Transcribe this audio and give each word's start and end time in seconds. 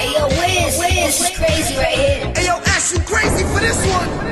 Hey 0.00 0.14
yo, 0.14 0.28
Wiz, 0.28 0.78
Wiz 0.78 1.36
crazy 1.36 1.76
right 1.76 1.88
here. 1.88 2.32
Hey 2.34 2.46
yo, 2.46 2.56
Ash, 2.72 2.94
you 2.94 3.00
crazy 3.00 3.44
for 3.44 3.60
this 3.60 3.76
one? 3.86 4.29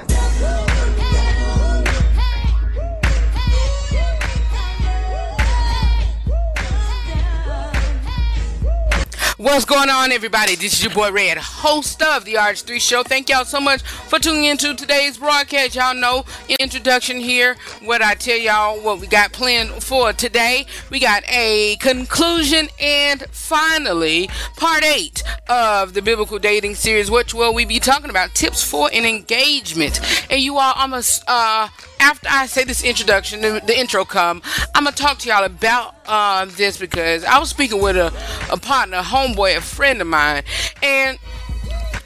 What's 9.48 9.64
going 9.64 9.88
on, 9.88 10.12
everybody? 10.12 10.56
This 10.56 10.74
is 10.74 10.85
your 10.85 10.92
boy 10.92 11.10
Redd, 11.10 11.38
host 11.38 12.03
of 12.03 12.26
the 12.26 12.35
RH3 12.35 12.78
Show. 12.78 13.03
Thank 13.03 13.31
y'all 13.31 13.46
so 13.46 13.58
much 13.58 13.81
for 13.81 14.19
tuning 14.19 14.44
into 14.44 14.74
today's 14.74 15.17
broadcast. 15.17 15.74
Y'all 15.74 15.94
know 15.94 16.27
introduction 16.60 17.16
here. 17.16 17.56
What 17.80 18.02
I 18.02 18.14
tell 18.14 18.37
y'all 18.37 18.78
what 18.78 19.00
we 19.00 19.06
got 19.06 19.32
planned 19.32 19.70
for 19.82 20.12
today. 20.12 20.66
We 20.91 21.00
got 21.00 21.24
a 21.30 21.77
conclusion 21.77 22.69
and 22.78 23.23
finally 23.30 24.28
part 24.56 24.84
eight 24.84 25.24
of 25.48 25.95
the 25.95 26.02
biblical 26.02 26.38
dating 26.38 26.74
series, 26.74 27.10
which 27.10 27.32
will 27.32 27.54
we 27.54 27.65
be 27.65 27.80
talking 27.80 28.10
about 28.10 28.34
tips 28.34 28.62
for 28.62 28.90
an 28.92 29.06
engagement. 29.06 29.98
And 30.30 30.42
you 30.42 30.59
all 30.59 30.74
almost 30.74 31.24
uh 31.26 31.68
after 32.01 32.29
I 32.30 32.47
say 32.47 32.65
this 32.65 32.83
introduction, 32.84 33.41
the, 33.41 33.61
the 33.66 33.79
intro 33.79 34.05
come, 34.05 34.43
I'm 34.75 34.84
gonna 34.84 34.97
talk 34.97 35.19
to 35.20 35.29
y'all 35.29 35.45
about 35.45 35.95
uh, 36.07 36.47
this 36.47 36.77
because 36.79 37.24
I 37.24 37.38
was 37.38 37.51
speaking 37.51 37.80
with 37.80 37.97
a, 37.97 38.12
a 38.52 38.57
partner, 38.57 38.98
a 38.98 39.02
homeboy, 39.02 39.57
a 39.57 39.61
friend 39.61 40.01
of 40.01 40.07
mine, 40.07 40.43
and 40.83 41.19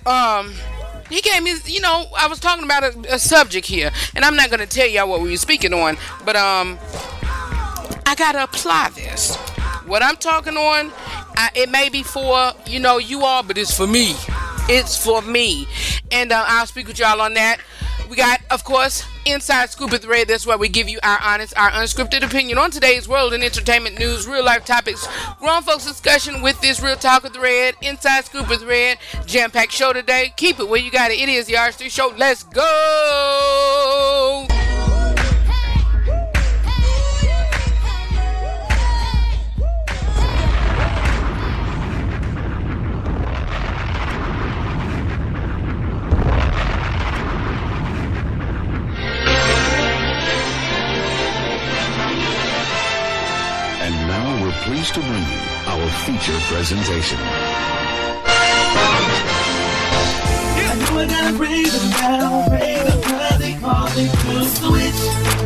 um 0.07 0.53
he 1.13 1.21
gave 1.21 1.43
me, 1.43 1.55
you 1.67 1.81
know, 1.83 2.07
I 2.17 2.27
was 2.27 2.41
talking 2.41 2.65
about 2.65 2.85
a, 2.85 3.15
a 3.15 3.19
subject 3.19 3.67
here, 3.67 3.91
and 4.15 4.25
I'm 4.25 4.35
not 4.35 4.51
gonna 4.51 4.67
tell 4.67 4.87
y'all 4.87 5.09
what 5.09 5.21
we 5.21 5.31
were 5.31 5.37
speaking 5.37 5.75
on, 5.75 5.99
but 6.25 6.37
um, 6.37 6.79
I 8.07 8.15
gotta 8.17 8.43
apply 8.43 8.91
this. 8.95 9.37
What 9.85 10.03
I'm 10.03 10.17
talking 10.17 10.57
on, 10.57 10.91
I, 11.37 11.51
it 11.55 11.69
may 11.71 11.91
be 11.91 12.03
for 12.03 12.53
you 12.67 12.81
know 12.81 12.97
you 12.97 13.25
all, 13.25 13.43
but 13.43 13.59
it's 13.59 13.77
for 13.77 13.87
me. 13.87 14.15
It's 14.69 14.97
for 14.97 15.23
me, 15.23 15.69
and 16.11 16.33
uh, 16.33 16.45
I'll 16.47 16.67
speak 16.67 16.87
with 16.87 16.99
y'all 16.99 17.21
on 17.21 17.35
that. 17.35 17.59
We 18.09 18.17
got, 18.17 18.41
of 18.51 18.65
course, 18.65 19.05
Inside 19.25 19.71
Scoop 19.71 19.91
with 19.91 20.05
Redd. 20.05 20.29
That's 20.29 20.47
where 20.47 20.59
we 20.59 20.69
give 20.69 20.89
you 20.89 20.99
our 21.03 21.19
honest, 21.23 21.57
our 21.57 21.71
unscripted 21.71 22.23
opinion 22.23 22.59
on 22.59 22.71
today's 22.71 23.09
world 23.09 23.33
and 23.33 23.43
entertainment 23.43 23.99
news, 23.99 24.27
real 24.27 24.45
life 24.45 24.65
topics, 24.65 25.07
grown 25.41 25.63
folks 25.63 25.87
discussion 25.87 26.43
with 26.43 26.61
this 26.61 26.83
Real 26.83 26.97
Talk 26.97 27.23
with 27.23 27.37
Redd, 27.37 27.77
Inside 27.83 28.27
Scoop 28.27 28.49
with 28.49 28.65
Redd, 28.65 28.99
jam 29.27 29.51
packed 29.51 29.73
show 29.73 29.93
today. 29.93 30.33
Keep 30.37 30.61
it 30.61 30.69
where 30.69 30.81
you 30.81 30.91
got 30.91 31.11
it. 31.11 31.21
It 31.21 31.29
is 31.29 31.47
the 31.47 31.55
RH3 31.55 31.91
show. 31.91 32.13
Let's 32.17 32.43
go. 32.43 34.47
Pleased 54.83 54.95
to 54.95 55.01
bring 55.01 55.23
you 55.23 55.39
our 55.69 55.89
feature 56.05 56.39
presentation. 56.51 57.19
I 57.19 58.39
I 60.93 61.07
gotta 61.07 61.33
down, 62.01 62.49
bring 62.49 62.85
them 62.85 63.01
cause 63.03 63.39
they 63.39 63.55
call 63.61 63.87
switch. 64.45 65.01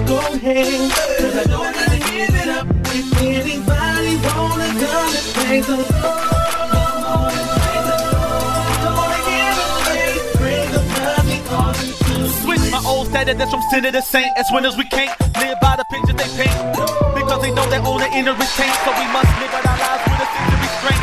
Go 0.07 0.17
ahead, 0.35 0.91
cause 1.21 1.37
I 1.37 1.45
know 1.51 1.61
I 1.63 1.73
gotta 1.73 1.99
give 1.99 2.35
it 2.35 2.49
up. 2.49 2.67
If 2.87 3.23
anybody 3.23 4.17
wanna 4.25 4.69
come 4.81 5.13
and 5.15 5.27
praise 5.35 5.67
the 5.67 5.77
my 12.71 12.83
old 12.87 13.07
status 13.09 13.37
that's 13.37 13.51
from 13.51 13.63
sinner 13.71 13.93
to 13.93 14.03
saint. 14.03 14.37
As 14.37 14.47
winners 14.53 14.77
we 14.77 14.85
can't 14.85 15.11
live 15.39 15.59
by 15.61 15.77
the 15.77 15.85
picture 15.91 16.15
they 16.15 16.29
paint. 16.45 17.16
Because 17.27 17.43
they 17.43 17.51
know 17.51 17.69
their 17.69 17.83
own 17.85 18.03
inner 18.15 18.35
retain. 18.35 18.73
So 18.87 18.93
we 18.95 19.07
must 19.11 19.27
live 19.43 19.51
out 19.51 19.67
our 19.67 19.79
lives 19.83 20.05
with 20.07 20.23
a 20.23 20.29
sense 20.31 20.53
of 20.55 20.61
restraint. 20.63 21.03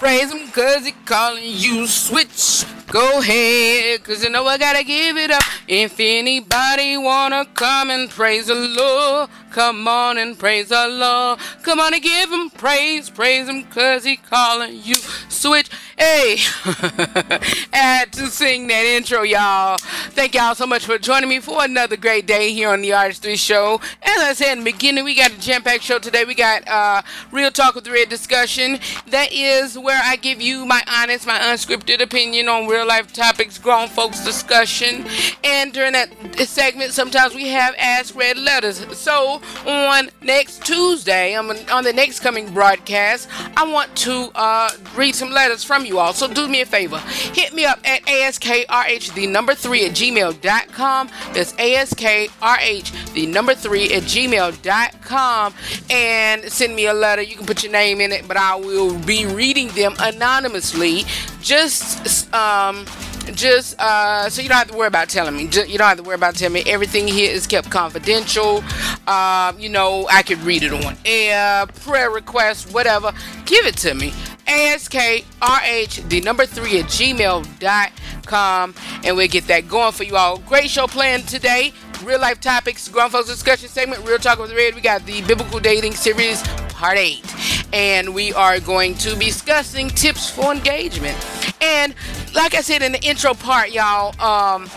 Praise 0.00 0.32
him 0.32 0.50
cause 0.50 0.84
he 0.84 0.92
calling 1.04 1.44
you 1.44 1.86
switch. 1.86 2.64
Go 2.88 3.20
ahead, 3.20 4.02
cause 4.02 4.24
you 4.24 4.30
know 4.30 4.44
I 4.48 4.58
gotta 4.58 4.82
give 4.82 5.16
it 5.16 5.30
up. 5.30 5.44
If 5.68 6.00
anybody 6.00 6.96
wanna 6.96 7.44
come 7.54 7.90
and 7.90 8.10
praise 8.10 8.48
the 8.48 8.56
Lord, 8.56 9.30
come 9.50 9.86
on 9.88 10.18
and 10.18 10.38
praise 10.38 10.68
the 10.68 10.88
Lord. 10.88 11.38
Come 11.62 11.80
on 11.80 11.94
and 11.94 12.02
give 12.02 12.30
him 12.30 12.50
praise, 12.50 13.10
praise 13.10 13.48
him 13.48 13.64
cause 13.64 14.04
he 14.04 14.16
calling 14.16 14.80
you 14.82 14.96
switch. 15.28 15.68
Hey, 15.98 16.36
had 17.72 18.12
to 18.12 18.26
sing 18.28 18.66
that 18.68 18.84
intro, 18.86 19.22
y'all. 19.22 19.78
Thank 20.10 20.34
y'all 20.34 20.54
so 20.54 20.66
much 20.66 20.86
for 20.86 20.98
joining 20.98 21.28
me 21.28 21.40
for 21.40 21.62
another 21.62 21.96
great 21.96 22.26
day 22.26 22.52
here 22.52 22.70
on 22.70 22.80
the 22.80 22.90
RH3 22.90 23.38
show. 23.38 23.80
And 24.02 24.22
as 24.22 24.22
I 24.22 24.32
said 24.32 24.52
in 24.52 24.64
the 24.64 24.72
beginning, 24.72 25.04
we 25.04 25.14
got 25.14 25.32
a 25.32 25.38
jam-packed 25.38 25.82
show 25.82 25.98
today. 25.98 26.24
We 26.24 26.34
got 26.34 26.66
uh, 26.66 27.02
Real 27.32 27.50
Talk 27.50 27.74
with 27.74 27.86
Redd 27.86 28.08
discussion. 28.08 28.78
That 29.08 29.32
is 29.32 29.78
where 29.78 30.00
I 30.02 30.16
give 30.16 30.40
you 30.40 30.64
my 30.64 30.82
honest, 30.88 31.26
my 31.26 31.38
unscripted 31.38 32.00
opinion 32.00 32.48
on 32.48 32.66
real 32.66 32.86
life 32.86 33.12
topics, 33.12 33.58
grown 33.58 33.88
folks 33.88 34.24
discussion. 34.24 35.06
And 35.44 35.72
during 35.72 35.92
that 35.92 36.10
segment, 36.46 36.92
sometimes 36.92 37.34
we 37.34 37.48
have 37.48 37.74
Ask 37.78 38.14
Redd 38.14 38.38
letters. 38.38 38.84
So 38.96 39.39
on 39.66 40.10
next 40.22 40.64
Tuesday, 40.64 41.34
um, 41.34 41.50
on 41.72 41.84
the 41.84 41.92
next 41.92 42.20
coming 42.20 42.52
broadcast, 42.52 43.28
I 43.56 43.70
want 43.70 43.94
to 43.98 44.30
uh, 44.34 44.70
read 44.96 45.14
some 45.14 45.30
letters 45.30 45.64
from 45.64 45.84
you 45.84 45.98
all. 45.98 46.12
So 46.12 46.32
do 46.32 46.48
me 46.48 46.60
a 46.60 46.66
favor. 46.66 46.98
Hit 46.98 47.54
me 47.54 47.64
up 47.64 47.80
at 47.84 48.02
ASKRH, 48.02 49.14
the 49.14 49.26
number 49.26 49.54
three 49.54 49.86
at 49.86 49.92
gmail.com. 49.92 51.10
That's 51.32 51.52
ASKRH, 51.54 53.12
the 53.12 53.26
number 53.26 53.54
three 53.54 53.92
at 53.92 54.02
gmail.com. 54.04 55.54
And 55.90 56.44
send 56.44 56.76
me 56.76 56.86
a 56.86 56.94
letter. 56.94 57.22
You 57.22 57.36
can 57.36 57.46
put 57.46 57.62
your 57.62 57.72
name 57.72 58.00
in 58.00 58.12
it, 58.12 58.26
but 58.28 58.36
I 58.36 58.56
will 58.56 58.98
be 59.00 59.26
reading 59.26 59.68
them 59.68 59.94
anonymously. 59.98 61.04
Just, 61.40 62.32
um, 62.34 62.86
just 63.34 63.78
uh, 63.80 64.28
so 64.28 64.42
you 64.42 64.48
don't 64.48 64.58
have 64.58 64.70
to 64.70 64.76
worry 64.76 64.88
about 64.88 65.08
telling 65.08 65.36
me. 65.36 65.46
Just, 65.48 65.68
you 65.68 65.78
don't 65.78 65.88
have 65.88 65.98
to 65.98 66.02
worry 66.02 66.14
about 66.14 66.34
telling 66.34 66.54
me. 66.54 66.62
Everything 66.66 67.06
here 67.06 67.30
is 67.30 67.46
kept 67.46 67.70
confidential. 67.70 68.62
Um, 69.06 69.58
you 69.58 69.68
know, 69.68 70.08
I 70.10 70.22
could 70.22 70.38
read 70.38 70.62
it 70.62 70.72
on 70.72 70.96
air, 71.04 71.66
prayer 71.66 72.10
requests, 72.10 72.72
whatever. 72.72 73.12
Give 73.44 73.66
it 73.66 73.76
to 73.78 73.94
me. 73.94 74.12
ASKRH, 74.46 76.08
the 76.08 76.20
number 76.22 76.44
three 76.44 76.80
at 76.80 76.86
gmail.com, 76.86 78.74
and 79.04 79.16
we'll 79.16 79.28
get 79.28 79.46
that 79.46 79.68
going 79.68 79.92
for 79.92 80.02
you 80.02 80.16
all. 80.16 80.38
Great 80.38 80.68
show 80.68 80.88
planned 80.88 81.28
today. 81.28 81.72
Real 82.02 82.20
life 82.20 82.40
topics, 82.40 82.88
grown 82.88 83.10
folks 83.10 83.28
discussion 83.28 83.68
segment, 83.68 84.04
Real 84.04 84.18
Talk 84.18 84.38
with 84.38 84.52
Redd. 84.52 84.74
We 84.74 84.80
got 84.80 85.04
the 85.06 85.22
biblical 85.22 85.60
dating 85.60 85.92
series, 85.92 86.42
part 86.70 86.98
eight. 86.98 87.24
And 87.72 88.14
we 88.14 88.32
are 88.32 88.58
going 88.58 88.94
to 88.96 89.14
be 89.16 89.26
discussing 89.26 89.88
tips 89.88 90.28
for 90.28 90.52
engagement. 90.52 91.16
And 91.62 91.94
like 92.34 92.54
I 92.54 92.60
said 92.60 92.82
in 92.82 92.92
the 92.92 93.02
intro 93.02 93.34
part, 93.34 93.70
y'all, 93.70 94.08
um, 94.20 94.68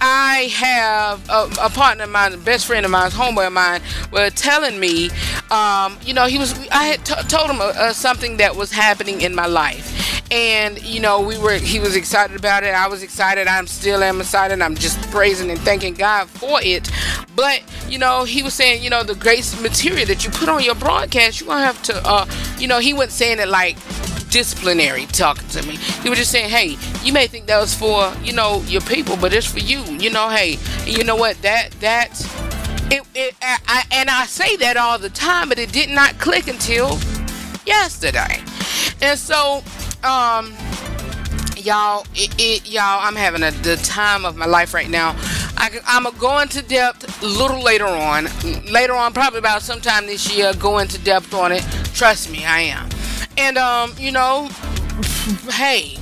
I 0.00 0.50
have 0.54 1.28
a, 1.30 1.48
a 1.62 1.70
partner 1.70 2.04
of 2.04 2.10
mine, 2.10 2.34
a 2.34 2.36
best 2.36 2.66
friend 2.66 2.84
of 2.84 2.90
mine, 2.90 3.10
homeboy 3.10 3.46
of 3.46 3.52
mine, 3.52 3.80
were 4.12 4.28
telling 4.30 4.78
me, 4.78 5.10
um, 5.50 5.98
you 6.04 6.12
know, 6.12 6.26
he 6.26 6.38
was. 6.38 6.52
I 6.68 6.84
had 6.84 7.06
t- 7.06 7.14
told 7.28 7.50
him 7.50 7.60
uh, 7.60 7.72
uh, 7.76 7.92
something 7.92 8.36
that 8.38 8.54
was 8.56 8.70
happening 8.70 9.22
in 9.22 9.34
my 9.34 9.46
life, 9.46 10.30
and 10.30 10.82
you 10.82 11.00
know, 11.00 11.20
we 11.20 11.38
were. 11.38 11.54
He 11.54 11.80
was 11.80 11.96
excited 11.96 12.36
about 12.36 12.64
it. 12.64 12.74
I 12.74 12.88
was 12.88 13.02
excited. 13.02 13.46
I'm 13.46 13.66
still 13.66 14.02
am 14.02 14.20
excited. 14.20 14.60
I'm 14.60 14.74
just 14.74 15.00
praising 15.10 15.50
and 15.50 15.60
thanking 15.60 15.94
God 15.94 16.28
for 16.28 16.60
it. 16.62 16.90
But 17.34 17.62
you 17.88 17.98
know, 17.98 18.24
he 18.24 18.42
was 18.42 18.52
saying, 18.52 18.82
you 18.82 18.90
know, 18.90 19.04
the 19.04 19.14
great 19.14 19.56
material 19.62 20.06
that 20.06 20.24
you 20.24 20.30
put 20.30 20.48
on 20.48 20.62
your 20.62 20.74
broadcast, 20.74 21.40
you 21.40 21.46
gonna 21.46 21.64
have 21.64 21.82
to, 21.84 22.06
uh, 22.06 22.26
you 22.58 22.66
know, 22.66 22.78
he 22.78 22.92
wasn't 22.92 23.12
saying 23.12 23.38
it 23.38 23.48
like 23.48 23.78
disciplinary 24.34 25.06
talking 25.06 25.46
to 25.46 25.62
me. 25.62 25.76
He 26.02 26.10
was 26.10 26.18
just 26.18 26.32
saying, 26.32 26.50
hey, 26.50 26.76
you 27.04 27.12
may 27.12 27.28
think 27.28 27.46
that 27.46 27.60
was 27.60 27.72
for, 27.72 28.12
you 28.20 28.32
know, 28.32 28.62
your 28.62 28.80
people, 28.80 29.16
but 29.16 29.32
it's 29.32 29.46
for 29.46 29.60
you. 29.60 29.84
You 29.84 30.10
know, 30.10 30.28
hey, 30.28 30.58
you 30.86 31.04
know 31.04 31.14
what? 31.14 31.40
That 31.42 31.70
that, 31.78 32.10
it. 32.90 33.04
it 33.14 33.36
I, 33.40 33.58
I, 33.68 33.84
and 33.92 34.10
I 34.10 34.26
say 34.26 34.56
that 34.56 34.76
all 34.76 34.98
the 34.98 35.08
time, 35.08 35.48
but 35.48 35.60
it 35.60 35.70
did 35.70 35.88
not 35.88 36.18
click 36.18 36.48
until 36.48 36.98
yesterday. 37.64 38.42
And 39.00 39.16
so, 39.16 39.62
um, 40.02 40.52
y'all, 41.56 42.04
it, 42.16 42.34
it 42.36 42.68
y'all, 42.68 43.06
I'm 43.06 43.14
having 43.14 43.44
a, 43.44 43.52
the 43.52 43.76
time 43.76 44.24
of 44.24 44.34
my 44.34 44.46
life 44.46 44.74
right 44.74 44.90
now. 44.90 45.14
I, 45.56 45.78
I'm 45.86 46.02
gonna 46.02 46.18
go 46.18 46.40
into 46.40 46.60
depth 46.60 47.22
a 47.22 47.26
little 47.26 47.62
later 47.62 47.86
on. 47.86 48.24
Later 48.68 48.94
on, 48.94 49.12
probably 49.12 49.38
about 49.38 49.62
sometime 49.62 50.06
this 50.06 50.36
year, 50.36 50.52
go 50.54 50.78
into 50.78 50.98
depth 50.98 51.32
on 51.34 51.52
it. 51.52 51.62
Trust 51.94 52.32
me, 52.32 52.44
I 52.44 52.62
am. 52.62 52.88
And 53.36 53.58
um, 53.58 53.92
you 53.98 54.12
know, 54.12 54.48
hey, 55.50 55.96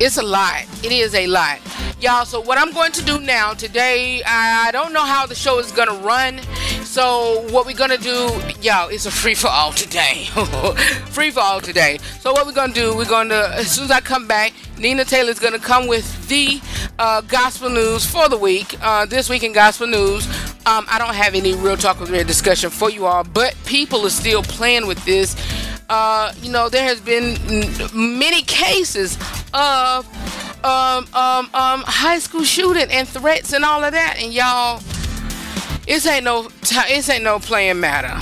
it's 0.00 0.16
a 0.18 0.22
lot. 0.22 0.64
It 0.84 0.92
is 0.92 1.14
a 1.14 1.26
lot. 1.26 1.60
Y'all, 1.98 2.26
so 2.26 2.42
what 2.42 2.58
I'm 2.58 2.72
going 2.72 2.92
to 2.92 3.02
do 3.04 3.18
now 3.20 3.54
today, 3.54 4.22
I, 4.26 4.70
don't 4.70 4.92
know 4.92 5.04
how 5.04 5.24
the 5.24 5.34
show 5.34 5.58
is 5.58 5.72
gonna 5.72 5.94
run. 5.94 6.40
So 6.84 7.40
what 7.50 7.64
we're 7.64 7.74
gonna 7.74 7.96
do, 7.96 8.28
y'all, 8.60 8.88
it's 8.88 9.06
a 9.06 9.10
free 9.10 9.34
for 9.34 9.48
all 9.48 9.72
today. 9.72 10.24
free 11.06 11.30
for 11.30 11.40
all 11.40 11.62
today. 11.62 11.96
So 12.20 12.32
what 12.34 12.44
we're 12.44 12.52
gonna 12.52 12.74
do, 12.74 12.94
we're 12.94 13.06
gonna 13.06 13.50
as 13.54 13.70
soon 13.70 13.84
as 13.84 13.90
I 13.90 14.00
come 14.00 14.28
back, 14.28 14.52
Nina 14.78 15.06
Taylor's 15.06 15.38
gonna 15.38 15.58
come 15.58 15.86
with 15.86 16.28
the 16.28 16.60
uh, 16.98 17.22
gospel 17.22 17.70
news 17.70 18.04
for 18.04 18.28
the 18.28 18.36
week. 18.36 18.76
Uh, 18.82 19.06
this 19.06 19.30
week 19.30 19.42
in 19.42 19.52
gospel 19.52 19.86
news, 19.86 20.26
um, 20.66 20.84
I 20.90 20.98
don't 20.98 21.14
have 21.14 21.34
any 21.34 21.54
real 21.54 21.78
talk 21.78 21.98
with 21.98 22.10
red 22.10 22.26
discussion 22.26 22.68
for 22.68 22.90
you 22.90 23.06
all, 23.06 23.24
but 23.24 23.56
people 23.64 24.04
are 24.04 24.10
still 24.10 24.42
playing 24.42 24.86
with 24.86 25.02
this. 25.06 25.34
Uh, 25.88 26.32
you 26.42 26.50
know, 26.50 26.68
there 26.68 26.84
has 26.84 27.00
been 27.00 27.36
many 27.94 28.42
cases 28.42 29.16
of 29.54 30.06
um, 30.64 31.06
um, 31.14 31.48
um, 31.54 31.82
high 31.86 32.18
school 32.18 32.42
shooting 32.42 32.90
and 32.90 33.06
threats 33.08 33.52
and 33.52 33.64
all 33.64 33.84
of 33.84 33.92
that, 33.92 34.16
and 34.20 34.32
y'all 34.32 34.82
it 35.86 36.04
ain't 36.06 36.24
no 36.24 36.48
it 36.62 37.08
ain't 37.08 37.22
no 37.22 37.38
playing 37.38 37.78
matter. 37.78 38.18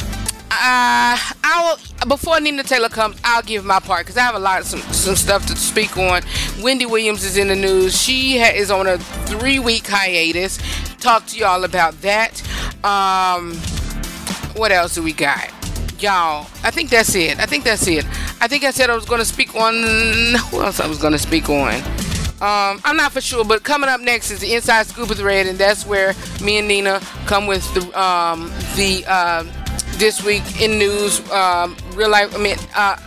Uh, 0.51 1.17
I 1.43 1.77
will 2.01 2.09
before 2.09 2.39
Nina 2.39 2.63
Taylor 2.63 2.89
comes, 2.91 3.19
I'll 3.25 3.43
give 3.43 3.65
my 3.65 3.81
part 3.81 4.01
because 4.01 4.17
I 4.17 4.21
have 4.21 4.35
a 4.35 4.39
lot 4.39 4.61
of 4.61 4.67
some, 4.67 4.81
some 4.93 5.17
stuff 5.17 5.47
to 5.47 5.57
speak 5.57 5.97
on. 5.97 6.23
Wendy 6.63 6.87
Williams 6.87 7.25
is 7.25 7.37
in 7.37 7.49
the 7.49 7.57
news. 7.57 8.01
She 8.01 8.39
ha- 8.39 8.53
is 8.55 8.71
on 8.71 8.87
a 8.87 8.99
three 8.99 9.59
week 9.59 9.87
hiatus. 9.87 10.59
Talk 11.01 11.27
to 11.29 11.39
y'all 11.39 11.65
about 11.65 12.01
that. 12.03 12.43
Um, 12.85 13.55
what 14.55 14.71
else 14.71 14.95
do 14.95 15.03
we 15.03 15.13
got? 15.13 15.51
Y'all, 16.05 16.47
I 16.63 16.71
think 16.71 16.91
that's 16.91 17.15
it. 17.15 17.41
I 17.41 17.47
think 17.47 17.65
that's 17.65 17.87
it. 17.87 18.05
I 18.39 18.47
think 18.47 18.63
I 18.63 18.73
said 18.73 18.91
I 18.91 18.95
was 18.95 19.07
going 19.07 19.21
to 19.21 19.25
speak 19.25 19.55
on. 19.55 19.73
Who 20.51 20.61
else 20.61 20.79
I 20.79 20.87
was 20.87 20.99
going 20.99 21.15
to 21.15 21.19
speak 21.19 21.49
on? 21.49 21.77
Um, 22.43 22.79
I'm 22.85 22.99
not 22.99 23.11
for 23.13 23.23
sure, 23.23 23.43
but 23.43 23.63
coming 23.63 23.89
up 23.89 24.03
next 24.03 24.31
is 24.31 24.41
the 24.41 24.55
Inside 24.55 24.87
Scoop 24.87 25.09
of 25.09 25.17
the 25.17 25.25
Redd, 25.25 25.47
and 25.47 25.57
that's 25.57 25.87
where 25.87 26.15
me 26.43 26.59
and 26.59 26.69
Nina 26.69 27.01
come 27.25 27.47
with 27.47 27.65
the 27.73 27.99
um, 27.99 28.53
the 28.77 29.03
uh, 29.09 29.45
this 29.93 30.23
week 30.23 30.43
in 30.61 30.79
news, 30.79 31.27
um, 31.31 31.75
real 31.95 32.11
life. 32.11 32.35
I 32.35 32.39
mean, 32.39 32.57
uh, 32.77 32.99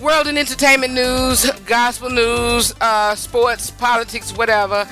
world 0.00 0.28
and 0.28 0.38
entertainment 0.38 0.92
news, 0.92 1.50
gospel 1.66 2.08
news, 2.08 2.72
uh, 2.80 3.16
sports, 3.16 3.72
politics, 3.72 4.32
whatever. 4.32 4.86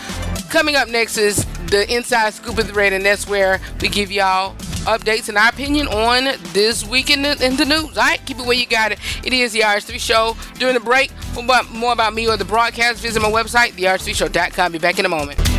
Coming 0.50 0.74
up 0.74 0.88
next 0.88 1.16
is 1.16 1.44
the 1.70 1.86
Inside 1.94 2.34
Scoop 2.34 2.58
of 2.58 2.66
the 2.66 2.72
Redd, 2.72 2.92
and 2.92 3.06
that's 3.06 3.28
where 3.28 3.60
we 3.80 3.88
give 3.88 4.10
y'all 4.10 4.56
updates 4.86 5.28
and 5.28 5.36
our 5.36 5.48
opinion 5.48 5.88
on 5.88 6.36
this 6.52 6.84
week 6.84 7.10
in 7.10 7.22
the, 7.22 7.44
in 7.44 7.56
the 7.56 7.64
news. 7.64 7.96
All 7.96 8.04
right, 8.04 8.24
keep 8.24 8.38
it 8.38 8.46
where 8.46 8.56
you 8.56 8.66
got 8.66 8.92
it. 8.92 8.98
It 9.24 9.32
is 9.32 9.52
the 9.52 9.60
RH3 9.60 10.00
Show. 10.00 10.36
During 10.58 10.74
the 10.74 10.80
break, 10.80 11.10
for 11.34 11.42
more 11.42 11.92
about 11.92 12.14
me 12.14 12.28
or 12.28 12.36
the 12.36 12.44
broadcast, 12.44 13.00
visit 13.00 13.20
my 13.20 13.30
website, 13.30 13.72
therh3show.com. 13.72 14.72
Be 14.72 14.78
back 14.78 14.98
in 14.98 15.04
a 15.04 15.08
moment. 15.08 15.55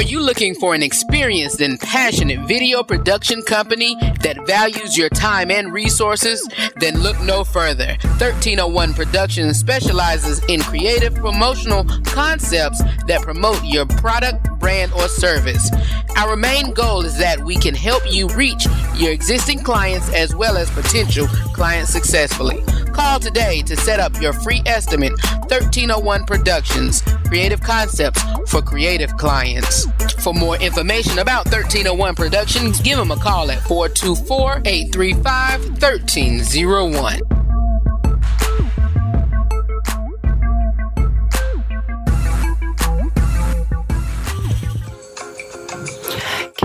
Are 0.00 0.12
you 0.12 0.20
looking 0.20 0.54
for 0.54 0.74
an 0.74 0.82
experienced 0.82 1.60
and 1.60 1.78
passionate 1.78 2.48
video 2.48 2.82
production 2.82 3.42
company 3.42 3.96
that 4.22 4.46
values 4.46 4.96
your 4.96 5.10
time 5.10 5.50
and 5.50 5.74
resources? 5.74 6.48
Then 6.76 7.02
look 7.02 7.20
no 7.20 7.44
further. 7.44 7.98
1301 8.16 8.94
Productions 8.94 9.58
specializes 9.58 10.42
in 10.48 10.62
creative 10.62 11.14
promotional 11.14 11.84
concepts 12.04 12.82
that 13.08 13.20
promote 13.20 13.62
your 13.62 13.84
product, 13.84 14.48
brand, 14.58 14.90
or 14.94 15.06
service. 15.06 15.70
Our 16.16 16.34
main 16.34 16.72
goal 16.72 17.04
is 17.04 17.18
that 17.18 17.38
we 17.44 17.56
can 17.56 17.74
help 17.74 18.02
you 18.10 18.26
reach 18.28 18.66
your 18.96 19.12
existing 19.12 19.58
clients 19.58 20.10
as 20.14 20.34
well 20.34 20.56
as 20.56 20.70
potential 20.70 21.26
clients 21.52 21.90
successfully. 21.90 22.62
Call 22.94 23.20
today 23.20 23.60
to 23.62 23.76
set 23.76 24.00
up 24.00 24.18
your 24.20 24.32
free 24.32 24.62
estimate 24.64 25.12
1301 25.50 26.24
Productions 26.24 27.02
Creative 27.26 27.60
Concepts 27.60 28.22
for 28.50 28.60
creative 28.60 29.16
clients. 29.16 29.89
For 30.20 30.34
more 30.34 30.56
information 30.56 31.18
about 31.18 31.46
1301 31.46 32.14
Productions, 32.14 32.80
give 32.80 32.98
them 32.98 33.10
a 33.10 33.16
call 33.16 33.50
at 33.50 33.62
424 33.62 34.62
835 34.64 35.60
1301. 35.80 37.20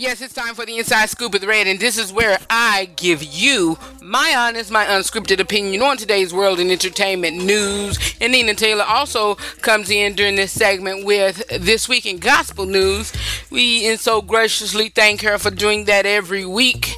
Yes, 0.00 0.20
it's 0.20 0.34
time 0.34 0.54
for 0.54 0.66
the 0.66 0.76
Inside 0.76 1.08
Scoop 1.08 1.32
the 1.32 1.46
Redd, 1.46 1.66
and 1.66 1.80
this 1.80 1.96
is 1.96 2.12
where 2.12 2.38
I 2.50 2.90
give 2.96 3.22
you 3.22 3.78
my 4.02 4.34
honest, 4.36 4.70
my 4.70 4.84
unscripted 4.84 5.40
opinion 5.40 5.80
on 5.80 5.96
today's 5.96 6.34
world 6.34 6.60
and 6.60 6.70
entertainment 6.70 7.38
news. 7.38 7.98
And 8.20 8.32
Nina 8.32 8.54
Taylor 8.54 8.84
also 8.84 9.36
comes 9.62 9.90
in 9.90 10.14
during 10.16 10.36
this 10.36 10.52
segment 10.52 11.06
with 11.06 11.42
This 11.48 11.88
Week 11.88 12.04
in 12.04 12.18
Gospel 12.18 12.66
News. 12.66 13.12
We 13.50 13.88
and 13.88 13.98
so 13.98 14.20
graciously 14.20 14.90
thank 14.90 15.22
her 15.22 15.38
for 15.38 15.50
doing 15.50 15.86
that 15.86 16.04
every 16.04 16.44
week 16.44 16.94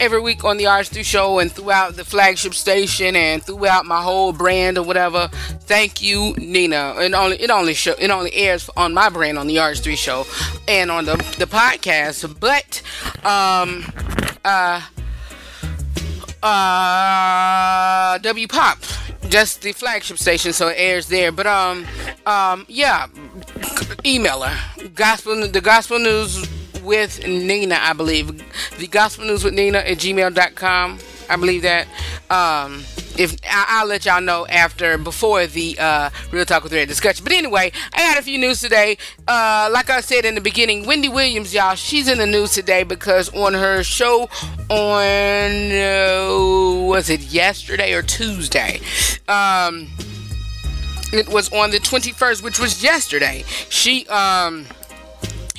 every 0.00 0.20
week 0.20 0.44
on 0.44 0.56
the 0.56 0.64
RH3 0.64 1.04
show 1.04 1.38
and 1.38 1.50
throughout 1.50 1.96
the 1.96 2.04
flagship 2.04 2.54
station 2.54 3.16
and 3.16 3.42
throughout 3.42 3.86
my 3.86 4.02
whole 4.02 4.32
brand 4.32 4.78
or 4.78 4.84
whatever. 4.84 5.28
Thank 5.62 6.02
you, 6.02 6.34
Nina. 6.36 6.94
And 6.98 7.14
only 7.14 7.40
it 7.40 7.50
only 7.50 7.74
show 7.74 7.94
it 7.98 8.10
only 8.10 8.32
airs 8.34 8.68
on 8.76 8.94
my 8.94 9.08
brand 9.08 9.38
on 9.38 9.46
the 9.46 9.56
RH3 9.56 9.96
show 9.96 10.26
and 10.68 10.90
on 10.90 11.04
the 11.04 11.16
the 11.38 11.46
podcast. 11.46 12.38
But 12.40 12.82
um 13.24 13.84
uh 14.44 14.82
uh 16.42 18.18
W 18.18 18.48
Pop 18.48 18.78
just 19.28 19.62
the 19.62 19.72
flagship 19.72 20.18
station, 20.18 20.52
so 20.52 20.68
it 20.68 20.74
airs 20.76 21.08
there. 21.08 21.32
But 21.32 21.46
um, 21.46 21.86
um, 22.26 22.66
yeah, 22.68 23.06
email 24.04 24.42
her. 24.42 24.88
Gospel, 24.94 25.48
the 25.48 25.60
Gospel 25.60 25.98
News 25.98 26.46
with 26.82 27.26
Nina, 27.26 27.78
I 27.80 27.92
believe. 27.92 28.42
The 28.78 28.86
Gospel 28.86 29.26
News 29.26 29.44
with 29.44 29.54
Nina 29.54 29.78
at 29.78 29.98
gmail.com. 29.98 30.98
I 31.28 31.36
believe 31.36 31.62
that. 31.62 31.86
Um, 32.30 32.84
if 33.16 33.36
I, 33.48 33.82
will 33.82 33.88
let 33.88 34.04
y'all 34.04 34.20
know 34.20 34.46
after 34.46 34.96
before 34.98 35.46
the 35.46 35.76
uh, 35.78 36.10
real 36.30 36.44
talk 36.44 36.62
with 36.62 36.72
red 36.72 36.88
discussion. 36.88 37.24
But 37.24 37.32
anyway, 37.32 37.72
I 37.92 37.98
got 37.98 38.18
a 38.18 38.22
few 38.22 38.38
news 38.38 38.60
today. 38.60 38.96
Uh, 39.28 39.68
like 39.72 39.90
I 39.90 40.00
said 40.00 40.24
in 40.24 40.34
the 40.34 40.40
beginning, 40.40 40.86
Wendy 40.86 41.08
Williams, 41.08 41.52
y'all, 41.54 41.74
she's 41.74 42.08
in 42.08 42.18
the 42.18 42.26
news 42.26 42.52
today 42.52 42.82
because 42.82 43.32
on 43.34 43.54
her 43.54 43.82
show 43.82 44.28
on 44.68 45.72
uh, 45.72 46.86
was 46.86 47.10
it 47.10 47.20
yesterday 47.20 47.92
or 47.92 48.02
Tuesday? 48.02 48.80
Um, 49.28 49.88
it 51.12 51.28
was 51.28 51.52
on 51.52 51.70
the 51.70 51.78
21st, 51.78 52.42
which 52.42 52.58
was 52.58 52.82
yesterday. 52.82 53.44
She 53.68 54.06
um 54.06 54.66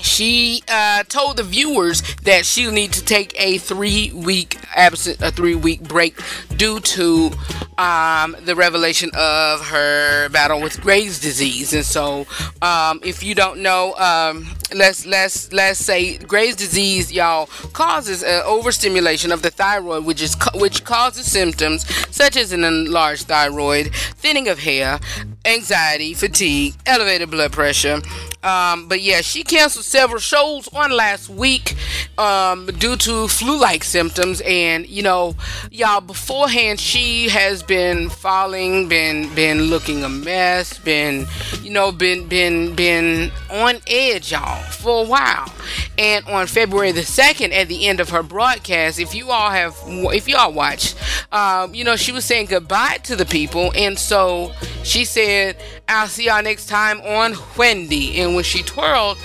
she 0.03 0.62
uh, 0.67 1.03
told 1.03 1.38
the 1.38 1.43
viewers 1.43 2.01
that 2.24 2.45
she'll 2.45 2.72
need 2.72 2.91
to 2.93 3.03
take 3.03 3.33
a 3.39 3.57
three 3.57 4.12
week 4.13 4.57
absent 4.75 5.22
a 5.22 5.31
three 5.31 5.55
week 5.55 5.81
break 5.81 6.19
due 6.57 6.79
to 6.79 7.31
um, 7.77 8.36
the 8.43 8.55
revelation 8.55 9.10
of 9.15 9.67
her 9.67 10.29
battle 10.29 10.62
with 10.62 10.79
Graves' 10.81 11.19
disease. 11.19 11.74
And 11.74 11.86
so, 11.86 12.25
um, 12.62 13.00
if 13.03 13.24
you 13.24 13.36
don't 13.36 13.60
know, 13.62 13.93
um, 13.95 14.55
let's 14.74 15.05
let's 15.05 15.51
let's 15.51 15.79
say 15.79 16.17
Graves' 16.17 16.55
disease, 16.55 17.12
y'all, 17.12 17.48
causes 17.74 18.24
overstimulation 18.24 19.31
of 19.31 19.41
the 19.41 19.50
thyroid, 19.50 20.05
which 20.05 20.22
is 20.22 20.36
which 20.55 20.83
causes 20.83 21.31
symptoms 21.31 21.86
such 22.13 22.38
as 22.38 22.51
an 22.51 22.63
enlarged 22.63 23.27
thyroid, 23.27 23.93
thinning 23.93 24.48
of 24.48 24.60
hair, 24.60 25.00
anxiety, 25.45 26.13
fatigue, 26.13 26.75
elevated 26.86 27.29
blood 27.31 27.51
pressure. 27.51 28.01
Um, 28.43 28.88
but 28.88 29.01
yeah, 29.01 29.22
she 29.22 29.43
canceled 29.43 29.86
several 29.86 30.19
shows 30.19 30.67
on 30.74 30.91
last 30.91 31.29
week 31.29 31.75
um, 32.17 32.65
due 32.65 32.98
to 32.98 33.27
flu-like 33.27 33.83
symptoms, 33.83 34.41
and 34.45 34.88
you 34.88 35.01
know, 35.01 35.36
y'all 35.72 36.01
beforehand 36.43 36.77
she 36.77 37.29
has 37.29 37.63
been 37.63 38.09
falling, 38.09 38.89
been 38.89 39.33
been 39.33 39.62
looking 39.62 40.03
a 40.03 40.09
mess, 40.09 40.77
been 40.79 41.25
you 41.62 41.71
know 41.71 41.89
been 41.89 42.27
been 42.27 42.75
been 42.75 43.31
on 43.50 43.77
edge, 43.88 44.33
y'all, 44.33 44.62
for 44.63 45.05
a 45.05 45.07
while. 45.07 45.50
And 45.97 46.25
on 46.27 46.47
February 46.47 46.91
the 46.91 47.03
second, 47.03 47.53
at 47.53 47.69
the 47.69 47.88
end 47.88 48.01
of 48.01 48.09
her 48.09 48.23
broadcast, 48.23 49.00
if 49.00 49.15
you 49.15 49.31
all 49.31 49.51
have, 49.51 49.77
if 49.88 50.27
you 50.27 50.35
all 50.35 50.51
watched, 50.51 50.97
um, 51.31 51.73
you 51.73 51.85
know, 51.85 51.95
she 51.95 52.12
was 52.12 52.25
saying 52.25 52.47
goodbye 52.47 52.97
to 53.03 53.15
the 53.15 53.25
people, 53.25 53.71
and 53.73 53.97
so 53.97 54.51
she 54.83 55.05
said, 55.05 55.55
"I'll 55.88 56.07
see 56.07 56.25
y'all 56.25 56.43
next 56.43 56.65
time 56.65 57.00
on 57.00 57.35
Wendy." 57.57 58.19
And 58.19 58.35
when 58.35 58.43
she 58.43 58.63
twirled, 58.63 59.17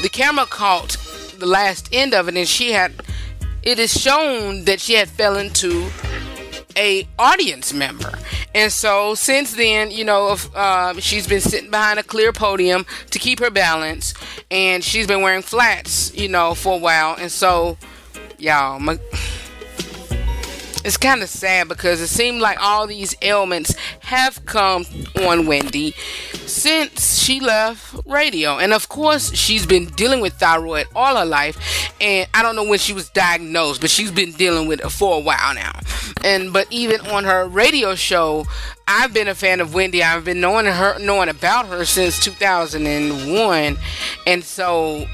the 0.00 0.08
camera 0.08 0.46
caught 0.46 0.96
the 1.38 1.46
last 1.46 1.90
end 1.92 2.14
of 2.14 2.28
it, 2.28 2.36
and 2.36 2.48
she 2.48 2.72
had. 2.72 2.94
It 3.62 3.78
is 3.78 3.92
shown 3.92 4.64
that 4.64 4.80
she 4.80 4.94
had 4.94 5.08
fell 5.08 5.36
into 5.36 5.88
a 6.76 7.06
audience 7.18 7.72
member. 7.72 8.12
And 8.54 8.70
so 8.72 9.14
since 9.14 9.54
then 9.54 9.90
you 9.90 10.04
know 10.04 10.36
uh, 10.54 10.94
she's 11.00 11.26
been 11.26 11.40
sitting 11.40 11.70
behind 11.70 11.98
a 11.98 12.02
clear 12.02 12.32
podium 12.32 12.86
to 13.10 13.18
keep 13.18 13.38
her 13.40 13.50
balance 13.50 14.14
and 14.50 14.82
she's 14.82 15.06
been 15.06 15.22
wearing 15.22 15.42
flats 15.42 16.14
you 16.14 16.28
know 16.28 16.54
for 16.54 16.74
a 16.74 16.78
while. 16.78 17.16
And 17.18 17.30
so 17.30 17.78
y'all 18.38 18.78
my, 18.78 18.98
it's 20.84 20.96
kind 20.96 21.22
of 21.22 21.28
sad 21.28 21.68
because 21.68 22.00
it 22.00 22.08
seemed 22.08 22.40
like 22.40 22.58
all 22.60 22.86
these 22.86 23.14
ailments 23.22 23.74
have 24.00 24.44
come 24.46 24.84
on 25.24 25.46
Wendy 25.46 25.92
since 26.46 27.18
she 27.18 27.40
left 27.40 27.96
radio. 28.06 28.58
And 28.58 28.72
of 28.72 28.88
course, 28.88 29.32
she's 29.34 29.66
been 29.66 29.86
dealing 29.86 30.20
with 30.20 30.34
thyroid 30.34 30.86
all 30.94 31.16
her 31.16 31.24
life. 31.24 31.92
And 32.00 32.28
I 32.34 32.42
don't 32.42 32.56
know 32.56 32.64
when 32.64 32.78
she 32.78 32.92
was 32.92 33.08
diagnosed, 33.10 33.80
but 33.80 33.90
she's 33.90 34.10
been 34.10 34.32
dealing 34.32 34.66
with 34.68 34.84
it 34.84 34.90
for 34.90 35.16
a 35.16 35.20
while 35.20 35.54
now. 35.54 35.78
And 36.24 36.52
but 36.52 36.66
even 36.70 37.00
on 37.08 37.24
her 37.24 37.46
radio 37.46 37.94
show, 37.94 38.46
I've 38.86 39.14
been 39.14 39.28
a 39.28 39.34
fan 39.34 39.60
of 39.60 39.74
Wendy. 39.74 40.02
I've 40.02 40.24
been 40.24 40.40
knowing 40.40 40.66
her 40.66 40.98
knowing 40.98 41.28
about 41.28 41.66
her 41.66 41.84
since 41.84 42.18
2001. 42.20 43.76
And 44.26 44.44
so 44.44 45.06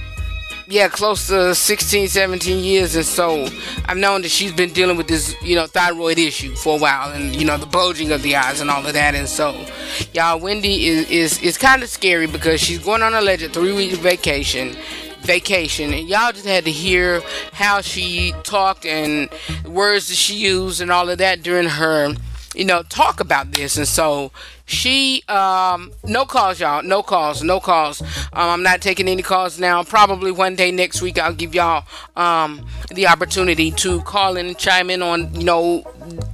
yeah, 0.70 0.88
close 0.88 1.28
to 1.28 1.54
16, 1.54 2.08
17 2.08 2.62
years. 2.62 2.94
And 2.94 3.04
so 3.04 3.48
I've 3.86 3.96
known 3.96 4.20
that 4.22 4.28
she's 4.28 4.52
been 4.52 4.72
dealing 4.72 4.98
with 4.98 5.08
this, 5.08 5.34
you 5.42 5.56
know, 5.56 5.66
thyroid 5.66 6.18
issue 6.18 6.54
for 6.54 6.76
a 6.76 6.80
while 6.80 7.10
and, 7.10 7.34
you 7.34 7.46
know, 7.46 7.56
the 7.56 7.66
bulging 7.66 8.12
of 8.12 8.22
the 8.22 8.36
eyes 8.36 8.60
and 8.60 8.70
all 8.70 8.86
of 8.86 8.92
that. 8.92 9.14
And 9.14 9.26
so, 9.26 9.64
y'all, 10.12 10.38
Wendy 10.38 10.86
is, 10.86 11.10
is, 11.10 11.42
is 11.42 11.56
kind 11.56 11.82
of 11.82 11.88
scary 11.88 12.26
because 12.26 12.60
she's 12.60 12.78
going 12.78 13.02
on 13.02 13.14
a 13.14 13.20
alleged 13.20 13.52
three 13.52 13.72
week 13.72 13.92
vacation 13.92 14.76
vacation 15.22 15.92
and 15.92 16.08
y'all 16.08 16.30
just 16.30 16.46
had 16.46 16.64
to 16.64 16.70
hear 16.70 17.20
how 17.52 17.80
she 17.80 18.32
talked 18.44 18.86
and 18.86 19.28
words 19.66 20.08
that 20.08 20.14
she 20.14 20.34
used 20.36 20.80
and 20.80 20.92
all 20.92 21.10
of 21.10 21.18
that 21.18 21.42
during 21.42 21.68
her 21.68 22.14
you 22.54 22.64
know 22.64 22.84
talk 22.84 23.18
about 23.18 23.50
this 23.50 23.76
and 23.76 23.88
so 23.88 24.30
she, 24.68 25.24
um, 25.28 25.92
no 26.04 26.26
calls, 26.26 26.60
y'all. 26.60 26.82
No 26.82 27.02
calls, 27.02 27.42
no 27.42 27.58
calls. 27.58 28.02
Um, 28.02 28.50
I'm 28.50 28.62
not 28.62 28.82
taking 28.82 29.08
any 29.08 29.22
calls 29.22 29.58
now. 29.58 29.82
Probably 29.82 30.30
one 30.30 30.56
day 30.56 30.70
next 30.70 31.00
week, 31.00 31.18
I'll 31.18 31.32
give 31.32 31.54
y'all 31.54 31.84
um, 32.16 32.66
the 32.90 33.06
opportunity 33.06 33.70
to 33.70 34.02
call 34.02 34.36
in 34.36 34.46
and 34.46 34.58
chime 34.58 34.90
in 34.90 35.00
on, 35.00 35.34
you 35.34 35.44
know, 35.44 35.80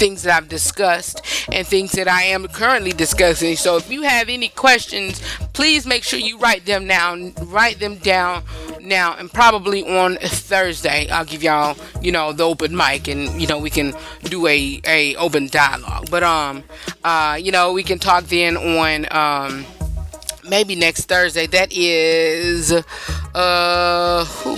things 0.00 0.24
that 0.24 0.36
I've 0.36 0.48
discussed 0.48 1.22
and 1.52 1.64
things 1.64 1.92
that 1.92 2.08
I 2.08 2.24
am 2.24 2.48
currently 2.48 2.92
discussing. 2.92 3.54
So 3.54 3.76
if 3.76 3.88
you 3.88 4.02
have 4.02 4.28
any 4.28 4.48
questions, 4.48 5.22
please 5.52 5.86
make 5.86 6.02
sure 6.02 6.18
you 6.18 6.36
write 6.36 6.66
them 6.66 6.88
down. 6.88 7.34
Write 7.44 7.78
them 7.78 7.98
down 7.98 8.42
now 8.84 9.14
and 9.18 9.32
probably 9.32 9.82
on 9.84 10.16
Thursday 10.16 11.08
I'll 11.08 11.24
give 11.24 11.42
y'all 11.42 11.76
you 12.02 12.12
know 12.12 12.32
the 12.32 12.44
open 12.44 12.76
mic 12.76 13.08
and 13.08 13.40
you 13.40 13.46
know 13.46 13.58
we 13.58 13.70
can 13.70 13.94
do 14.24 14.46
a 14.46 14.80
a 14.84 15.16
open 15.16 15.48
dialogue 15.48 16.08
but 16.10 16.22
um 16.22 16.62
uh 17.02 17.38
you 17.40 17.50
know 17.50 17.72
we 17.72 17.82
can 17.82 17.98
talk 17.98 18.23
then 18.28 18.56
on 18.56 19.06
um 19.10 19.64
maybe 20.48 20.74
next 20.74 21.06
Thursday 21.06 21.46
that 21.46 21.72
is 21.72 22.72
uh 23.34 24.24
who 24.24 24.54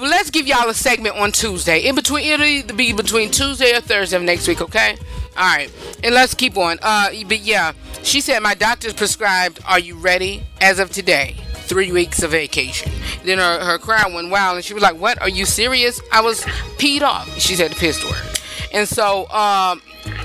let's 0.00 0.30
give 0.30 0.46
y'all 0.46 0.68
a 0.68 0.74
segment 0.74 1.16
on 1.16 1.32
Tuesday 1.32 1.80
in 1.80 1.94
between 1.94 2.24
it'll 2.26 2.76
be 2.76 2.92
between 2.92 3.30
Tuesday 3.30 3.76
or 3.76 3.80
Thursday 3.80 4.16
of 4.16 4.22
next 4.22 4.48
week 4.48 4.60
okay 4.60 4.96
all 5.36 5.56
right 5.56 5.70
and 6.02 6.14
let's 6.14 6.34
keep 6.34 6.56
on 6.56 6.78
uh 6.82 7.10
but 7.26 7.40
yeah 7.40 7.72
she 8.02 8.20
said 8.20 8.40
my 8.40 8.54
doctor's 8.54 8.94
prescribed 8.94 9.60
are 9.66 9.78
you 9.78 9.96
ready 9.96 10.42
as 10.60 10.78
of 10.78 10.90
today 10.90 11.36
three 11.72 11.90
weeks 11.90 12.22
of 12.22 12.32
vacation. 12.32 12.92
Then 13.24 13.38
her, 13.38 13.64
her 13.64 13.78
crowd 13.78 14.12
went 14.12 14.30
wild 14.30 14.56
and 14.56 14.64
she 14.64 14.74
was 14.74 14.82
like, 14.82 14.96
What? 14.96 15.20
Are 15.22 15.28
you 15.28 15.46
serious? 15.46 16.02
I 16.12 16.20
was 16.20 16.42
peed 16.76 17.00
off. 17.02 17.38
She 17.38 17.54
said 17.54 17.70
the 17.70 17.76
pissed 17.76 18.04
word. 18.04 18.38
And 18.74 18.86
so, 18.86 19.28
um, 19.30 19.80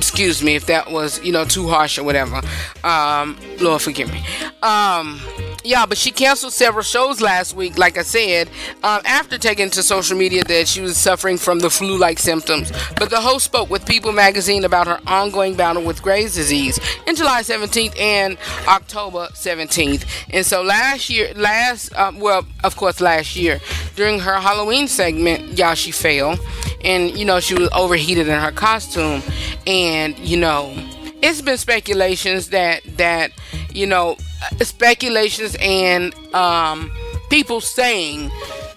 excuse 0.07 0.41
me 0.41 0.55
if 0.55 0.67
that 0.67 0.89
was, 0.89 1.21
you 1.21 1.33
know, 1.33 1.43
too 1.43 1.67
harsh 1.67 1.97
or 1.97 2.03
whatever. 2.05 2.41
Um, 2.85 3.37
Lord 3.59 3.81
forgive 3.81 4.09
me. 4.09 4.23
Um, 4.63 5.19
yeah, 5.67 5.85
but 5.85 5.97
she 5.97 6.11
canceled 6.11 6.53
several 6.53 6.81
shows 6.81 7.19
last 7.19 7.53
week, 7.53 7.77
like 7.77 7.97
I 7.97 8.01
said, 8.03 8.47
um, 8.83 9.01
after 9.03 9.37
taking 9.37 9.69
to 9.71 9.83
social 9.83 10.17
media 10.17 10.45
that 10.45 10.67
she 10.67 10.79
was 10.79 10.97
suffering 10.97 11.37
from 11.37 11.59
the 11.59 11.69
flu 11.69 11.97
like 11.97 12.19
symptoms. 12.19 12.71
But 12.97 13.09
the 13.09 13.19
host 13.19 13.43
spoke 13.43 13.69
with 13.69 13.85
People 13.85 14.13
magazine 14.13 14.63
about 14.63 14.87
her 14.87 15.01
ongoing 15.05 15.55
battle 15.55 15.83
with 15.83 16.01
Graves' 16.01 16.35
disease 16.35 16.79
in 17.05 17.17
July 17.17 17.41
17th 17.41 17.99
and 17.99 18.37
October 18.65 19.27
17th. 19.33 20.05
And 20.29 20.45
so 20.45 20.63
last 20.63 21.09
year, 21.09 21.33
last, 21.35 21.93
um, 21.95 22.19
well, 22.19 22.45
of 22.63 22.77
course, 22.77 23.01
last 23.01 23.35
year, 23.35 23.59
during 23.97 24.19
her 24.19 24.39
Halloween 24.39 24.87
segment, 24.87 25.57
y'all, 25.57 25.75
she 25.75 25.91
fell. 25.91 26.37
And, 26.85 27.17
you 27.17 27.25
know, 27.25 27.41
she 27.41 27.55
was 27.55 27.69
overheated 27.75 28.29
in 28.29 28.39
her 28.39 28.51
costume. 28.53 29.21
And, 29.65 30.17
you 30.19 30.37
know, 30.37 30.73
it's 31.21 31.41
been 31.41 31.57
speculations 31.57 32.49
that, 32.49 32.81
that, 32.97 33.31
you 33.73 33.87
know, 33.87 34.17
speculations 34.61 35.55
and 35.59 36.13
um, 36.33 36.91
people 37.29 37.61
saying 37.61 38.31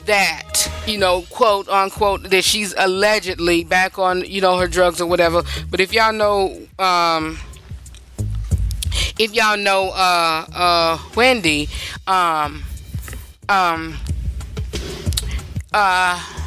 that 0.06 0.70
you 0.86 0.98
know 0.98 1.22
quote 1.30 1.68
unquote 1.68 2.30
that 2.30 2.42
she's 2.42 2.74
allegedly 2.76 3.64
back 3.64 3.98
on 3.98 4.24
you 4.24 4.40
know 4.40 4.58
her 4.58 4.66
drugs 4.66 5.00
or 5.00 5.06
whatever. 5.06 5.42
But 5.70 5.80
if 5.80 5.92
y'all 5.92 6.12
know 6.12 6.58
um 6.78 7.38
if 9.18 9.34
y'all 9.34 9.56
know 9.56 9.90
uh 9.90 10.46
uh 10.52 10.98
wendy 11.14 11.68
um 12.06 12.64
um 13.48 13.96
uh 15.72 16.39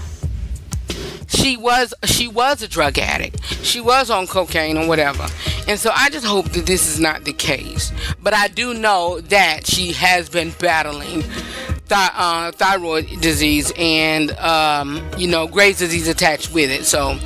she 1.33 1.57
was 1.57 1.93
she 2.05 2.27
was 2.27 2.61
a 2.61 2.67
drug 2.67 2.97
addict. 2.97 3.43
She 3.63 3.81
was 3.81 4.09
on 4.09 4.27
cocaine 4.27 4.77
or 4.77 4.87
whatever. 4.87 5.25
And 5.67 5.79
so 5.79 5.91
I 5.93 6.09
just 6.09 6.25
hope 6.25 6.49
that 6.51 6.65
this 6.65 6.87
is 6.87 6.99
not 6.99 7.23
the 7.23 7.33
case. 7.33 7.91
But 8.21 8.33
I 8.33 8.47
do 8.47 8.73
know 8.73 9.19
that 9.21 9.65
she 9.65 9.93
has 9.93 10.29
been 10.29 10.51
battling 10.59 11.21
th- 11.23 12.11
uh, 12.15 12.51
thyroid 12.51 13.07
disease 13.21 13.71
and 13.77 14.31
um, 14.39 15.01
you 15.17 15.27
know 15.27 15.47
Graves' 15.47 15.79
disease 15.79 16.07
attached 16.07 16.53
with 16.53 16.69
it. 16.69 16.85
So 16.85 17.17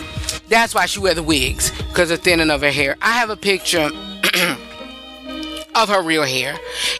that's 0.48 0.74
why 0.74 0.86
she 0.86 1.00
wear 1.00 1.14
the 1.14 1.24
wigs 1.24 1.72
because 1.90 2.10
of 2.12 2.20
thinning 2.22 2.50
of 2.50 2.62
her 2.62 2.72
hair. 2.72 2.96
I 3.02 3.14
have 3.14 3.30
a 3.30 3.38
picture. 3.38 3.90
of 5.76 5.90
her 5.90 6.02
real 6.02 6.24
hair 6.24 6.58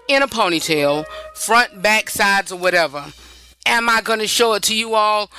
in 0.08 0.22
a 0.22 0.28
ponytail, 0.28 1.04
front, 1.34 1.82
back, 1.82 2.12
sides, 2.12 2.52
or 2.52 2.60
whatever 2.60 3.04
Am 3.68 3.90
I 3.90 4.00
going 4.00 4.20
to 4.20 4.28
show 4.28 4.54
it 4.54 4.64
to 4.64 4.76
you 4.76 4.96
all? 4.96 5.30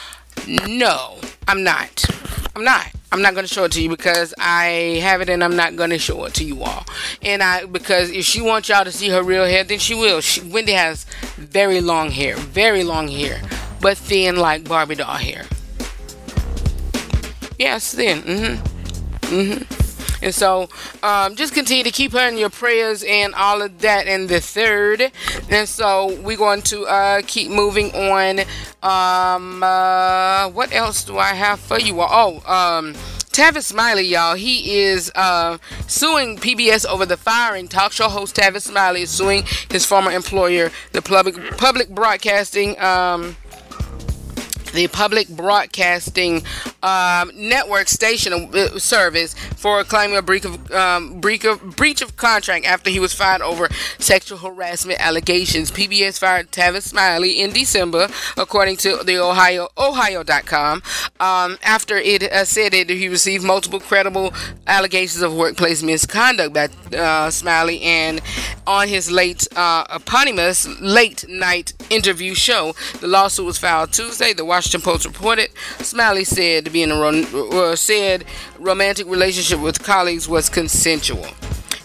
No, 0.47 1.18
I'm 1.47 1.62
not. 1.62 2.04
I'm 2.54 2.64
not. 2.64 2.90
I'm 3.11 3.23
not 3.23 3.35
going 3.35 3.47
to 3.47 3.52
show 3.52 3.64
it 3.64 3.73
to 3.73 3.83
you 3.83 3.88
because 3.88 4.35
I 4.38 5.00
have 5.02 5.21
it 5.23 5.30
and 5.30 5.42
I'm 5.42 5.57
not 5.57 5.76
going 5.76 5.90
to 5.90 5.99
show 5.99 6.25
it 6.25 6.35
to 6.35 6.45
you 6.45 6.62
all. 6.62 6.85
And 7.23 7.42
I 7.42 7.64
because 7.64 8.11
if 8.11 8.25
she 8.25 8.42
wants 8.42 8.68
y'all 8.68 8.85
to 8.85 8.92
see 8.92 9.09
her 9.09 9.23
real 9.23 9.45
hair, 9.45 9.64
then 9.64 9.78
she 9.78 9.95
will. 9.95 10.21
She, 10.21 10.42
Wendy 10.42 10.73
has 10.73 11.04
very 11.37 11.80
long 11.80 12.11
hair, 12.11 12.37
very 12.37 12.85
long 12.85 13.09
hair, 13.09 13.40
but 13.80 13.97
thin 13.97 14.37
like 14.37 14.68
Barbie 14.68 14.97
doll 14.97 15.14
hair. 15.14 15.45
Yes, 17.59 17.95
thin. 17.95 18.23
Mm-hmm. 18.23 19.35
Mm-hmm. 19.35 19.77
And 20.22 20.34
so, 20.34 20.68
um, 21.02 21.37
just 21.37 21.54
continue 21.54 21.84
to 21.84 21.90
keep 21.90 22.12
her 22.12 22.28
in 22.28 22.38
your 22.38 22.50
prayers 22.50 23.04
and 23.06 23.34
all 23.34 23.62
of 23.62 23.80
that. 23.80 24.06
And 24.06 24.28
the 24.28 24.40
third, 24.40 25.12
and 25.50 25.68
so 25.68 26.18
we're 26.22 26.37
going 26.37 26.62
to 26.62 26.87
uh, 26.87 27.22
keep 27.26 27.50
moving 27.50 27.94
on. 27.94 28.40
Um, 28.82 29.62
uh, 29.62 30.48
what 30.50 30.72
else 30.72 31.04
do 31.04 31.18
I 31.18 31.34
have 31.34 31.60
for 31.60 31.78
you? 31.78 32.00
all? 32.00 32.42
Oh, 32.46 32.52
um, 32.52 32.94
Tavis 33.38 33.64
Smiley, 33.66 34.02
y'all, 34.02 34.34
he 34.34 34.80
is 34.80 35.12
uh, 35.14 35.58
suing 35.87 36.38
PBS 36.38 36.84
over 36.84 37.06
the 37.06 37.16
firing. 37.16 37.68
Talk 37.68 37.92
show 37.92 38.08
host 38.08 38.34
Tavis 38.34 38.62
Smiley 38.62 39.02
is 39.02 39.10
suing 39.10 39.44
his 39.70 39.87
former 39.87 40.10
employer, 40.10 40.72
the 40.90 41.00
public 41.00 41.56
public 41.56 41.88
broadcasting. 41.88 42.76
Um, 42.80 43.37
the 44.72 44.88
public 44.88 45.28
broadcasting 45.28 46.42
um, 46.82 47.30
network 47.34 47.88
station 47.88 48.50
uh, 48.54 48.78
service 48.78 49.34
for 49.56 49.82
claiming 49.84 50.16
a 50.16 50.22
breach 50.22 50.44
of, 50.44 50.70
um, 50.72 51.20
breach 51.20 51.44
of 51.44 51.76
breach 51.76 52.02
of 52.02 52.16
contract 52.16 52.64
after 52.64 52.90
he 52.90 53.00
was 53.00 53.12
fired 53.12 53.42
over 53.42 53.68
sexual 53.98 54.38
harassment 54.38 55.00
allegations. 55.00 55.70
PBS 55.70 56.18
fired 56.18 56.50
Tavis 56.50 56.82
Smiley 56.82 57.40
in 57.40 57.52
December, 57.52 58.08
according 58.37 58.76
to 58.78 58.98
the 59.04 59.16
Ohio 59.18 59.68
Ohio.com, 59.76 60.82
um, 61.20 61.58
after 61.62 61.96
it 61.96 62.22
uh, 62.22 62.44
said 62.44 62.72
that 62.72 62.90
he 62.90 63.08
received 63.08 63.44
multiple 63.44 63.80
credible 63.80 64.32
allegations 64.66 65.22
of 65.22 65.34
workplace 65.34 65.82
misconduct 65.82 66.54
by 66.54 66.68
uh, 66.96 67.30
Smiley 67.30 67.80
and 67.82 68.20
on 68.66 68.88
his 68.88 69.10
late 69.10 69.46
uh, 69.56 69.84
eponymous 69.94 70.66
late 70.80 71.25
night 71.28 71.72
interview 71.90 72.34
show. 72.34 72.75
The 73.00 73.08
lawsuit 73.08 73.46
was 73.46 73.58
filed 73.58 73.92
Tuesday. 73.92 74.32
The 74.32 74.44
Washington 74.58 74.80
Post 74.80 75.06
reported 75.06 75.50
Smiley 75.78 76.24
said 76.24 76.64
to 76.64 76.70
be 76.72 76.82
in 76.82 76.90
a 76.90 76.96
ro- 76.96 77.70
uh, 77.70 77.76
said 77.76 78.24
romantic 78.58 79.06
relationship 79.06 79.60
with 79.60 79.80
colleagues 79.84 80.28
was 80.28 80.48
consensual. 80.48 81.28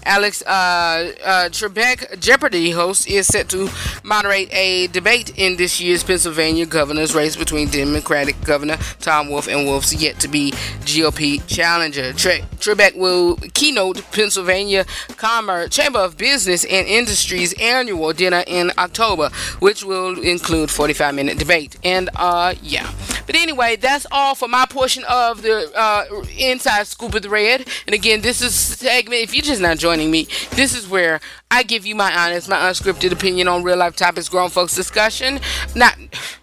Alex 0.05 0.41
uh, 0.43 1.11
uh, 1.23 1.49
Trebek, 1.49 2.19
Jeopardy 2.19 2.71
host, 2.71 3.07
is 3.07 3.27
set 3.27 3.49
to 3.49 3.69
moderate 4.03 4.53
a 4.53 4.87
debate 4.87 5.37
in 5.37 5.57
this 5.57 5.79
year's 5.79 6.03
Pennsylvania 6.03 6.65
governor's 6.65 7.15
race 7.15 7.35
between 7.35 7.69
Democratic 7.69 8.39
Governor 8.43 8.77
Tom 8.99 9.29
Wolf 9.29 9.47
and 9.47 9.65
Wolf's 9.65 9.93
yet 9.93 10.19
to 10.19 10.27
be 10.27 10.51
GOP 10.81 11.45
challenger. 11.47 12.13
Tre- 12.13 12.43
Trebek 12.57 12.95
will 12.95 13.37
keynote 13.53 14.01
Pennsylvania 14.11 14.85
Commerce 15.17 15.69
Chamber 15.69 15.99
of 15.99 16.17
Business 16.17 16.63
and 16.65 16.87
Industries 16.87 17.53
annual 17.59 18.13
dinner 18.13 18.43
in 18.47 18.71
October, 18.77 19.29
which 19.59 19.83
will 19.83 20.19
include 20.21 20.69
45 20.69 21.15
minute 21.15 21.37
debate. 21.37 21.77
And 21.83 22.09
uh, 22.15 22.55
yeah. 22.61 22.91
But 23.25 23.35
anyway, 23.35 23.77
that's 23.77 24.05
all 24.11 24.35
for 24.35 24.47
my 24.47 24.65
portion 24.69 25.03
of 25.09 25.41
the 25.41 25.71
uh, 25.75 26.03
Inside 26.37 26.87
Scoop 26.87 27.15
of 27.15 27.21
the 27.21 27.29
Redd. 27.29 27.65
And 27.87 27.93
again, 27.93 28.21
this 28.21 28.41
is 28.41 28.53
segment. 28.53 29.21
If 29.21 29.33
you're 29.33 29.43
just 29.43 29.61
not 29.61 29.77
joining 29.77 29.92
me, 29.99 30.27
this 30.51 30.75
is 30.75 30.87
where 30.87 31.19
I 31.51 31.63
give 31.63 31.85
you 31.85 31.95
my 31.95 32.13
honest, 32.15 32.49
my 32.49 32.57
unscripted 32.57 33.11
opinion 33.11 33.47
on 33.47 33.63
real 33.63 33.77
life 33.77 33.95
topics, 33.95 34.29
grown 34.29 34.49
folks 34.49 34.75
discussion. 34.75 35.39
Not, 35.75 35.97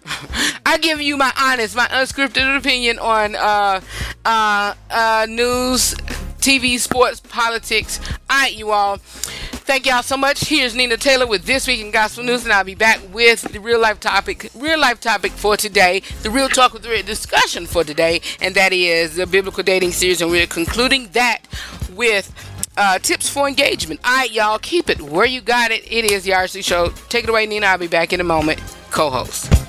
I 0.65 0.77
give 0.77 1.01
you 1.01 1.17
my 1.17 1.33
honest, 1.39 1.75
my 1.75 1.87
unscripted 1.87 2.57
opinion 2.57 2.99
on 2.99 3.35
uh, 3.35 3.81
uh, 4.25 4.73
uh, 4.89 5.25
news, 5.29 5.95
TV, 6.39 6.79
sports, 6.79 7.19
politics. 7.19 7.99
All 8.29 8.41
right, 8.41 8.55
you 8.55 8.71
all. 8.71 8.99
Thank 9.63 9.85
y'all 9.85 10.03
so 10.03 10.17
much. 10.17 10.49
Here's 10.49 10.75
Nina 10.75 10.97
Taylor 10.97 11.27
with 11.27 11.45
This 11.45 11.67
Week 11.67 11.79
in 11.79 11.91
Gospel 11.91 12.23
News, 12.23 12.43
and 12.43 12.51
I'll 12.51 12.63
be 12.63 12.75
back 12.75 12.99
with 13.13 13.41
the 13.53 13.59
real 13.59 13.79
life 13.79 13.99
topic, 13.99 14.49
real 14.55 14.79
life 14.79 14.99
topic 14.99 15.31
for 15.31 15.55
today, 15.55 16.01
the 16.23 16.29
real 16.29 16.49
talk 16.49 16.73
with 16.73 16.85
real 16.85 17.03
discussion 17.03 17.67
for 17.67 17.83
today, 17.83 18.21
and 18.41 18.55
that 18.55 18.73
is 18.73 19.15
the 19.15 19.27
biblical 19.27 19.63
dating 19.63 19.91
series, 19.91 20.19
and 20.21 20.31
we're 20.31 20.47
concluding 20.47 21.07
that 21.13 21.41
with 21.93 22.33
uh, 22.81 22.97
tips 22.97 23.29
for 23.29 23.47
engagement. 23.47 23.99
All 24.03 24.11
right, 24.11 24.31
y'all, 24.31 24.57
keep 24.57 24.89
it 24.89 24.99
where 25.01 25.25
you 25.25 25.39
got 25.39 25.69
it. 25.69 25.83
It 25.91 26.03
is 26.03 26.23
the 26.23 26.31
RC 26.31 26.63
Show. 26.63 26.89
Take 27.09 27.25
it 27.25 27.29
away, 27.29 27.45
Nina. 27.45 27.67
I'll 27.67 27.77
be 27.77 27.87
back 27.87 28.11
in 28.11 28.19
a 28.19 28.23
moment. 28.23 28.59
Co-host. 28.89 29.60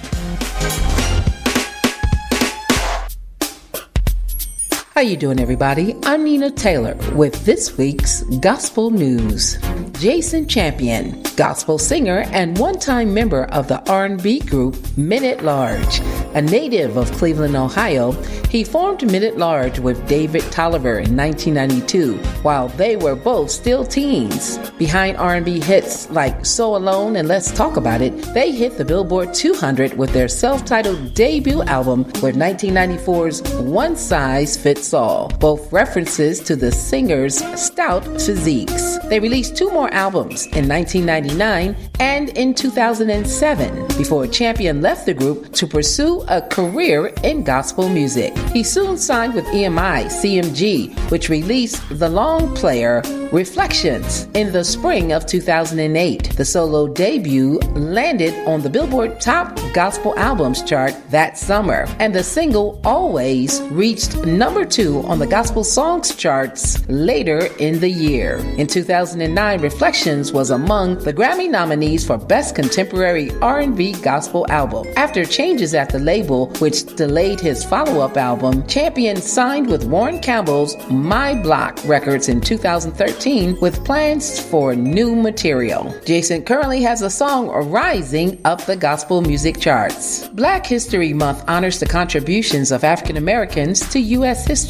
How 4.95 5.01
you 5.01 5.17
doing 5.17 5.41
everybody? 5.41 5.97
I'm 6.05 6.23
Nina 6.23 6.51
Taylor 6.51 6.95
with 7.15 7.47
this 7.47 7.79
week's 7.79 8.25
Gospel 8.41 8.91
News. 8.91 9.59
Jason 9.99 10.47
Champion, 10.47 11.23
gospel 11.35 11.79
singer 11.79 12.27
and 12.33 12.59
one-time 12.59 13.15
member 13.15 13.45
of 13.45 13.69
the 13.69 13.81
R&B 13.91 14.41
group 14.41 14.77
Men 14.99 15.25
at 15.25 15.43
Large. 15.43 16.01
A 16.35 16.43
native 16.43 16.97
of 16.99 17.11
Cleveland, 17.13 17.57
Ohio, 17.57 18.13
he 18.51 18.65
formed 18.65 19.11
Men 19.11 19.23
at 19.23 19.39
Large 19.39 19.79
with 19.79 20.07
David 20.07 20.43
Tolliver 20.53 20.99
in 20.99 21.17
1992 21.17 22.19
while 22.43 22.69
they 22.69 22.97
were 22.97 23.15
both 23.15 23.51
still 23.51 23.87
teens. 23.87 24.59
Behind 24.77 25.17
R&B 25.17 25.61
hits 25.61 26.11
like 26.11 26.45
So 26.45 26.77
Alone 26.77 27.17
and 27.17 27.29
Let's 27.29 27.51
Talk 27.51 27.79
About 27.79 28.03
It, 28.03 28.13
they 28.35 28.51
hit 28.51 28.77
the 28.77 28.85
Billboard 28.85 29.33
200 29.33 29.97
with 29.97 30.13
their 30.13 30.29
self-titled 30.29 31.15
debut 31.15 31.63
album 31.63 32.05
with 32.21 32.37
1994's 32.37 33.41
One 33.63 33.97
Size 33.97 34.57
Fits 34.57 34.82
All, 34.93 35.29
both 35.39 35.73
references 35.73 36.41
to 36.41 36.57
the 36.57 36.73
singer's 36.73 37.37
stout 37.61 38.05
physiques. 38.21 38.99
They 39.09 39.21
released 39.21 39.57
two 39.57 39.71
more 39.71 39.93
albums 39.95 40.47
in 40.47 40.69
1999 40.69 41.77
and 42.01 42.29
in 42.31 42.53
2007 42.53 43.87
before 43.97 44.27
Champion 44.27 44.83
left 44.83 45.07
the 45.07 45.15
group 45.15 45.53
to 45.53 45.67
pursue 45.67 46.25
a 46.29 46.43
career 46.43 47.07
in 47.23 47.45
gospel 47.45 47.89
music. 47.89 48.37
He 48.53 48.63
soon 48.63 48.99
signed 48.99 49.35
with 49.35 49.47
EMI 49.47 50.07
CMG, 50.07 50.95
which 51.11 51.29
released 51.29 51.81
the 51.99 52.09
long 52.09 52.55
player 52.57 53.03
Reflections 53.33 54.29
in 54.35 54.53
the 54.53 54.63
spring 54.63 55.13
of 55.13 55.25
2008. 55.25 56.37
The 56.37 56.45
solo 56.45 56.87
debut 56.87 57.59
landed 57.75 58.35
on 58.47 58.61
the 58.61 58.69
Billboard 58.69 59.23
Top 59.23 59.59
Gospel 59.73 60.15
Albums 60.19 60.63
chart 60.63 60.95
that 61.09 61.39
summer, 61.39 61.87
and 61.99 62.15
the 62.15 62.23
single 62.23 62.79
Always 62.85 63.63
reached 63.71 64.17
number 64.27 64.67
2 64.73 65.03
on 65.03 65.19
the 65.19 65.27
Gospel 65.27 65.63
Songs 65.63 66.17
charts 66.17 66.89
later 66.89 67.47
in 67.59 67.79
the 67.79 67.91
year. 67.91 68.39
In 68.57 68.67
2009, 68.67 69.61
Reflections 69.61 70.33
was 70.33 70.49
among 70.49 70.99
the 71.01 71.13
Grammy 71.13 71.51
nominees 71.51 72.07
for 72.07 72.17
Best 72.17 72.55
Contemporary 72.55 73.31
R&B 73.43 73.93
Gospel 74.01 74.47
Album. 74.49 74.87
After 74.97 75.27
changes 75.27 75.75
at 75.75 75.91
the 75.91 75.99
label, 75.99 76.47
which 76.55 76.87
delayed 76.97 77.39
his 77.39 77.63
follow-up 77.63 78.17
album, 78.17 78.67
Champion 78.67 79.17
signed 79.19 79.69
with 79.69 79.85
Warren 79.85 80.21
Campbell's 80.21 80.75
My 80.89 81.35
Block 81.35 81.79
Records 81.85 82.31
in 82.31 82.41
2013 82.41 83.61
with 83.61 83.85
plans 83.85 84.41
for 84.41 84.75
new 84.75 85.15
material. 85.15 85.95
Jason 86.07 86.43
currently 86.45 86.81
has 86.81 87.03
a 87.03 87.11
song 87.11 87.49
rising 87.71 88.41
up 88.47 88.65
the 88.65 88.77
gospel 88.77 89.21
music 89.21 89.61
charts. 89.61 90.27
Black 90.29 90.65
History 90.65 91.13
Month 91.13 91.45
honors 91.47 91.79
the 91.79 91.85
contributions 91.85 92.73
of 92.73 92.85
African 92.85 93.19
Americans 93.19 93.87
to 93.91 94.01
U.S. 94.01 94.47
history. 94.47 94.62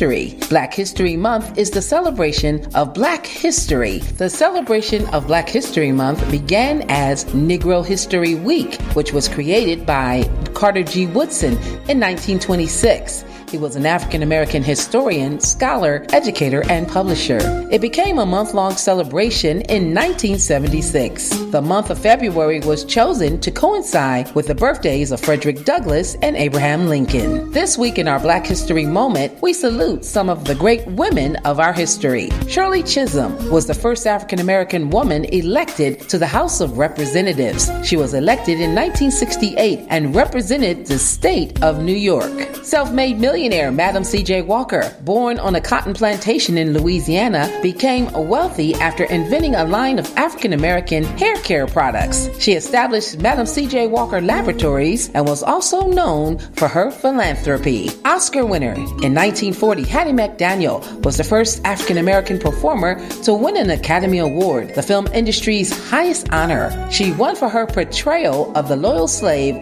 Black 0.49 0.73
History 0.73 1.17
Month 1.17 1.59
is 1.59 1.71
the 1.71 1.83
celebration 1.83 2.67
of 2.75 2.95
Black 2.95 3.27
history. 3.27 3.99
The 3.99 4.31
celebration 4.31 5.07
of 5.09 5.27
Black 5.27 5.49
History 5.51 5.93
Month 5.93 6.31
began 6.31 6.87
as 6.89 7.27
Negro 7.27 7.85
History 7.85 8.35
Week, 8.35 8.81
which 8.95 9.13
was 9.13 9.29
created 9.29 9.85
by 9.85 10.31
Carter 10.55 10.83
G. 10.83 11.07
Woodson 11.07 11.53
in 11.89 12.01
1926. 12.01 13.25
He 13.53 13.59
was 13.59 13.77
an 13.77 13.85
African 13.85 14.23
American 14.23 14.63
historian, 14.63 15.39
scholar, 15.39 16.07
educator, 16.11 16.65
and 16.71 16.89
publisher. 16.89 17.69
It 17.71 17.83
became 17.83 18.19
a 18.19 18.25
month 18.25 18.55
long 18.55 18.77
celebration 18.77 19.61
in 19.69 19.93
1976. 19.93 21.29
The 21.51 21.61
month 21.61 21.91
of 21.91 21.99
February 21.99 22.61
was 22.61 22.83
chosen 22.83 23.39
to 23.41 23.51
coincide 23.51 24.35
with 24.35 24.47
the 24.47 24.55
birthdays 24.55 25.13
of 25.13 25.21
Frederick 25.21 25.67
Douglass 25.67 26.15
and 26.23 26.35
Abraham 26.35 26.89
Lincoln. 26.89 27.51
This 27.51 27.77
week 27.77 27.99
in 27.99 28.09
our 28.09 28.19
Black 28.19 28.47
History 28.47 28.87
Moment, 28.87 29.43
we 29.43 29.53
salute 29.53 30.07
some 30.07 30.31
of 30.31 30.47
the 30.47 30.55
great 30.55 30.87
women 30.87 31.37
of 31.45 31.61
our 31.61 31.75
history. 31.75 32.31
Shirley 32.49 32.83
Chisholm 32.83 33.51
was 33.51 33.67
the 33.67 33.75
first 33.75 34.07
African 34.07 34.39
American 34.39 34.89
woman 34.89 35.27
elected 35.27 36.09
to 36.09 36.17
the 36.17 36.27
House 36.27 36.63
of 36.63 36.79
Representatives. 36.79 37.71
She 37.85 37.99
was 37.99 38.15
elected 38.15 38.61
in 38.61 38.75
1968 38.75 39.89
and 39.91 40.17
represented 40.17 40.87
the 40.87 40.99
state 40.99 41.63
of 41.63 41.83
New 41.83 41.93
York. 41.93 42.57
Self 42.65 42.93
made 42.93 43.21
millionaire 43.21 43.42
Millionaire 43.43 43.73
Madam 43.73 44.05
C.J. 44.05 44.43
Walker, 44.43 44.97
born 45.01 45.41
on 45.41 45.57
a 45.57 45.61
cotton 45.61 45.95
plantation 45.95 46.57
in 46.57 46.73
Louisiana, 46.75 47.51
became 47.61 48.09
wealthy 48.13 48.73
after 48.75 49.03
inventing 49.03 49.57
a 49.57 49.65
line 49.65 49.99
of 49.99 50.07
African 50.17 50.53
American 50.53 51.03
hair 51.03 51.35
care 51.39 51.67
products. 51.67 52.31
She 52.39 52.53
established 52.53 53.19
Madam 53.19 53.45
C.J. 53.45 53.89
Walker 53.89 54.21
Laboratories 54.21 55.11
and 55.11 55.27
was 55.27 55.43
also 55.43 55.91
known 55.91 56.39
for 56.55 56.69
her 56.69 56.93
philanthropy. 56.93 57.91
Oscar 58.05 58.47
winner 58.47 58.75
in 58.75 59.13
1940, 59.13 59.83
Hattie 59.89 60.13
McDaniel 60.13 61.05
was 61.05 61.17
the 61.17 61.25
first 61.25 61.65
African 61.65 61.99
American 61.99 62.39
performer 62.39 63.05
to 63.25 63.35
win 63.35 63.57
an 63.57 63.71
Academy 63.71 64.19
Award, 64.19 64.73
the 64.77 64.85
film 64.85 65.09
industry's 65.09 65.77
highest 65.91 66.33
honor. 66.33 66.71
She 66.93 67.11
won 67.11 67.35
for 67.35 67.49
her 67.49 67.67
portrayal 67.67 68.57
of 68.57 68.69
the 68.69 68.77
loyal 68.77 69.09
slave 69.09 69.61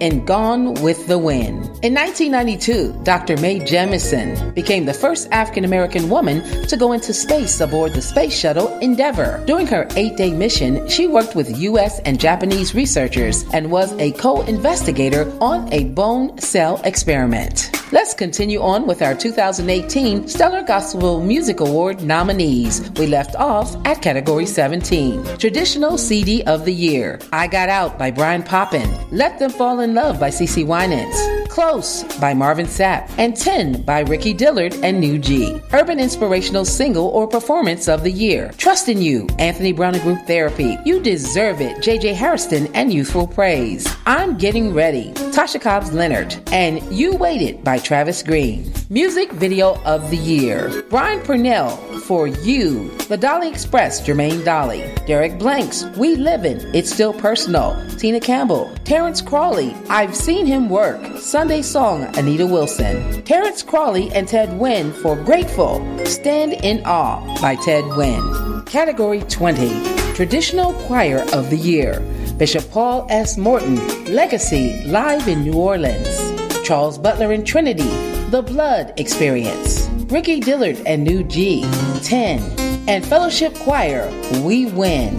in 0.00 0.24
Gone 0.24 0.74
with 0.82 1.06
the 1.06 1.18
Wind. 1.18 1.64
In 1.82 1.94
1992, 1.94 3.00
Dr. 3.04 3.36
Mae 3.38 3.60
Jemison 3.60 4.54
became 4.54 4.86
the 4.86 4.94
first 4.94 5.28
African 5.30 5.64
American 5.64 6.08
woman 6.08 6.42
to 6.68 6.76
go 6.76 6.92
into 6.92 7.12
space 7.12 7.60
aboard 7.60 7.92
the 7.92 8.02
Space 8.02 8.36
Shuttle 8.36 8.76
Endeavour. 8.78 9.42
During 9.46 9.66
her 9.68 9.86
eight 9.96 10.16
day 10.16 10.32
mission, 10.32 10.88
she 10.88 11.06
worked 11.06 11.34
with 11.34 11.58
U.S. 11.58 12.00
and 12.00 12.18
Japanese 12.18 12.74
researchers 12.74 13.44
and 13.52 13.70
was 13.70 13.92
a 13.94 14.12
co 14.12 14.42
investigator 14.42 15.32
on 15.40 15.72
a 15.72 15.84
bone 15.84 16.38
cell 16.38 16.80
experiment. 16.84 17.70
Let's 17.92 18.14
continue 18.14 18.60
on 18.60 18.86
with 18.86 19.02
our 19.02 19.14
2018 19.14 20.26
Stellar 20.26 20.62
Gospel 20.62 21.22
Music 21.22 21.60
Award 21.60 22.02
nominees. 22.02 22.90
We 22.92 23.06
left 23.06 23.36
off 23.36 23.76
at 23.86 24.00
category 24.00 24.46
17. 24.46 25.36
Traditional 25.38 25.98
CD 25.98 26.42
of 26.44 26.64
the 26.64 26.72
Year 26.72 27.20
I 27.32 27.46
Got 27.46 27.68
Out 27.68 27.98
by 27.98 28.10
Brian 28.10 28.42
Popkin, 28.42 29.06
Let 29.12 29.38
Them 29.38 29.50
Fall 29.50 29.80
in 29.80 29.94
Love 29.94 30.18
by 30.18 30.30
CeCe 30.30 30.66
Winans, 30.66 31.14
Close 31.52 32.02
by 32.18 32.34
Marvin 32.34 32.66
Sapp, 32.66 33.08
and 33.18 33.36
10 33.36 33.82
by 33.82 34.00
Ricky 34.00 34.32
Dillard 34.32 34.74
and 34.82 34.98
New 34.98 35.18
G. 35.18 35.60
Urban 35.72 36.00
Inspirational 36.00 36.64
Single 36.64 37.06
or 37.08 37.28
Performance 37.28 37.86
of 37.86 38.02
the 38.02 38.10
Year 38.10 38.50
Trust 38.56 38.88
in 38.88 39.00
You, 39.00 39.28
Anthony 39.38 39.72
Brown 39.72 39.94
and 39.94 40.02
Group 40.02 40.26
Therapy, 40.26 40.78
You 40.84 41.00
Deserve 41.00 41.60
It, 41.60 41.76
JJ 41.76 42.14
Hairston 42.14 42.74
and 42.74 42.92
Youthful 42.92 43.26
Praise. 43.26 43.86
I'm 44.06 44.36
Getting 44.36 44.72
Ready, 44.74 45.12
Tasha 45.32 45.60
Cobbs 45.60 45.92
Leonard, 45.92 46.34
and 46.50 46.82
You 46.92 47.14
Waited 47.14 47.62
by 47.62 47.78
Travis 47.84 48.22
Green. 48.22 48.72
Music 48.88 49.30
Video 49.32 49.78
of 49.84 50.10
the 50.10 50.16
Year. 50.16 50.82
Brian 50.88 51.20
Purnell 51.20 51.76
for 52.00 52.26
You, 52.26 52.88
The 53.08 53.18
Dolly 53.18 53.48
Express, 53.48 54.00
Jermaine 54.00 54.42
Dolly, 54.42 54.90
Derek 55.06 55.38
Blanks, 55.38 55.84
We 55.98 56.16
Livin', 56.16 56.74
It's 56.74 56.90
Still 56.90 57.12
Personal, 57.12 57.76
Tina 57.98 58.20
Campbell, 58.20 58.74
Terrence 58.84 59.20
Crawley, 59.20 59.74
I've 59.90 60.16
Seen 60.16 60.46
Him 60.46 60.70
Work, 60.70 61.18
Sunday 61.18 61.60
Song, 61.60 62.04
Anita 62.16 62.46
Wilson, 62.46 63.22
Terrence 63.24 63.62
Crawley 63.62 64.10
and 64.12 64.26
Ted 64.26 64.58
Winn 64.58 64.90
for 64.92 65.14
Grateful, 65.16 65.80
Stand 66.06 66.54
in 66.54 66.82
Awe 66.86 67.20
by 67.42 67.54
Ted 67.56 67.84
Winn. 67.96 68.62
Category 68.64 69.20
20, 69.20 70.14
Traditional 70.14 70.72
Choir 70.86 71.24
of 71.34 71.50
the 71.50 71.58
Year, 71.58 72.00
Bishop 72.38 72.68
Paul 72.70 73.06
S. 73.10 73.36
Morton, 73.36 73.76
Legacy, 74.06 74.82
Live 74.86 75.28
in 75.28 75.44
New 75.44 75.54
Orleans. 75.54 76.43
Charles 76.64 76.96
Butler 76.96 77.32
and 77.32 77.46
Trinity, 77.46 77.90
The 78.30 78.40
Blood 78.40 78.98
Experience, 78.98 79.86
Ricky 80.10 80.40
Dillard 80.40 80.80
and 80.86 81.04
New 81.04 81.22
G, 81.22 81.62
10, 82.02 82.40
and 82.88 83.04
Fellowship 83.04 83.54
Choir, 83.56 84.10
We 84.42 84.66
Win. 84.66 85.18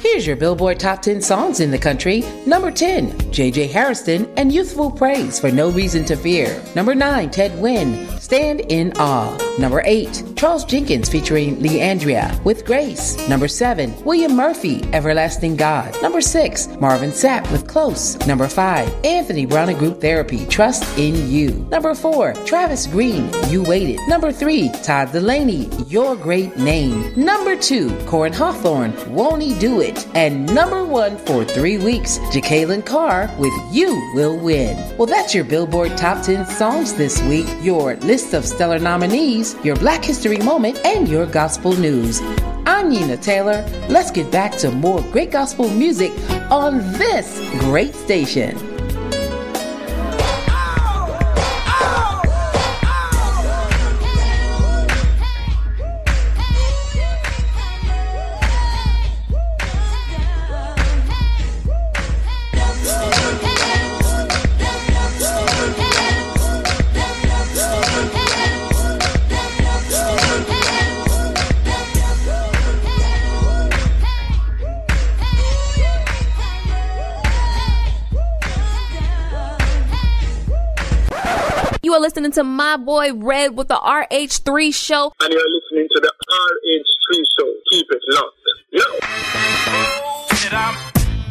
Here's 0.00 0.26
your 0.26 0.36
Billboard 0.36 0.78
Top 0.78 1.00
10 1.00 1.22
songs 1.22 1.60
in 1.60 1.70
the 1.70 1.78
country. 1.78 2.24
Number 2.44 2.70
10, 2.70 3.12
JJ 3.30 3.70
Hairston 3.70 4.30
and 4.36 4.52
Youthful 4.52 4.90
Praise 4.90 5.40
for 5.40 5.50
No 5.50 5.70
Reason 5.70 6.04
to 6.04 6.14
Fear. 6.14 6.62
Number 6.76 6.94
9, 6.94 7.30
Ted 7.30 7.58
Winn, 7.58 8.06
Stand 8.32 8.60
in 8.70 8.94
Awe. 8.96 9.36
Number 9.58 9.82
8, 9.84 10.36
Charles 10.36 10.64
Jenkins 10.64 11.06
featuring 11.06 11.56
Leandria 11.56 12.42
with 12.44 12.64
Grace. 12.64 13.28
Number 13.28 13.46
7, 13.46 14.02
William 14.06 14.34
Murphy, 14.34 14.82
Everlasting 14.94 15.54
God. 15.54 15.94
Number 16.00 16.22
6, 16.22 16.68
Marvin 16.80 17.10
Sapp 17.10 17.42
with 17.52 17.68
Close. 17.68 18.16
Number 18.26 18.48
5, 18.48 19.04
Anthony 19.04 19.44
Brown 19.44 19.68
and 19.68 19.78
Group 19.78 20.00
Therapy, 20.00 20.46
Trust 20.46 20.98
in 20.98 21.28
You. 21.30 21.50
Number 21.70 21.94
4, 21.94 22.32
Travis 22.46 22.86
Green, 22.86 23.28
You 23.50 23.64
Waited. 23.64 24.00
Number 24.08 24.32
3, 24.32 24.70
Todd 24.82 25.08
Dulaney, 25.08 25.68
Your 25.92 26.16
Great 26.16 26.56
Name. 26.56 27.12
Number 27.14 27.54
2, 27.54 27.90
Koryn 28.06 28.34
Hawthorne, 28.34 28.94
Won't 29.14 29.42
He 29.42 29.58
Do 29.58 29.82
It? 29.82 30.08
And 30.14 30.46
number 30.54 30.86
1 30.86 31.18
for 31.18 31.44
3 31.44 31.76
weeks, 31.84 32.16
Jekalyn 32.32 32.86
Carr 32.86 33.30
with 33.38 33.52
You 33.70 34.10
Will 34.14 34.38
Win. 34.38 34.78
Well, 34.96 35.06
that's 35.06 35.34
your 35.34 35.44
Billboard 35.44 35.98
Top 35.98 36.24
10 36.24 36.46
songs 36.46 36.94
this 36.94 37.22
week, 37.24 37.46
your 37.60 37.96
list 37.96 38.21
of 38.32 38.46
stellar 38.46 38.78
nominees, 38.78 39.56
your 39.64 39.76
Black 39.76 40.04
History 40.04 40.38
Moment, 40.38 40.78
and 40.84 41.08
your 41.08 41.26
gospel 41.26 41.76
news. 41.76 42.20
I'm 42.64 42.88
Nina 42.88 43.16
Taylor. 43.16 43.66
Let's 43.88 44.10
get 44.10 44.30
back 44.30 44.52
to 44.58 44.70
more 44.70 45.02
great 45.10 45.30
gospel 45.30 45.68
music 45.68 46.12
on 46.50 46.78
this 46.92 47.40
great 47.60 47.94
station. 47.94 48.71
Listening 82.02 82.32
to 82.32 82.42
my 82.42 82.76
boy 82.76 83.14
Redd 83.14 83.56
with 83.56 83.68
the 83.68 83.76
RH3 83.76 84.74
show. 84.74 85.12
And 85.20 85.32
you're 85.32 85.40
listening 85.40 85.86
to 85.88 86.00
the 86.00 86.12
RH3 86.32 87.22
show. 87.38 87.54
Keep 87.70 87.86
it 87.92 88.02
locked. 88.08 88.38
Yo! 88.72 88.82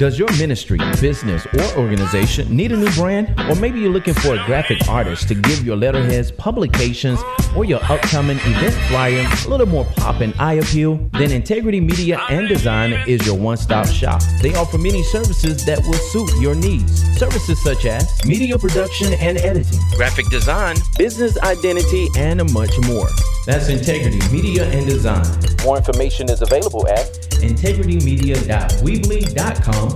Does 0.02 0.18
your 0.18 0.32
ministry, 0.40 0.80
business, 1.00 1.46
or 1.46 1.78
organization 1.78 2.50
need 2.50 2.72
a 2.72 2.76
new 2.76 2.90
brand? 2.94 3.40
Or 3.48 3.54
maybe 3.54 3.80
you're 3.80 3.92
looking 3.92 4.16
for 4.16 4.34
a 4.34 4.44
graphic 4.48 4.90
artist 4.90 5.28
to 5.28 5.36
give 5.36 5.64
your 5.64 5.78
letterheads, 5.78 6.32
publications, 6.32 7.20
or 7.56 7.66
your 7.66 7.80
upcoming 7.84 8.38
event 8.38 8.74
flyer 8.90 9.30
a 9.46 9.48
little 9.48 9.68
more 9.68 9.86
pop 9.98 10.22
and 10.22 10.34
eye 10.40 10.54
appeal? 10.54 10.96
Then 11.14 11.32
Integrity 11.32 11.80
Media 11.80 12.20
and 12.32 12.48
Design 12.48 12.94
is 13.08 13.24
your 13.28 13.38
one 13.38 13.58
stop 13.58 13.86
shop. 13.86 14.24
They 14.42 14.56
offer 14.56 14.80
many 14.80 15.04
services 15.04 15.64
that 15.66 15.86
will 15.86 15.94
suit 15.94 16.34
your 16.42 16.56
needs. 16.56 17.04
Services 17.20 17.62
such 17.62 17.86
as 17.86 18.26
media 18.26 18.58
production 18.58 19.14
and 19.14 19.38
editing, 19.38 19.78
graphic 19.98 20.26
design, 20.30 20.78
business 20.98 21.38
identity, 21.44 22.08
and 22.18 22.52
much 22.52 22.72
more. 22.88 23.08
That's 23.46 23.70
Integrity 23.70 24.18
Media 24.32 24.66
and 24.66 24.88
Design. 24.88 25.28
More 25.64 25.78
information 25.78 26.28
is 26.32 26.42
available 26.42 26.88
at 26.88 27.06
integritymedia.weebly.com 27.42 29.91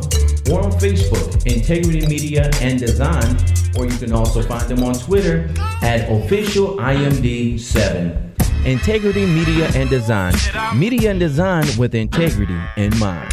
or 0.51 0.61
on 0.61 0.71
Facebook, 0.73 1.45
Integrity 1.45 2.05
Media 2.07 2.49
and 2.61 2.79
Design, 2.79 3.37
or 3.77 3.85
you 3.85 3.97
can 3.97 4.13
also 4.13 4.41
find 4.41 4.67
them 4.69 4.83
on 4.83 4.93
Twitter 4.95 5.49
at 5.81 6.09
official 6.09 6.77
IMD7. 6.77 8.65
Integrity 8.65 9.25
Media 9.25 9.69
and 9.75 9.89
Design. 9.89 10.33
Media 10.75 11.11
and 11.11 11.19
design 11.19 11.65
with 11.77 11.93
integrity 11.93 12.59
in 12.77 12.97
mind. 12.97 13.31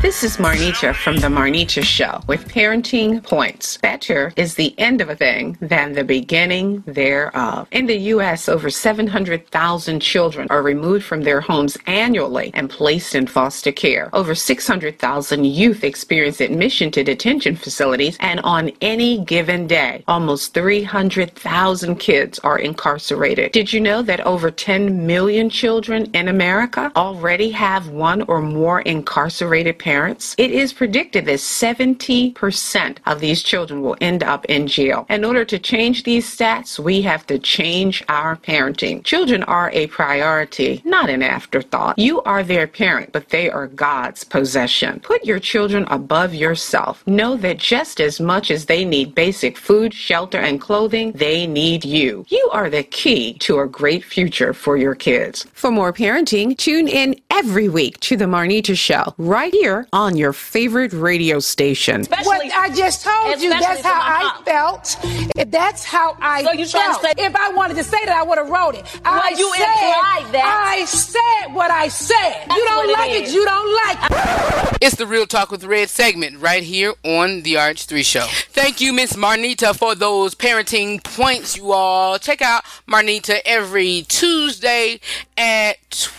This 0.00 0.22
is 0.22 0.36
Marnita 0.36 0.94
from 0.94 1.16
The 1.16 1.26
Marnita 1.26 1.82
Show 1.82 2.20
with 2.28 2.48
Parenting 2.48 3.22
Points. 3.22 3.76
Better 3.78 4.32
is 4.36 4.54
the 4.54 4.72
end 4.78 5.00
of 5.00 5.10
a 5.10 5.16
thing 5.16 5.58
than 5.60 5.92
the 5.92 6.04
beginning 6.04 6.84
thereof. 6.86 7.66
In 7.72 7.86
the 7.86 7.96
U.S., 7.96 8.48
over 8.48 8.70
700,000 8.70 10.00
children 10.00 10.46
are 10.50 10.62
removed 10.62 11.04
from 11.04 11.22
their 11.22 11.40
homes 11.40 11.76
annually 11.86 12.52
and 12.54 12.70
placed 12.70 13.16
in 13.16 13.26
foster 13.26 13.72
care. 13.72 14.08
Over 14.12 14.34
600,000 14.34 15.44
youth 15.44 15.82
experience 15.82 16.40
admission 16.40 16.90
to 16.92 17.02
detention 17.02 17.56
facilities, 17.56 18.16
and 18.20 18.40
on 18.40 18.70
any 18.80 19.24
given 19.24 19.66
day, 19.66 20.04
almost 20.06 20.54
300,000 20.54 21.96
kids 21.96 22.38
are 22.40 22.58
incarcerated. 22.58 23.50
Did 23.52 23.72
you 23.72 23.80
know 23.80 24.02
that 24.02 24.20
over 24.20 24.50
10 24.50 25.06
million 25.06 25.50
children 25.50 26.08
in 26.14 26.28
America 26.28 26.92
already 26.94 27.50
have 27.50 27.88
one 27.88 28.22
or 28.22 28.40
more 28.40 28.80
incarcerated 28.82 29.57
parents? 29.64 29.98
parents, 29.98 30.34
it 30.38 30.50
is 30.50 30.72
predicted 30.72 31.26
that 31.26 31.38
70% 31.38 32.96
of 33.06 33.20
these 33.20 33.42
children 33.42 33.82
will 33.82 33.96
end 34.00 34.22
up 34.22 34.44
in 34.46 34.66
jail. 34.66 35.06
In 35.08 35.24
order 35.24 35.44
to 35.44 35.58
change 35.58 36.04
these 36.04 36.24
stats, 36.24 36.78
we 36.78 37.02
have 37.02 37.26
to 37.26 37.38
change 37.38 38.04
our 38.08 38.36
parenting. 38.36 39.02
Children 39.04 39.42
are 39.44 39.70
a 39.72 39.86
priority, 39.88 40.80
not 40.84 41.10
an 41.10 41.22
afterthought. 41.22 41.98
You 41.98 42.22
are 42.22 42.42
their 42.42 42.66
parent, 42.66 43.12
but 43.12 43.28
they 43.30 43.50
are 43.50 43.66
God's 43.66 44.24
possession. 44.24 45.00
Put 45.00 45.24
your 45.24 45.40
children 45.40 45.84
above 45.88 46.34
yourself. 46.34 47.06
Know 47.06 47.36
that 47.36 47.58
just 47.58 48.00
as 48.00 48.20
much 48.20 48.50
as 48.50 48.66
they 48.66 48.84
need 48.84 49.14
basic 49.14 49.56
food, 49.58 49.92
shelter, 49.92 50.38
and 50.38 50.60
clothing, 50.60 51.12
they 51.12 51.46
need 51.46 51.84
you. 51.84 52.24
You 52.28 52.48
are 52.52 52.70
the 52.70 52.84
key 52.84 53.34
to 53.40 53.60
a 53.60 53.66
great 53.66 54.04
future 54.04 54.52
for 54.52 54.76
your 54.76 54.94
kids. 54.94 55.46
For 55.52 55.70
more 55.70 55.92
parenting, 55.92 56.56
tune 56.56 56.88
in 56.88 57.16
every 57.38 57.68
week 57.68 58.00
to 58.00 58.16
The 58.16 58.24
Marnita 58.24 58.76
Show, 58.76 59.14
right 59.16 59.52
here 59.52 59.86
on 59.92 60.16
your 60.16 60.32
favorite 60.32 60.92
radio 60.92 61.38
station. 61.38 62.04
what 62.24 62.52
I 62.52 62.68
just 62.74 63.04
told 63.04 63.40
you, 63.40 63.50
that's 63.50 63.80
how 63.80 64.00
I 64.00 64.42
felt. 64.44 64.96
If 65.36 65.48
that's 65.48 65.84
how 65.84 66.16
I 66.20 66.42
So 66.42 66.50
you 66.50 66.66
trying 66.66 66.94
to 66.94 67.00
felt. 67.00 67.18
if 67.20 67.36
I 67.36 67.50
wanted 67.50 67.76
to 67.76 67.84
say 67.84 68.04
that, 68.04 68.16
I 68.16 68.24
would 68.24 68.38
have 68.38 68.48
wrote 68.50 68.74
it. 68.74 68.84
I 69.04 69.36
you 69.38 69.54
said, 69.54 69.68
implied 69.68 70.32
that. 70.34 70.66
I 70.68 70.84
said 70.86 71.54
what 71.54 71.70
I 71.70 71.86
said. 71.86 72.44
That's 72.48 72.56
you 72.56 72.64
don't 72.64 72.88
like 72.88 72.88
it 72.88 72.98
like 72.98 73.10
it, 73.12 73.24
is. 73.28 73.34
you 73.34 73.44
don't 73.44 73.86
like 73.86 74.10
it. 74.10 74.78
It's 74.80 74.96
the 74.96 75.06
Real 75.06 75.26
Talk 75.26 75.52
with 75.52 75.62
Redd 75.62 75.90
segment 75.90 76.40
right 76.40 76.64
here 76.64 76.94
on 77.04 77.42
the 77.42 77.54
RH3 77.54 78.04
show. 78.04 78.26
Thank 78.50 78.80
you, 78.80 78.92
Miss 78.92 79.12
Marnita, 79.12 79.78
for 79.78 79.94
those 79.94 80.34
parenting 80.34 81.04
points, 81.04 81.56
you 81.56 81.70
all. 81.70 82.18
Check 82.18 82.42
out 82.42 82.64
Marnita 82.88 83.38
every 83.44 84.04
Tuesday 84.08 84.98
at 85.36 86.10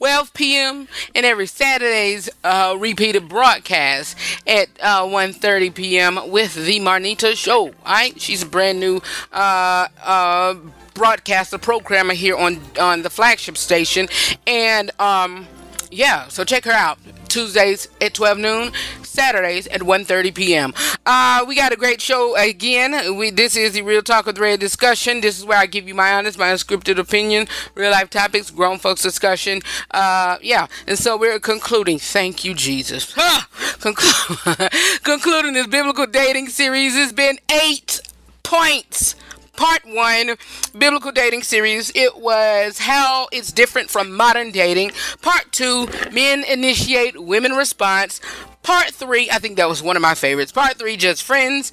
12 0.00 0.32
p.m. 0.32 0.88
and 1.14 1.26
every 1.26 1.46
Saturday's 1.46 2.30
uh, 2.42 2.74
repeated 2.78 3.28
broadcast 3.28 4.16
at 4.46 4.68
uh, 4.80 5.02
1.30 5.02 5.74
p.m. 5.74 6.30
with 6.30 6.54
the 6.54 6.80
Marnita 6.80 7.36
Show. 7.36 7.66
All 7.66 7.72
right, 7.84 8.18
she's 8.18 8.42
a 8.42 8.46
brand 8.46 8.80
new 8.80 9.02
uh, 9.30 9.88
uh, 10.02 10.54
broadcaster 10.94 11.58
programmer 11.58 12.14
here 12.14 12.34
on 12.34 12.62
on 12.80 13.02
the 13.02 13.10
flagship 13.10 13.58
station, 13.58 14.08
and 14.46 14.90
um, 14.98 15.46
yeah, 15.90 16.28
so 16.28 16.44
check 16.44 16.64
her 16.64 16.72
out. 16.72 16.98
Tuesdays 17.28 17.86
at 18.00 18.14
12 18.14 18.38
noon, 18.38 18.72
Saturdays 19.20 19.66
at 19.66 19.82
1:30 19.82 20.34
p.m. 20.34 20.72
Uh, 21.04 21.44
we 21.46 21.54
got 21.54 21.74
a 21.74 21.76
great 21.76 22.00
show 22.00 22.34
again. 22.36 23.18
We 23.18 23.30
this 23.30 23.54
is 23.54 23.74
the 23.74 23.82
Real 23.82 24.00
Talk 24.00 24.24
with 24.24 24.38
Redd 24.38 24.60
discussion. 24.60 25.20
This 25.20 25.38
is 25.38 25.44
where 25.44 25.58
I 25.58 25.66
give 25.66 25.86
you 25.86 25.94
my 25.94 26.14
honest, 26.14 26.38
my 26.38 26.48
unscripted 26.48 26.96
opinion, 26.96 27.46
real 27.74 27.90
life 27.90 28.08
topics, 28.08 28.50
grown 28.50 28.78
folks 28.78 29.02
discussion. 29.02 29.60
Uh, 29.90 30.38
yeah, 30.40 30.68
and 30.86 30.98
so 30.98 31.18
we're 31.18 31.38
concluding. 31.38 31.98
Thank 31.98 32.46
you, 32.46 32.54
Jesus. 32.54 33.12
Conclu- 33.14 35.02
concluding 35.02 35.52
this 35.52 35.66
biblical 35.66 36.06
dating 36.06 36.48
series. 36.48 36.96
It's 36.96 37.12
been 37.12 37.38
eight 37.62 38.00
points 38.42 39.16
part 39.60 39.84
one 39.84 40.36
biblical 40.76 41.12
dating 41.12 41.42
series. 41.42 41.92
It 41.94 42.16
was 42.16 42.78
how 42.78 43.28
it's 43.30 43.52
different 43.52 43.90
from 43.90 44.16
modern 44.16 44.52
dating. 44.52 44.92
Part 45.20 45.52
two 45.52 45.86
men 46.10 46.42
initiate 46.44 47.22
women 47.22 47.52
response. 47.52 48.20
Part 48.62 48.90
three 48.94 49.30
i 49.30 49.38
think 49.38 49.58
that 49.58 49.68
was 49.68 49.82
one 49.82 49.96
of 49.96 50.02
my 50.02 50.14
favorites. 50.14 50.50
Part 50.50 50.78
three 50.78 50.96
just 50.96 51.22
friends. 51.22 51.70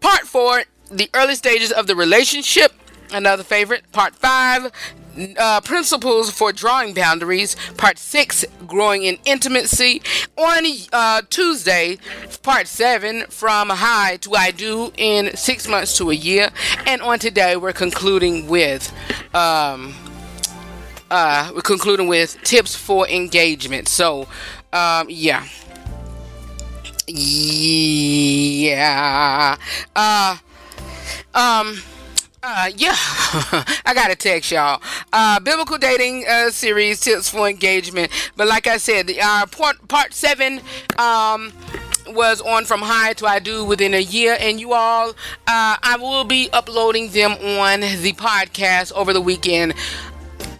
Part 0.00 0.26
four 0.26 0.64
the 0.90 1.08
early 1.14 1.34
stages 1.34 1.72
of 1.72 1.86
the 1.86 1.96
relationship. 1.96 2.72
Another 3.10 3.42
favorite. 3.42 3.90
Part 3.90 4.14
five 4.14 4.70
uh, 5.38 5.60
principles 5.60 6.30
for 6.30 6.52
drawing 6.52 6.94
boundaries 6.94 7.56
part 7.76 7.98
six 7.98 8.44
growing 8.66 9.04
in 9.04 9.18
intimacy. 9.24 10.02
On 10.36 10.64
uh, 10.92 11.22
tuesday 11.30 11.98
part 12.42 12.66
seven 12.66 13.24
from 13.28 13.68
high 13.70 14.16
to 14.18 14.34
i 14.34 14.50
do 14.50 14.92
in 14.96 15.36
six 15.36 15.68
months 15.68 15.96
to 15.98 16.10
a 16.10 16.14
year. 16.14 16.50
And 16.86 17.02
on 17.02 17.18
today 17.18 17.56
we're 17.56 17.72
concluding 17.72 18.48
with 18.48 18.92
um, 19.34 19.94
uh, 21.10 21.50
we're 21.54 21.60
concluding 21.62 22.06
with 22.06 22.40
tips 22.42 22.74
for 22.74 23.08
engagement. 23.08 23.88
So 23.88 24.28
um, 24.72 25.06
yeah. 25.08 25.46
Yeah. 28.32 28.76
Uh 29.96 30.36
um 31.34 31.76
uh, 32.42 32.70
yeah, 32.76 32.94
I 33.84 33.92
gotta 33.94 34.16
text 34.16 34.50
y'all. 34.50 34.82
Uh, 35.12 35.40
biblical 35.40 35.78
dating 35.78 36.24
uh, 36.28 36.50
series 36.50 37.00
tips 37.00 37.28
for 37.28 37.48
engagement. 37.48 38.10
But 38.36 38.48
like 38.48 38.66
I 38.66 38.78
said, 38.78 39.06
the 39.06 39.20
uh, 39.20 39.46
part 39.46 39.86
part 39.88 40.14
seven 40.14 40.60
um 40.98 41.52
was 42.08 42.40
on 42.40 42.64
from 42.64 42.80
high 42.80 43.12
to 43.14 43.26
I 43.26 43.38
do 43.38 43.64
within 43.64 43.94
a 43.94 44.00
year, 44.00 44.36
and 44.40 44.58
you 44.58 44.72
all, 44.72 45.10
uh, 45.10 45.14
I 45.46 45.96
will 46.00 46.24
be 46.24 46.48
uploading 46.52 47.10
them 47.10 47.32
on 47.32 47.80
the 47.80 48.12
podcast 48.14 48.92
over 48.92 49.12
the 49.12 49.20
weekend. 49.20 49.74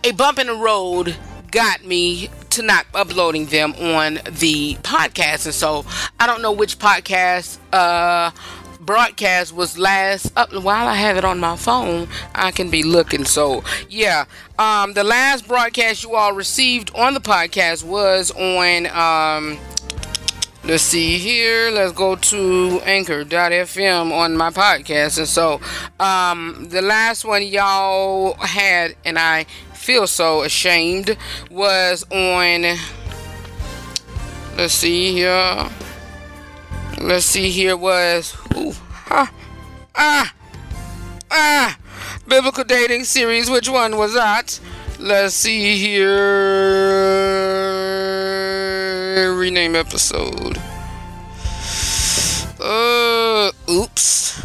A 0.05 0.13
bump 0.13 0.39
in 0.39 0.47
the 0.47 0.55
road 0.55 1.17
got 1.51 1.85
me 1.85 2.29
to 2.51 2.63
not 2.63 2.87
uploading 2.95 3.47
them 3.47 3.73
on 3.75 4.15
the 4.31 4.75
podcast, 4.83 5.47
and 5.47 5.55
so 5.55 5.85
I 6.19 6.27
don't 6.27 6.43
know 6.43 6.53
which 6.53 6.79
podcast 6.79 7.59
uh 7.73 8.31
broadcast 8.91 9.55
was 9.55 9.79
last 9.79 10.33
up 10.37 10.53
while 10.53 10.89
I 10.89 10.97
have 10.97 11.17
it 11.17 11.25
on 11.25 11.39
my 11.39 11.55
phone 11.55 12.09
I 12.35 12.51
can 12.51 12.71
be 12.71 12.83
looking. 12.83 13.25
So 13.25 13.63
yeah 13.89 14.25
um 14.59 14.95
the 14.95 15.05
last 15.05 15.47
broadcast 15.47 16.03
you 16.03 16.17
all 16.17 16.33
received 16.33 16.91
on 16.97 17.15
the 17.15 17.21
podcast 17.21 17.85
was 17.85 18.33
on 18.33 18.87
um 18.89 19.61
let's 20.65 20.83
see 20.83 21.19
here 21.19 21.71
let's 21.71 21.93
go 21.93 22.17
to 22.17 22.81
anchor.fm 22.85 24.11
on 24.11 24.37
my 24.37 24.51
podcast. 24.51 25.19
And 25.19 25.29
so 25.29 25.61
um 26.01 26.67
the 26.71 26.83
last 26.83 27.25
one 27.25 27.45
y'all 27.45 28.35
had 28.41 28.97
and 29.05 29.21
I 29.21 29.45
feel 29.73 30.09
so 30.09 30.43
ashamed 30.43 31.17
was 31.49 32.05
on 32.11 32.63
let's 34.57 34.75
see 34.75 35.13
here 35.13 35.71
let's 37.01 37.25
see 37.25 37.51
here 37.51 37.77
was 37.77 38.37
ooh, 38.57 38.73
ah, 39.11 39.33
ah, 39.95 40.35
ah, 41.31 41.79
biblical 42.29 42.65
dating 42.65 43.05
series. 43.05 43.51
Which 43.51 43.69
one 43.69 43.97
was 43.97 44.15
that? 44.15 44.61
Let's 44.99 45.35
see 45.35 45.79
here. 45.79 46.11
Rename 49.35 49.75
episode. 49.75 50.59
Uh, 52.61 53.51
oops. 53.71 54.45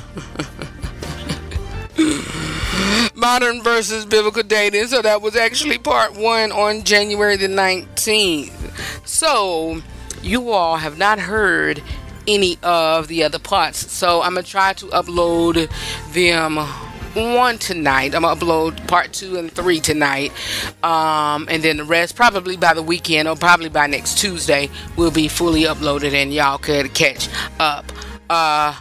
Modern 3.15 3.61
versus 3.61 4.05
biblical 4.05 4.43
dating. 4.43 4.87
So 4.87 5.01
that 5.01 5.21
was 5.21 5.35
actually 5.35 5.77
part 5.77 6.15
one 6.15 6.53
on 6.53 6.83
January 6.83 7.35
the 7.35 7.47
19th. 7.47 8.53
So 9.05 9.81
you 10.21 10.51
all 10.51 10.77
have 10.77 10.97
not 10.97 11.19
heard 11.19 11.83
any 12.27 12.57
of 12.63 13.07
the 13.07 13.23
other 13.23 13.39
parts. 13.39 13.91
So 13.91 14.21
I'm 14.21 14.35
gonna 14.35 14.43
try 14.43 14.73
to 14.73 14.85
upload 14.87 15.69
them 16.13 16.57
one 17.15 17.57
tonight. 17.57 18.13
I'm 18.13 18.23
gonna 18.23 18.39
upload 18.39 18.87
part 18.87 19.13
two 19.13 19.37
and 19.37 19.51
three 19.51 19.79
tonight, 19.79 20.31
um, 20.83 21.47
and 21.49 21.63
then 21.63 21.77
the 21.77 21.83
rest 21.85 22.15
probably 22.15 22.57
by 22.57 22.73
the 22.73 22.83
weekend 22.83 23.27
or 23.27 23.35
probably 23.35 23.69
by 23.69 23.87
next 23.87 24.17
Tuesday 24.17 24.69
will 24.97 25.11
be 25.11 25.27
fully 25.27 25.63
uploaded, 25.63 26.13
and 26.13 26.33
y'all 26.33 26.57
could 26.57 26.93
catch 26.93 27.29
up. 27.59 27.91
Uh, 28.29 28.75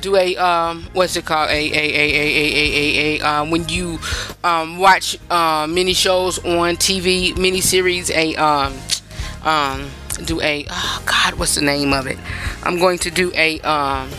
do 0.00 0.16
a 0.16 0.36
um, 0.36 0.88
what's 0.92 1.16
it 1.16 1.24
called? 1.24 1.50
A 1.50 1.52
a 1.52 1.54
a 1.54 2.12
a 2.12 2.28
a 2.28 2.54
a 2.54 3.18
a, 3.18 3.20
a 3.20 3.20
um, 3.20 3.50
when 3.50 3.68
you 3.68 3.98
um, 4.44 4.78
watch 4.78 5.16
uh, 5.30 5.66
mini 5.68 5.94
shows 5.94 6.38
on 6.44 6.76
TV, 6.76 7.36
mini 7.38 7.60
series, 7.60 8.10
a 8.10 8.34
um 8.36 8.74
um 9.44 9.90
do 10.16 10.40
a 10.40 10.64
oh 10.70 11.02
god 11.06 11.34
what's 11.34 11.54
the 11.54 11.62
name 11.62 11.92
of 11.92 12.06
it? 12.06 12.18
I'm 12.62 12.78
going 12.78 12.98
to 13.00 13.10
do 13.10 13.32
a 13.34 13.60
um 13.60 14.10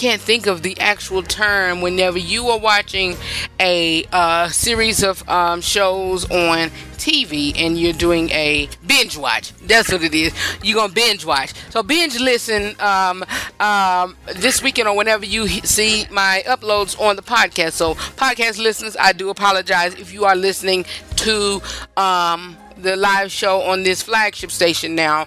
can't 0.00 0.22
think 0.22 0.46
of 0.46 0.62
the 0.62 0.80
actual 0.80 1.22
term 1.22 1.82
whenever 1.82 2.16
you 2.16 2.48
are 2.48 2.58
watching 2.58 3.14
a 3.60 4.02
uh, 4.10 4.48
series 4.48 5.02
of 5.02 5.28
um, 5.28 5.60
shows 5.60 6.24
on 6.30 6.70
TV 6.96 7.52
and 7.54 7.78
you're 7.78 7.92
doing 7.92 8.30
a 8.30 8.70
binge 8.86 9.18
watch. 9.18 9.52
That's 9.58 9.92
what 9.92 10.02
it 10.02 10.14
is. 10.14 10.32
You're 10.62 10.76
going 10.76 10.88
to 10.88 10.94
binge 10.94 11.26
watch. 11.26 11.52
So 11.68 11.82
binge 11.82 12.18
listen 12.18 12.80
um, 12.80 13.22
um, 13.60 14.16
this 14.36 14.62
weekend 14.62 14.88
or 14.88 14.96
whenever 14.96 15.26
you 15.26 15.46
see 15.48 16.06
my 16.10 16.42
uploads 16.46 16.98
on 16.98 17.16
the 17.16 17.22
podcast. 17.22 17.72
So 17.72 17.94
podcast 17.94 18.56
listeners, 18.56 18.96
I 18.98 19.12
do 19.12 19.28
apologize 19.28 19.92
if 19.96 20.14
you 20.14 20.24
are 20.24 20.34
listening 20.34 20.86
to 21.16 21.60
um, 21.98 22.56
the 22.78 22.96
live 22.96 23.30
show 23.30 23.60
on 23.60 23.82
this 23.82 24.02
flagship 24.02 24.50
station 24.50 24.94
now 24.94 25.26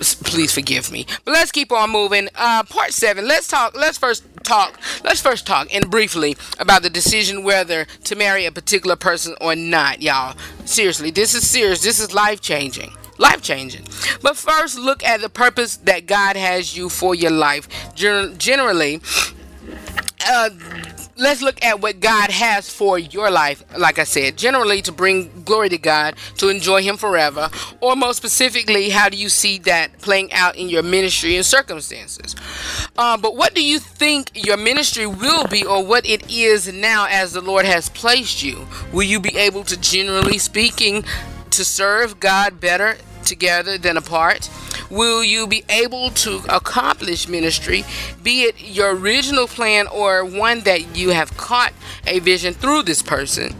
please 0.00 0.52
forgive 0.52 0.90
me. 0.90 1.06
But 1.24 1.32
let's 1.32 1.52
keep 1.52 1.72
on 1.72 1.90
moving. 1.90 2.28
Uh, 2.34 2.62
part 2.64 2.92
seven. 2.92 3.26
Let's 3.28 3.48
talk. 3.48 3.74
Let's 3.74 3.98
first 3.98 4.24
talk. 4.42 4.78
Let's 5.04 5.20
first 5.20 5.46
talk 5.46 5.72
and 5.74 5.90
briefly 5.90 6.36
about 6.58 6.82
the 6.82 6.90
decision 6.90 7.44
whether 7.44 7.84
to 8.04 8.16
marry 8.16 8.46
a 8.46 8.52
particular 8.52 8.96
person 8.96 9.34
or 9.40 9.54
not, 9.54 10.02
y'all. 10.02 10.36
Seriously, 10.64 11.10
this 11.10 11.34
is 11.34 11.48
serious. 11.48 11.82
This 11.82 12.00
is 12.00 12.14
life 12.14 12.40
changing. 12.40 12.92
Life 13.18 13.42
changing. 13.42 13.84
But 14.22 14.36
first, 14.36 14.78
look 14.78 15.04
at 15.04 15.20
the 15.20 15.28
purpose 15.28 15.76
that 15.76 16.06
God 16.06 16.36
has 16.36 16.76
you 16.76 16.88
for 16.88 17.14
your 17.14 17.30
life. 17.30 17.68
Gen- 17.94 18.38
generally, 18.38 19.00
uh, 20.26 20.48
let's 21.20 21.42
look 21.42 21.62
at 21.62 21.80
what 21.80 22.00
God 22.00 22.30
has 22.30 22.68
for 22.70 22.98
your 22.98 23.30
life. 23.30 23.62
Like 23.76 23.98
I 23.98 24.04
said, 24.04 24.36
generally 24.36 24.82
to 24.82 24.92
bring 24.92 25.42
glory 25.44 25.68
to 25.68 25.78
God, 25.78 26.16
to 26.38 26.48
enjoy 26.48 26.82
Him 26.82 26.96
forever, 26.96 27.50
or 27.80 27.94
most 27.94 28.16
specifically, 28.16 28.90
how 28.90 29.08
do 29.08 29.16
you 29.16 29.28
see 29.28 29.58
that 29.58 29.98
playing 30.00 30.32
out 30.32 30.56
in 30.56 30.68
your 30.68 30.82
ministry 30.82 31.36
and 31.36 31.44
circumstances? 31.44 32.34
Uh, 32.96 33.16
but 33.16 33.36
what 33.36 33.54
do 33.54 33.64
you 33.64 33.78
think 33.78 34.30
your 34.34 34.56
ministry 34.56 35.06
will 35.06 35.46
be, 35.46 35.64
or 35.64 35.84
what 35.84 36.06
it 36.06 36.30
is 36.30 36.72
now 36.72 37.06
as 37.08 37.32
the 37.32 37.40
Lord 37.40 37.64
has 37.64 37.88
placed 37.88 38.42
you? 38.42 38.66
Will 38.92 39.02
you 39.02 39.20
be 39.20 39.36
able 39.36 39.64
to, 39.64 39.78
generally 39.78 40.38
speaking, 40.38 41.04
to 41.50 41.64
serve 41.64 42.20
God 42.20 42.60
better 42.60 42.96
together 43.24 43.76
than 43.76 43.96
apart? 43.96 44.48
Will 44.90 45.22
you 45.22 45.46
be 45.46 45.64
able 45.68 46.10
to 46.10 46.42
accomplish 46.48 47.28
ministry, 47.28 47.84
be 48.24 48.42
it 48.42 48.60
your 48.60 48.96
original 48.96 49.46
plan 49.46 49.86
or 49.86 50.24
one 50.24 50.60
that 50.60 50.96
you 50.96 51.10
have 51.10 51.36
caught 51.36 51.72
a 52.08 52.18
vision 52.18 52.54
through 52.54 52.82
this 52.82 53.00
person, 53.00 53.54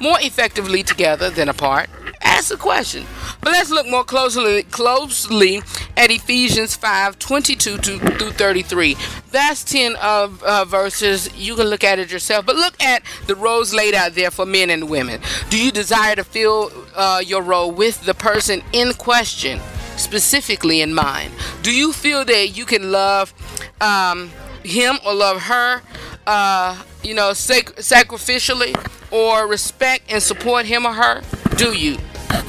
more 0.00 0.16
effectively 0.20 0.82
together 0.82 1.28
than 1.28 1.50
apart? 1.50 1.90
Ask 2.22 2.48
the 2.48 2.56
question. 2.56 3.04
But 3.42 3.52
let's 3.52 3.70
look 3.70 3.86
more 3.88 4.04
closely 4.04 4.62
closely 4.64 5.62
at 5.96 6.10
Ephesians 6.10 6.74
5 6.76 7.18
22 7.18 7.78
to, 7.78 7.98
through 7.98 8.30
33. 8.32 8.96
That's 9.30 9.64
10 9.64 9.96
of 9.96 10.42
uh, 10.42 10.64
verses. 10.64 11.30
You 11.34 11.56
can 11.56 11.66
look 11.66 11.84
at 11.84 11.98
it 11.98 12.10
yourself. 12.10 12.46
But 12.46 12.56
look 12.56 12.80
at 12.82 13.02
the 13.26 13.34
roles 13.34 13.74
laid 13.74 13.94
out 13.94 14.14
there 14.14 14.30
for 14.30 14.44
men 14.44 14.70
and 14.70 14.88
women. 14.88 15.20
Do 15.48 15.62
you 15.62 15.72
desire 15.72 16.14
to 16.16 16.24
fill 16.24 16.70
uh, 16.94 17.22
your 17.24 17.42
role 17.42 17.70
with 17.70 18.02
the 18.04 18.14
person 18.14 18.62
in 18.72 18.92
question? 18.94 19.60
Specifically 19.96 20.80
in 20.80 20.94
mind? 20.94 21.32
Do 21.62 21.74
you 21.74 21.92
feel 21.92 22.24
that 22.24 22.56
you 22.56 22.64
can 22.64 22.90
love 22.90 23.34
um, 23.80 24.30
him 24.62 24.98
or 25.06 25.14
love 25.14 25.42
her, 25.42 25.82
uh, 26.26 26.82
you 27.02 27.14
know, 27.14 27.32
sac- 27.32 27.76
sacrificially, 27.76 28.74
or 29.10 29.46
respect 29.46 30.12
and 30.12 30.22
support 30.22 30.66
him 30.66 30.86
or 30.86 30.92
her? 30.92 31.22
Do 31.56 31.72
you? 31.72 31.98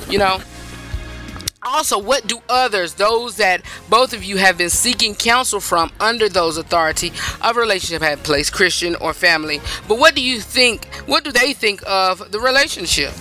You 0.09 0.19
know? 0.19 0.41
Also, 1.63 1.99
what 1.99 2.25
do 2.25 2.41
others, 2.49 2.95
those 2.95 3.37
that 3.37 3.61
both 3.87 4.13
of 4.13 4.23
you 4.23 4.37
have 4.37 4.57
been 4.57 4.71
seeking 4.71 5.13
counsel 5.13 5.59
from 5.59 5.91
under 5.99 6.27
those 6.27 6.57
authority 6.57 7.11
of 7.39 7.55
relationship 7.55 8.01
have 8.01 8.23
placed, 8.23 8.51
Christian 8.51 8.95
or 8.95 9.13
family, 9.13 9.61
but 9.87 9.99
what 9.99 10.15
do 10.15 10.23
you 10.23 10.39
think, 10.39 10.85
what 11.05 11.23
do 11.23 11.31
they 11.31 11.53
think 11.53 11.83
of 11.85 12.31
the 12.31 12.39
relationship? 12.39 13.13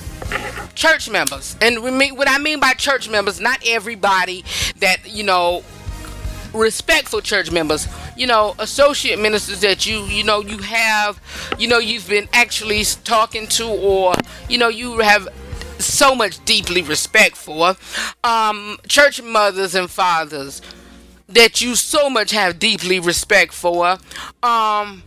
Church 0.75 1.11
members. 1.11 1.57
And 1.61 1.83
we 1.83 1.91
mean, 1.91 2.17
what 2.17 2.29
I 2.29 2.39
mean 2.39 2.61
by 2.61 2.73
church 2.75 3.09
members, 3.09 3.41
not 3.41 3.61
everybody 3.67 4.45
that, 4.79 4.99
you 5.07 5.25
know, 5.25 5.63
respectful 6.53 7.21
church 7.21 7.51
members, 7.51 7.87
you 8.17 8.27
know, 8.27 8.55
associate 8.59 9.19
ministers 9.19 9.61
that 9.61 9.87
you, 9.87 10.01
you 10.05 10.25
know, 10.25 10.41
you 10.41 10.59
have, 10.59 11.21
you 11.59 11.69
know, 11.69 11.79
you've 11.79 12.09
been 12.09 12.29
actually 12.33 12.83
talking 13.05 13.47
to 13.49 13.67
or, 13.67 14.15
you 14.49 14.59
know, 14.59 14.69
you 14.69 14.99
have 14.99 15.29
so 15.79 16.15
much 16.15 16.45
deeply 16.45 16.83
respect 16.83 17.37
for. 17.37 17.77
Um, 18.25 18.79
church 18.89 19.23
mothers 19.23 19.75
and 19.75 19.91
fathers 19.91 20.61
that 21.29 21.61
you 21.63 21.77
so 21.77 22.11
much 22.11 22.33
have 22.33 22.59
deeply 22.59 22.99
respect 23.01 23.53
for. 23.53 23.99
Um, 24.43 25.03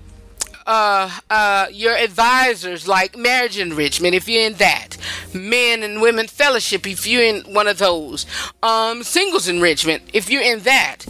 uh, 0.65 1.19
uh, 1.29 1.67
your 1.71 1.95
advisors 1.95 2.87
like 2.87 3.17
marriage 3.17 3.57
enrichment 3.57 4.15
if 4.15 4.27
you're 4.27 4.45
in 4.45 4.53
that. 4.55 4.97
Men 5.33 5.83
and 5.83 6.01
women 6.01 6.27
fellowship 6.27 6.87
if 6.87 7.05
you're 7.07 7.23
in 7.23 7.41
one 7.53 7.67
of 7.67 7.77
those. 7.77 8.25
Um, 8.61 9.03
singles 9.03 9.47
enrichment 9.47 10.03
if 10.13 10.29
you're 10.29 10.41
in 10.41 10.59
that. 10.61 11.05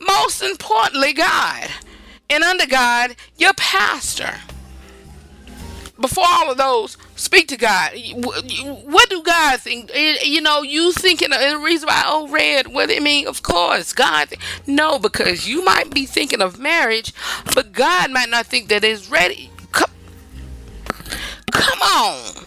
Most 0.00 0.42
importantly 0.42 1.12
god. 1.12 1.70
And 2.30 2.42
under 2.42 2.66
god 2.66 3.16
your 3.36 3.54
pastor 3.54 4.34
before 6.02 6.24
all 6.26 6.50
of 6.50 6.58
those, 6.58 6.98
speak 7.16 7.48
to 7.48 7.56
God. 7.56 7.92
What 8.14 9.08
do 9.08 9.22
God 9.22 9.60
think? 9.60 9.90
Eh, 9.94 10.18
you 10.24 10.42
know, 10.42 10.60
you 10.60 10.92
thinking 10.92 11.32
eh, 11.32 11.52
the 11.52 11.58
reason 11.58 11.86
why, 11.86 12.02
oh, 12.04 12.28
Redd, 12.28 12.66
what 12.66 12.88
do 12.88 12.94
you 12.94 13.00
mean? 13.00 13.26
Of 13.26 13.42
course, 13.42 13.94
God. 13.94 14.34
No, 14.66 14.98
because 14.98 15.48
you 15.48 15.64
might 15.64 15.94
be 15.94 16.04
thinking 16.04 16.42
of 16.42 16.58
marriage, 16.58 17.14
but 17.54 17.72
God 17.72 18.10
might 18.10 18.28
not 18.28 18.46
think 18.46 18.68
that 18.68 18.84
it's 18.84 19.08
ready. 19.08 19.50
Come, 19.70 19.90
come 21.50 21.80
on. 21.80 22.44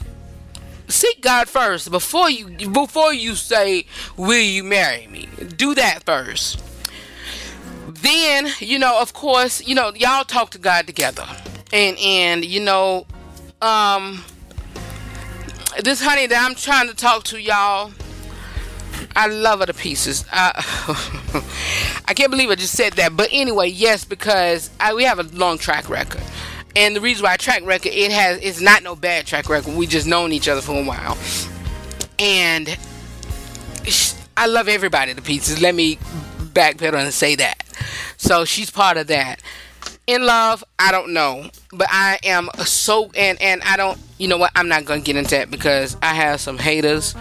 Seek 0.87 1.21
God 1.21 1.49
first 1.49 1.89
before 1.89 2.29
you 2.29 2.69
before 2.69 3.11
you 3.11 3.33
say, 3.33 3.87
"Will 4.17 4.39
you 4.39 4.63
marry 4.63 5.07
me?" 5.07 5.27
Do 5.57 5.73
that 5.73 6.03
first. 6.03 6.61
Then, 7.87 8.49
you 8.59 8.77
know, 8.77 9.01
of 9.01 9.13
course, 9.13 9.65
you 9.65 9.73
know, 9.73 9.91
y'all 9.95 10.23
talk 10.23 10.51
to 10.51 10.59
God 10.59 10.85
together 10.85 11.25
and 11.75 11.97
and 11.99 12.45
you 12.45 12.59
know 12.59 13.05
um 13.61 14.23
this 15.83 16.01
honey 16.01 16.27
that 16.27 16.45
I'm 16.47 16.55
trying 16.55 16.87
to 16.87 16.95
talk 16.95 17.23
to 17.25 17.39
y'all 17.39 17.91
I 19.15 19.27
love 19.27 19.59
her 19.61 19.65
to 19.65 19.73
pieces. 19.73 20.25
I, 20.31 20.51
I 22.05 22.13
can't 22.13 22.31
believe 22.31 22.49
I 22.49 22.55
just 22.55 22.75
said 22.75 22.93
that. 22.93 23.15
But 23.15 23.29
anyway, 23.31 23.69
yes, 23.69 24.03
because 24.03 24.69
I, 24.79 24.93
we 24.93 25.03
have 25.05 25.19
a 25.19 25.23
long 25.23 25.57
track 25.57 25.89
record. 25.89 26.21
And 26.75 26.95
the 26.95 27.01
reason 27.01 27.23
why 27.23 27.37
track 27.37 27.65
record 27.65 27.93
it 27.93 28.11
has 28.11 28.37
it's 28.41 28.59
not 28.59 28.83
no 28.83 28.95
bad 28.95 29.25
track 29.25 29.47
record. 29.47 29.75
We 29.75 29.87
just 29.87 30.05
known 30.05 30.33
each 30.33 30.49
other 30.49 30.61
for 30.61 30.73
a 30.73 30.83
while. 30.83 31.17
And 32.19 32.77
I 34.35 34.47
love 34.47 34.67
everybody 34.67 35.13
to 35.13 35.21
pieces. 35.21 35.61
Let 35.61 35.75
me 35.75 35.95
backpedal 35.95 36.95
and 36.95 37.13
say 37.13 37.35
that. 37.35 37.63
So 38.17 38.43
she's 38.43 38.69
part 38.69 38.97
of 38.97 39.07
that 39.07 39.41
in 40.07 40.25
love? 40.25 40.63
I 40.79 40.91
don't 40.91 41.13
know. 41.13 41.49
But 41.71 41.87
i 41.91 42.19
am 42.23 42.49
so 42.65 43.11
and 43.15 43.41
and 43.41 43.61
i 43.63 43.75
don't 43.75 43.99
you 44.17 44.27
know 44.29 44.37
what? 44.37 44.51
I'm 44.55 44.69
not 44.69 44.85
gonna 44.85 45.01
get 45.01 45.17
into 45.17 45.31
that 45.31 45.51
because 45.51 45.97
i 46.01 46.13
have 46.13 46.39
some 46.39 46.57
haters. 46.57 47.15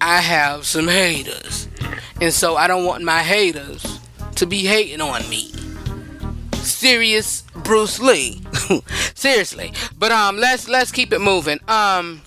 I 0.00 0.20
have 0.20 0.66
some 0.66 0.88
haters. 0.88 1.68
And 2.20 2.32
so 2.32 2.56
i 2.56 2.66
don't 2.66 2.84
want 2.84 3.04
my 3.04 3.22
haters 3.22 4.00
to 4.36 4.46
be 4.46 4.64
hating 4.64 5.00
on 5.00 5.28
me. 5.28 5.52
Serious 6.54 7.42
bruce 7.62 8.00
lee. 8.00 8.42
Seriously. 9.14 9.72
But 9.98 10.12
um 10.12 10.36
let's 10.36 10.68
let's 10.68 10.90
keep 10.92 11.12
it 11.12 11.20
moving. 11.20 11.60
Um 11.68 12.22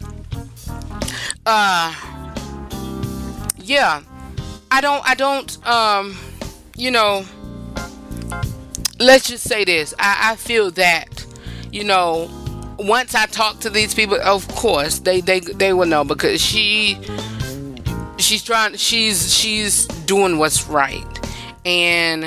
uh 1.45 1.93
yeah. 3.58 4.01
I 4.71 4.82
don't 4.82 5.08
i 5.08 5.15
don't 5.15 5.65
um 5.67 6.17
you 6.75 6.91
know 6.91 7.25
let's 9.06 9.30
just 9.30 9.44
say 9.48 9.63
this. 9.63 9.94
I, 10.00 10.32
I 10.32 10.36
feel 10.36 10.72
that, 10.72 11.26
you 11.72 11.84
know, 11.84 12.30
once 12.80 13.15
I 13.15 13.26
talk 13.28 13.60
to 13.62 13.70
these 13.70 13.94
people, 13.94 14.20
of 14.22 14.48
course 14.50 15.00
they 15.00 15.22
they 15.22 15.39
they 15.39 15.74
will 15.74 15.86
know 15.86 16.04
because 16.04 16.41
she 16.41 17.00
she's 18.18 18.44
trying 18.44 18.76
she's 18.76 19.34
she's 19.34 19.86
doing 20.06 20.38
what's 20.38 20.68
right, 20.68 21.06
and 21.65 22.26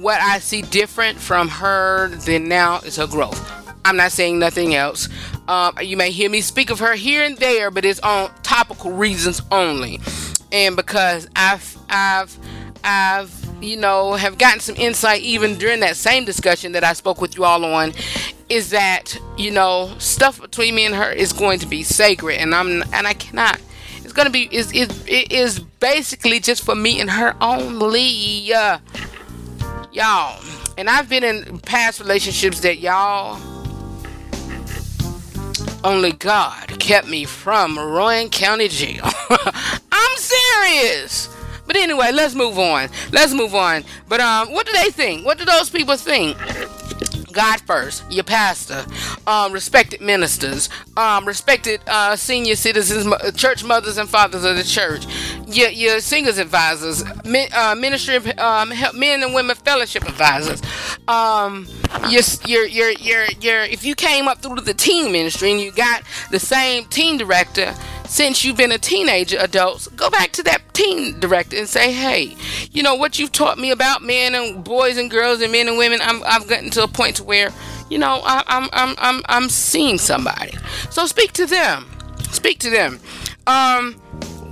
what 0.00 0.20
I 0.20 0.38
see 0.38 0.62
different 0.62 1.18
from 1.18 1.48
her 1.48 2.08
than 2.08 2.48
now 2.48 2.78
is 2.80 2.96
her 2.96 3.06
growth. 3.06 3.50
I'm 3.84 3.96
not 3.96 4.12
saying 4.12 4.38
nothing 4.38 4.74
else. 4.74 5.08
Um, 5.46 5.76
you 5.82 5.98
may 5.98 6.10
hear 6.10 6.30
me 6.30 6.40
speak 6.40 6.70
of 6.70 6.78
her 6.78 6.94
here 6.94 7.22
and 7.22 7.36
there, 7.36 7.70
but 7.70 7.84
it's 7.84 8.00
on 8.00 8.30
topical 8.42 8.92
reasons 8.92 9.42
only, 9.50 10.00
and 10.52 10.74
because 10.74 11.28
I've 11.36 11.76
I've 11.90 12.38
I've 12.82 13.43
you 13.64 13.76
know, 13.76 14.14
have 14.14 14.38
gotten 14.38 14.60
some 14.60 14.76
insight 14.76 15.22
even 15.22 15.56
during 15.56 15.80
that 15.80 15.96
same 15.96 16.24
discussion 16.24 16.72
that 16.72 16.84
I 16.84 16.92
spoke 16.92 17.20
with 17.20 17.36
you 17.36 17.44
all 17.44 17.64
on 17.64 17.92
is 18.48 18.70
that, 18.70 19.16
you 19.36 19.50
know, 19.50 19.94
stuff 19.98 20.40
between 20.40 20.74
me 20.74 20.84
and 20.86 20.94
her 20.94 21.10
is 21.10 21.32
going 21.32 21.58
to 21.60 21.66
be 21.66 21.82
sacred 21.82 22.38
and 22.38 22.54
I'm 22.54 22.82
and 22.92 23.06
I 23.06 23.14
cannot 23.14 23.60
it's 23.98 24.12
going 24.12 24.26
to 24.26 24.32
be 24.32 24.48
is 24.54 24.70
it, 24.72 24.92
it 25.08 25.32
is 25.32 25.58
basically 25.58 26.40
just 26.40 26.64
for 26.64 26.74
me 26.74 27.00
and 27.00 27.10
her 27.10 27.34
only. 27.40 28.52
Uh, 28.52 28.78
y'all. 29.94 30.42
And 30.76 30.90
I've 30.90 31.08
been 31.08 31.22
in 31.22 31.58
past 31.60 32.00
relationships 32.00 32.60
that 32.60 32.78
y'all 32.78 33.40
only 35.84 36.12
God 36.12 36.80
kept 36.80 37.06
me 37.06 37.24
from 37.24 37.78
Rowan 37.78 38.28
County 38.28 38.68
Jail. 38.68 39.04
I'm 39.92 40.16
serious. 40.16 41.28
But 41.66 41.76
anyway, 41.76 42.10
let's 42.12 42.34
move 42.34 42.58
on. 42.58 42.88
Let's 43.12 43.32
move 43.32 43.54
on. 43.54 43.84
But 44.08 44.20
um, 44.20 44.52
what 44.52 44.66
do 44.66 44.72
they 44.72 44.90
think? 44.90 45.24
What 45.24 45.38
do 45.38 45.44
those 45.44 45.70
people 45.70 45.96
think? 45.96 46.36
God 47.34 47.60
first, 47.62 48.10
your 48.10 48.22
pastor, 48.22 48.84
um, 49.26 49.52
respected 49.52 50.00
ministers, 50.00 50.68
um, 50.96 51.26
respected 51.26 51.80
uh, 51.88 52.14
senior 52.14 52.54
citizens, 52.54 53.12
church 53.34 53.64
mothers 53.64 53.98
and 53.98 54.08
fathers 54.08 54.44
of 54.44 54.56
the 54.56 54.62
church. 54.62 55.04
your, 55.48 55.68
your 55.70 56.00
singles 56.00 56.38
advisors, 56.38 57.02
uh, 57.02 57.74
ministry, 57.76 58.16
um, 58.34 58.72
men 58.94 59.22
and 59.24 59.34
women 59.34 59.56
fellowship 59.56 60.04
advisors. 60.04 60.62
Um, 61.08 61.66
your, 62.08 62.22
your, 62.46 62.66
your, 62.66 62.92
your, 62.92 63.24
your, 63.40 63.62
if 63.62 63.84
you 63.84 63.96
came 63.96 64.28
up 64.28 64.38
through 64.38 64.60
the 64.60 64.74
teen 64.74 65.10
ministry 65.10 65.50
and 65.50 65.60
you 65.60 65.72
got 65.72 66.02
the 66.30 66.38
same 66.38 66.84
teen 66.86 67.16
director 67.18 67.74
since 68.14 68.44
you've 68.44 68.56
been 68.56 68.70
a 68.70 68.78
teenager, 68.78 69.36
adults, 69.40 69.88
go 69.88 70.08
back 70.08 70.30
to 70.30 70.42
that 70.44 70.62
teen 70.72 71.18
director 71.18 71.56
and 71.56 71.68
say, 71.68 71.92
hey, 71.92 72.36
you 72.70 72.80
know 72.80 72.94
what 72.94 73.18
you've 73.18 73.32
taught 73.32 73.58
me 73.58 73.72
about 73.72 74.02
men 74.02 74.36
and 74.36 74.62
boys 74.62 74.96
and 74.96 75.10
girls 75.10 75.42
and 75.42 75.50
men 75.50 75.66
and 75.66 75.76
women. 75.76 75.98
I'm, 76.00 76.22
I've 76.22 76.46
gotten 76.46 76.70
to 76.70 76.84
a 76.84 76.88
point 76.88 77.16
to 77.16 77.24
where, 77.24 77.50
you 77.90 77.98
know, 77.98 78.20
I, 78.22 78.44
I'm, 78.46 78.68
I'm, 78.72 78.94
I'm, 78.98 79.22
I'm 79.28 79.48
seeing 79.48 79.98
somebody. 79.98 80.56
So 80.90 81.06
speak 81.06 81.32
to 81.32 81.46
them. 81.46 81.90
Speak 82.30 82.60
to 82.60 82.70
them. 82.70 83.00
Um, 83.48 83.94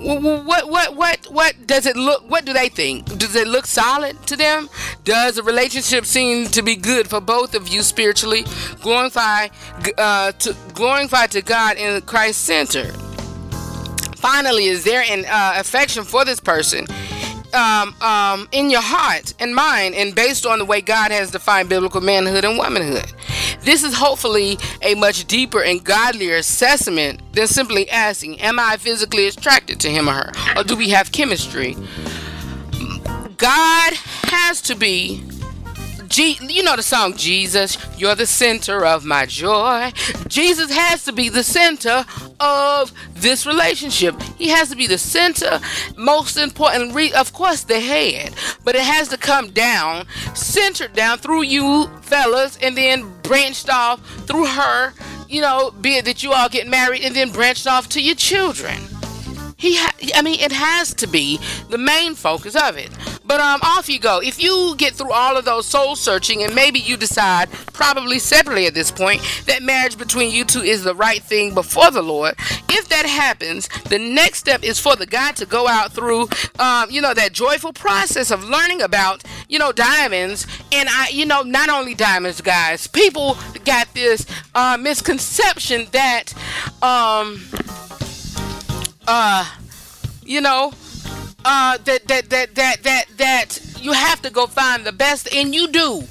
what 0.02 0.68
what 0.68 0.96
what 0.96 1.24
what 1.30 1.66
does 1.68 1.86
it 1.86 1.94
look 1.94 2.28
what 2.28 2.44
do 2.44 2.52
they 2.52 2.68
think 2.68 3.06
does 3.18 3.36
it 3.36 3.46
look 3.46 3.66
solid 3.66 4.20
to 4.26 4.34
them 4.34 4.68
does 5.04 5.36
the 5.36 5.42
relationship 5.44 6.04
seem 6.04 6.46
to 6.48 6.60
be 6.60 6.74
good 6.74 7.06
for 7.06 7.20
both 7.20 7.54
of 7.54 7.68
you 7.68 7.82
spiritually 7.82 8.44
glorify 8.80 9.46
uh, 9.98 10.32
to 10.32 10.56
glorify 10.74 11.26
to 11.28 11.40
god 11.40 11.76
in 11.76 12.00
christ 12.00 12.40
center 12.40 12.92
finally 14.22 14.66
is 14.66 14.84
there 14.84 15.02
an 15.02 15.24
uh, 15.28 15.54
affection 15.56 16.04
for 16.04 16.24
this 16.24 16.38
person 16.38 16.86
um, 17.52 17.94
um, 18.00 18.48
in 18.52 18.70
your 18.70 18.80
heart 18.80 19.34
and 19.38 19.54
mind 19.54 19.94
and 19.94 20.14
based 20.14 20.46
on 20.46 20.58
the 20.58 20.64
way 20.64 20.80
God 20.80 21.10
has 21.10 21.32
defined 21.32 21.68
biblical 21.68 22.00
manhood 22.00 22.44
and 22.44 22.56
womanhood. 22.56 23.12
This 23.60 23.82
is 23.82 23.94
hopefully 23.94 24.58
a 24.80 24.94
much 24.94 25.26
deeper 25.26 25.62
and 25.62 25.84
godlier 25.84 26.36
assessment 26.36 27.20
than 27.32 27.46
simply 27.46 27.90
asking, 27.90 28.40
Am 28.40 28.58
I 28.58 28.76
physically 28.76 29.26
attracted 29.26 29.80
to 29.80 29.90
him 29.90 30.08
or 30.08 30.12
her? 30.12 30.32
Or 30.56 30.64
do 30.64 30.76
we 30.76 30.90
have 30.90 31.12
chemistry? 31.12 31.76
God 33.36 33.92
has 34.24 34.62
to 34.62 34.76
be 34.76 35.22
G- 36.12 36.38
you 36.42 36.62
know 36.62 36.76
the 36.76 36.82
song 36.82 37.16
Jesus, 37.16 37.78
you're 37.96 38.14
the 38.14 38.26
center 38.26 38.84
of 38.84 39.02
my 39.02 39.24
joy. 39.24 39.90
Jesus 40.28 40.70
has 40.70 41.04
to 41.04 41.12
be 41.12 41.30
the 41.30 41.42
center 41.42 42.04
of 42.38 42.92
this 43.14 43.46
relationship. 43.46 44.20
He 44.36 44.50
has 44.50 44.68
to 44.68 44.76
be 44.76 44.86
the 44.86 44.98
center, 44.98 45.58
most 45.96 46.36
important, 46.36 46.94
re- 46.94 47.14
of 47.14 47.32
course, 47.32 47.64
the 47.64 47.80
head, 47.80 48.34
but 48.62 48.74
it 48.74 48.82
has 48.82 49.08
to 49.08 49.16
come 49.16 49.52
down, 49.52 50.06
centered 50.34 50.92
down 50.92 51.16
through 51.16 51.44
you 51.44 51.86
fellas, 52.02 52.58
and 52.60 52.76
then 52.76 53.10
branched 53.22 53.70
off 53.70 53.98
through 54.26 54.48
her. 54.48 54.92
You 55.30 55.40
know, 55.40 55.70
be 55.70 55.96
it 55.96 56.04
that 56.04 56.22
you 56.22 56.34
all 56.34 56.50
get 56.50 56.68
married 56.68 57.04
and 57.04 57.16
then 57.16 57.32
branched 57.32 57.66
off 57.66 57.88
to 57.88 58.02
your 58.02 58.16
children. 58.16 58.82
He, 59.62 59.76
ha- 59.76 59.94
I 60.16 60.22
mean, 60.22 60.40
it 60.40 60.50
has 60.50 60.92
to 60.94 61.06
be 61.06 61.38
the 61.70 61.78
main 61.78 62.16
focus 62.16 62.56
of 62.56 62.76
it. 62.76 62.90
But 63.24 63.38
um, 63.38 63.60
off 63.62 63.88
you 63.88 64.00
go. 64.00 64.20
If 64.20 64.42
you 64.42 64.74
get 64.76 64.94
through 64.94 65.12
all 65.12 65.36
of 65.36 65.44
those 65.44 65.66
soul 65.66 65.94
searching, 65.94 66.42
and 66.42 66.52
maybe 66.52 66.80
you 66.80 66.96
decide, 66.96 67.48
probably 67.72 68.18
separately 68.18 68.66
at 68.66 68.74
this 68.74 68.90
point, 68.90 69.22
that 69.46 69.62
marriage 69.62 69.96
between 69.96 70.32
you 70.32 70.44
two 70.44 70.62
is 70.62 70.82
the 70.82 70.96
right 70.96 71.22
thing 71.22 71.54
before 71.54 71.92
the 71.92 72.02
Lord. 72.02 72.34
If 72.68 72.88
that 72.88 73.06
happens, 73.06 73.68
the 73.88 74.00
next 74.00 74.38
step 74.40 74.64
is 74.64 74.80
for 74.80 74.96
the 74.96 75.06
guy 75.06 75.30
to 75.32 75.46
go 75.46 75.68
out 75.68 75.92
through, 75.92 76.28
um, 76.58 76.90
you 76.90 77.00
know, 77.00 77.14
that 77.14 77.32
joyful 77.32 77.72
process 77.72 78.32
of 78.32 78.42
learning 78.42 78.82
about, 78.82 79.22
you 79.48 79.60
know, 79.60 79.70
diamonds. 79.70 80.44
And 80.72 80.88
I, 80.90 81.10
you 81.12 81.24
know, 81.24 81.42
not 81.42 81.68
only 81.68 81.94
diamonds, 81.94 82.40
guys. 82.40 82.88
People 82.88 83.36
got 83.64 83.94
this 83.94 84.26
uh, 84.56 84.76
misconception 84.76 85.86
that, 85.92 86.34
um 86.82 87.40
uh, 89.12 89.44
you 90.24 90.40
know, 90.40 90.72
uh, 91.44 91.76
that 91.78 92.08
that 92.08 92.30
that 92.30 92.54
that 92.54 92.82
that 92.82 93.04
that 93.18 93.58
you 93.78 93.92
have 93.92 94.22
to 94.22 94.30
go 94.30 94.46
find 94.46 94.84
the 94.84 94.92
best, 94.92 95.32
and 95.34 95.54
you 95.54 95.68
do, 95.68 96.02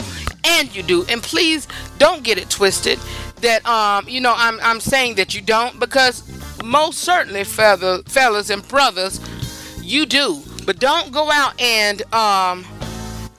and 0.44 0.76
you 0.76 0.84
do, 0.84 1.04
and 1.10 1.24
please 1.24 1.68
don't 1.98 2.24
get 2.24 2.38
it 2.38 2.50
twisted. 2.50 3.00
That 3.38 3.66
um, 3.66 4.08
you 4.08 4.22
know, 4.22 4.36
I'm 4.38 4.60
I'm 4.62 4.80
saying 4.80 5.16
that 5.16 5.34
you 5.34 5.42
don't 5.42 5.80
because 5.80 6.22
most 6.64 7.00
certainly, 7.00 7.44
fellas, 7.44 8.04
fellas 8.06 8.52
and 8.52 8.68
brothers, 8.68 9.20
you 9.82 10.06
do, 10.06 10.44
but 10.68 10.80
don't 10.80 11.12
go 11.12 11.32
out 11.32 11.60
and 11.60 12.04
um 12.14 12.64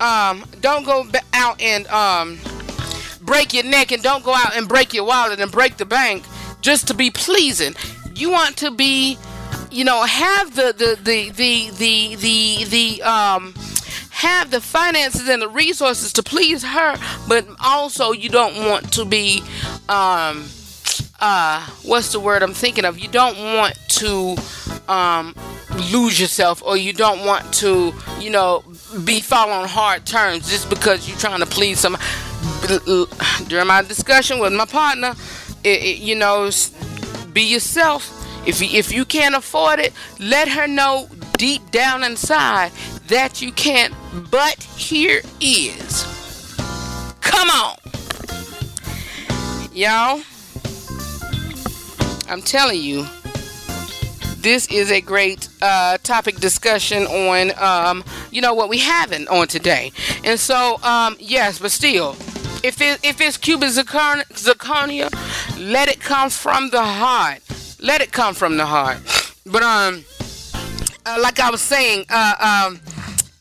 um 0.00 0.44
don't 0.60 0.84
go 0.84 1.06
out 1.34 1.60
and 1.62 1.86
um 1.86 2.40
break 3.20 3.54
your 3.54 3.62
neck 3.62 3.92
and 3.92 4.02
don't 4.02 4.24
go 4.24 4.34
out 4.34 4.56
and 4.56 4.66
break 4.68 4.92
your 4.92 5.04
wallet 5.04 5.38
and 5.38 5.52
break 5.52 5.76
the 5.76 5.84
bank 5.86 6.24
just 6.62 6.88
to 6.88 6.94
be 6.94 7.12
pleasing. 7.12 7.74
You 8.16 8.32
want 8.32 8.56
to 8.56 8.72
be 8.72 9.16
you 9.72 9.84
know, 9.84 10.02
have 10.04 10.54
the 10.54 10.74
the 10.76 10.98
the 11.02 11.30
the 11.30 11.70
the 11.70 12.16
the, 12.16 12.64
the 12.64 13.02
um 13.02 13.54
have 14.10 14.50
the 14.50 14.60
finances 14.60 15.28
and 15.28 15.42
the 15.42 15.48
resources 15.48 16.12
to 16.12 16.22
please 16.22 16.62
her, 16.62 16.96
but 17.26 17.46
also 17.64 18.12
you 18.12 18.28
don't 18.28 18.54
want 18.68 18.92
to 18.92 19.04
be 19.04 19.42
um 19.88 20.44
uh 21.20 21.66
what's 21.82 22.12
the 22.12 22.20
word 22.20 22.42
I'm 22.42 22.52
thinking 22.52 22.84
of? 22.84 22.98
You 22.98 23.08
don't 23.08 23.36
want 23.38 23.74
to 23.88 24.36
um 24.88 25.34
lose 25.90 26.20
yourself 26.20 26.62
or 26.62 26.76
you 26.76 26.92
don't 26.92 27.24
want 27.24 27.52
to, 27.54 27.94
you 28.20 28.30
know, 28.30 28.62
be 29.04 29.20
falling 29.20 29.52
on 29.52 29.66
hard 29.66 30.04
terms 30.04 30.50
just 30.50 30.68
because 30.68 31.08
you're 31.08 31.18
trying 31.18 31.40
to 31.40 31.46
please 31.46 31.80
some 31.80 31.96
during 33.48 33.66
my 33.66 33.82
discussion 33.82 34.38
with 34.38 34.52
my 34.52 34.66
partner, 34.66 35.14
it, 35.64 35.82
it, 35.82 35.98
you 35.98 36.14
know, 36.14 36.50
be 37.32 37.42
yourself 37.42 38.21
if 38.47 38.61
you, 38.61 38.78
if 38.78 38.93
you 38.93 39.05
can't 39.05 39.34
afford 39.34 39.78
it, 39.78 39.93
let 40.18 40.49
her 40.49 40.66
know 40.66 41.09
deep 41.38 41.70
down 41.70 42.05
inside 42.05 42.72
that 43.09 43.43
you 43.43 43.53
can't. 43.53 43.95
But 44.30 44.62
here 44.76 45.22
is. 45.40 46.05
Come 47.20 47.51
on. 47.51 47.76
Y'all, 49.72 50.22
I'm 52.28 52.43
telling 52.43 52.80
you, 52.80 53.07
this 54.38 54.66
is 54.70 54.90
a 54.90 55.01
great 55.01 55.49
uh, 55.62 55.99
topic 56.03 56.36
discussion 56.36 57.05
on, 57.05 57.53
um, 57.59 58.05
you 58.30 58.40
know, 58.40 58.55
what 58.55 58.68
we 58.68 58.78
haven't 58.78 59.28
on 59.28 59.47
today. 59.47 59.93
And 60.24 60.38
so, 60.38 60.82
um, 60.82 61.16
yes, 61.18 61.59
but 61.59 61.70
still, 61.70 62.16
if 62.62 62.80
it, 62.80 63.01
if 63.05 63.20
it's 63.20 63.36
Cuban 63.36 63.68
zirconia, 63.68 65.11
let 65.59 65.88
it 65.88 66.01
come 66.01 66.28
from 66.28 66.70
the 66.70 66.82
heart. 66.82 67.40
Let 67.83 68.01
it 68.01 68.12
come 68.12 68.35
from 68.35 68.57
the 68.57 68.64
heart. 68.64 68.99
But 69.45 69.62
um, 69.64 70.05
uh, 71.05 71.18
like 71.20 71.41
I 71.41 71.51
was 71.51 71.61
saying, 71.61 72.07
uh, 72.09 72.68
um, 72.68 72.80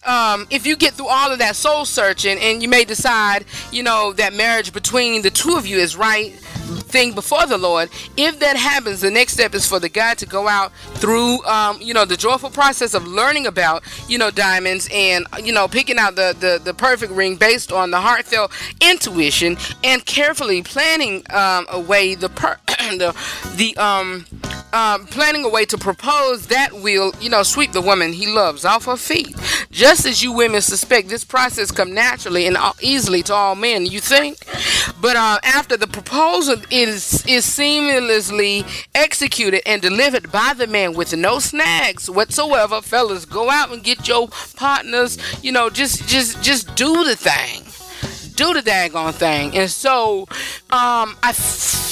um, 0.03 0.47
if 0.49 0.65
you 0.65 0.75
get 0.75 0.93
through 0.95 1.09
all 1.09 1.31
of 1.31 1.37
that 1.37 1.55
soul 1.55 1.85
searching 1.85 2.39
and 2.39 2.63
you 2.63 2.67
may 2.67 2.83
decide, 2.83 3.45
you 3.71 3.83
know, 3.83 4.13
that 4.13 4.33
marriage 4.33 4.73
between 4.73 5.21
the 5.21 5.29
two 5.29 5.55
of 5.55 5.67
you 5.67 5.77
is 5.77 5.95
right 5.95 6.33
thing 6.91 7.13
before 7.13 7.45
the 7.45 7.57
Lord. 7.57 7.89
If 8.17 8.39
that 8.39 8.57
happens, 8.57 9.01
the 9.01 9.11
next 9.11 9.33
step 9.33 9.53
is 9.53 9.67
for 9.67 9.79
the 9.79 9.89
guy 9.89 10.15
to 10.15 10.25
go 10.25 10.47
out 10.47 10.73
through, 10.95 11.43
um, 11.45 11.77
you 11.79 11.93
know, 11.93 12.05
the 12.05 12.17
joyful 12.17 12.49
process 12.49 12.93
of 12.93 13.07
learning 13.07 13.45
about, 13.45 13.83
you 14.07 14.17
know, 14.17 14.31
diamonds 14.31 14.89
and, 14.91 15.25
you 15.43 15.53
know, 15.53 15.67
picking 15.67 15.97
out 15.97 16.15
the, 16.15 16.35
the, 16.39 16.59
the 16.63 16.73
perfect 16.73 17.11
ring 17.11 17.35
based 17.35 17.71
on 17.71 17.91
the 17.91 18.01
heartfelt 18.01 18.51
intuition 18.81 19.57
and 19.83 20.05
carefully 20.05 20.63
planning 20.63 21.23
um, 21.29 21.65
away 21.69 22.15
the, 22.15 22.29
per- 22.29 22.57
the, 22.99 23.15
the, 23.55 23.75
um, 23.77 24.25
um, 24.73 25.05
planning 25.07 25.43
a 25.43 25.49
way 25.49 25.65
to 25.65 25.77
propose 25.77 26.47
that 26.47 26.73
will, 26.73 27.13
you 27.19 27.29
know, 27.29 27.43
sweep 27.43 27.71
the 27.71 27.81
woman 27.81 28.13
he 28.13 28.27
loves 28.27 28.65
off 28.65 28.85
her 28.85 28.97
feet. 28.97 29.35
Just 29.69 30.05
as 30.05 30.23
you 30.23 30.31
women 30.31 30.61
suspect, 30.61 31.09
this 31.09 31.23
process 31.23 31.71
come 31.71 31.93
naturally 31.93 32.47
and 32.47 32.57
easily 32.81 33.23
to 33.23 33.33
all 33.33 33.55
men, 33.55 33.85
you 33.85 33.99
think? 33.99 34.37
But 34.99 35.15
uh, 35.15 35.39
after 35.43 35.77
the 35.77 35.87
proposal 35.87 36.57
is 36.69 37.25
is 37.25 37.45
seamlessly 37.45 38.65
executed 38.93 39.61
and 39.65 39.81
delivered 39.81 40.31
by 40.31 40.53
the 40.55 40.67
man 40.67 40.93
with 40.93 41.15
no 41.15 41.39
snags 41.39 42.09
whatsoever, 42.09 42.81
fellas, 42.81 43.25
go 43.25 43.49
out 43.49 43.71
and 43.71 43.83
get 43.83 44.07
your 44.07 44.27
partners. 44.55 45.17
You 45.43 45.51
know, 45.51 45.69
just 45.69 46.07
just 46.07 46.41
just 46.41 46.75
do 46.75 47.03
the 47.03 47.15
thing, 47.15 47.63
do 48.35 48.53
the 48.53 48.61
daggone 48.61 49.13
thing. 49.13 49.57
And 49.57 49.69
so, 49.69 50.21
um, 50.69 51.17
I. 51.23 51.33
I 51.33 51.90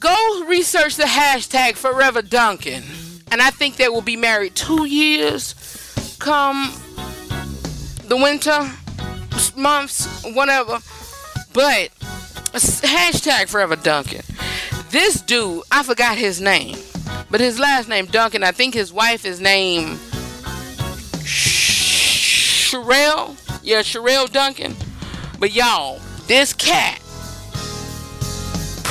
go 0.00 0.44
research 0.46 0.96
the 0.96 1.04
hashtag 1.04 1.76
Forever 1.76 2.22
Duncan, 2.22 2.82
and 3.30 3.42
I 3.42 3.50
think 3.50 3.76
they 3.76 3.88
will 3.88 4.02
be 4.02 4.16
married 4.16 4.54
two 4.54 4.86
years 4.86 5.54
come 6.18 6.72
the 8.08 8.16
winter 8.16 8.70
months, 9.56 10.06
whatever. 10.34 10.78
But 11.52 11.90
hashtag 12.52 13.48
Forever 13.48 13.76
Duncan. 13.76 14.22
This 14.90 15.20
dude, 15.20 15.62
I 15.70 15.82
forgot 15.82 16.16
his 16.18 16.40
name, 16.40 16.78
but 17.30 17.40
his 17.40 17.58
last 17.58 17.88
name 17.88 18.06
Duncan. 18.06 18.44
I 18.44 18.52
think 18.52 18.74
his 18.74 18.92
wife 18.92 19.24
is 19.24 19.40
named 19.40 19.98
Sherelle. 22.76 23.36
Yeah, 23.62 23.80
Sherelle 23.80 24.30
Duncan. 24.30 24.76
But 25.38 25.54
y'all, 25.54 26.00
this 26.26 26.52
cat 26.52 27.00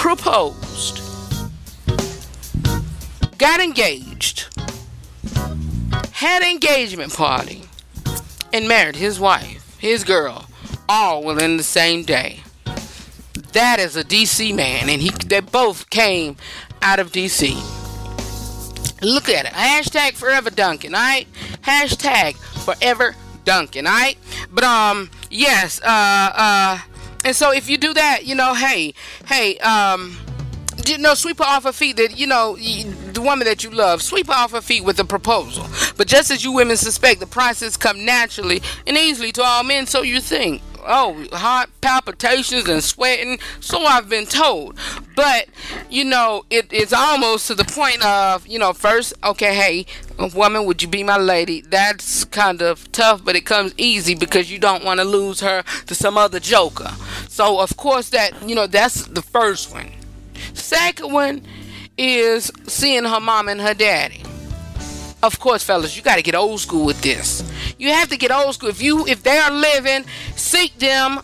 proposed 0.06 1.02
got 3.40 3.60
engaged, 3.60 4.46
had 6.12 6.44
an 6.44 6.52
engagement 6.52 7.12
party, 7.12 7.64
and 8.54 8.68
married 8.68 8.96
his 8.98 9.20
wife, 9.20 9.76
his 9.80 10.04
girl, 10.04 10.48
all 10.88 11.24
within 11.24 11.58
the 11.58 11.64
same 11.64 12.04
day. 12.04 12.42
That 13.54 13.80
is 13.80 13.98
a 13.98 14.04
DC 14.04 14.56
man, 14.56 14.90
and 14.90 15.02
he 15.02 15.10
they 15.10 15.40
both 15.40 15.90
came 15.90 16.36
out 16.84 17.00
of 17.00 17.12
DC. 17.12 17.56
Look 19.02 19.28
at 19.28 19.46
it. 19.46 19.54
Hashtag 19.54 20.14
forever 20.14 20.52
Duncan, 20.52 20.94
alright? 20.94 21.28
Hashtag 21.64 22.36
forever 22.64 23.16
Duncan, 23.44 23.88
alright? 23.88 24.20
But 24.52 24.66
um, 24.66 25.10
yes, 25.32 25.82
uh 25.82 26.32
uh 26.36 26.80
and 27.26 27.36
so 27.36 27.52
if 27.52 27.70
you 27.70 27.78
do 27.78 27.94
that, 27.94 28.26
you 28.26 28.36
know, 28.36 28.54
hey, 28.54 28.94
hey, 29.28 29.58
um 29.58 30.18
you 30.86 30.98
know, 30.98 31.14
sweep 31.14 31.38
her 31.40 31.46
off 31.46 31.64
her 31.64 31.72
feet 31.72 31.98
that, 31.98 32.18
you 32.18 32.28
know, 32.28 32.56
the 32.58 33.22
woman 33.22 33.46
that 33.48 33.64
you 33.64 33.72
love, 33.72 34.02
sweep 34.02 34.28
her 34.28 34.34
off 34.34 34.52
her 34.52 34.62
feet 34.62 34.84
with 34.84 35.00
a 35.00 35.06
proposal. 35.06 35.66
But 35.98 36.08
just 36.08 36.32
as 36.32 36.44
you 36.44 36.52
women 36.52 36.78
suspect, 36.78 37.20
the 37.20 37.28
process 37.28 37.78
come 37.78 38.06
naturally 38.06 38.62
and 38.86 38.98
easily 38.98 39.32
to 39.34 39.44
all 39.44 39.64
men, 39.64 39.88
so 39.88 40.02
you 40.02 40.20
think. 40.20 40.62
Oh, 40.88 41.26
heart 41.32 41.70
palpitations 41.82 42.70
and 42.70 42.84
sweating. 42.84 43.40
So 43.60 43.80
I've 43.84 44.08
been 44.08 44.28
told. 44.28 44.78
But, 45.16 45.48
you 45.90 46.04
know, 46.04 46.46
it, 46.52 46.68
it's 46.72 46.94
almost 46.94 47.48
to 47.48 47.56
the 47.56 47.66
point 47.66 48.06
of, 48.06 48.46
you 48.46 48.60
know, 48.60 48.72
first, 48.72 49.14
okay, 49.24 49.56
hey, 49.56 49.86
woman, 50.18 50.66
would 50.66 50.82
you 50.82 50.88
be 50.88 51.04
my 51.04 51.18
lady? 51.18 51.62
That's 51.62 52.26
kind 52.26 52.62
of 52.62 52.92
tough, 52.92 53.24
but 53.24 53.36
it 53.36 53.46
comes 53.46 53.74
easy 53.78 54.16
because 54.16 54.52
you 54.52 54.60
don't 54.60 54.84
want 54.84 55.00
to 55.00 55.04
lose 55.04 55.40
her 55.42 55.64
to 55.88 55.96
some 55.96 56.18
other 56.18 56.40
joker. 56.40 56.92
So, 57.28 57.60
of 57.60 57.76
course, 57.78 58.10
that, 58.10 58.48
you 58.48 58.56
know, 58.56 58.68
that's 58.68 59.06
the 59.06 59.22
first 59.22 59.72
one. 59.74 59.92
Second 60.54 61.12
one 61.12 61.42
is 61.98 62.52
seeing 62.68 63.04
her 63.06 63.20
mom 63.20 63.50
and 63.50 63.62
her 63.62 63.74
daddy. 63.74 64.24
Of 65.24 65.40
course, 65.40 65.64
fellas, 65.64 65.96
you 65.98 66.04
got 66.04 66.18
to 66.18 66.22
get 66.22 66.36
old 66.36 66.60
school 66.60 66.86
with 66.86 67.02
this. 67.02 67.44
You 67.78 67.90
have 67.90 68.10
to 68.10 68.18
get 68.18 68.32
old 68.32 68.54
school. 68.54 68.70
If 68.70 68.82
you 68.82 69.08
if 69.08 69.24
they 69.24 69.38
are 69.38 69.52
living, 69.52 70.06
seek 70.36 70.78
them, 70.78 71.20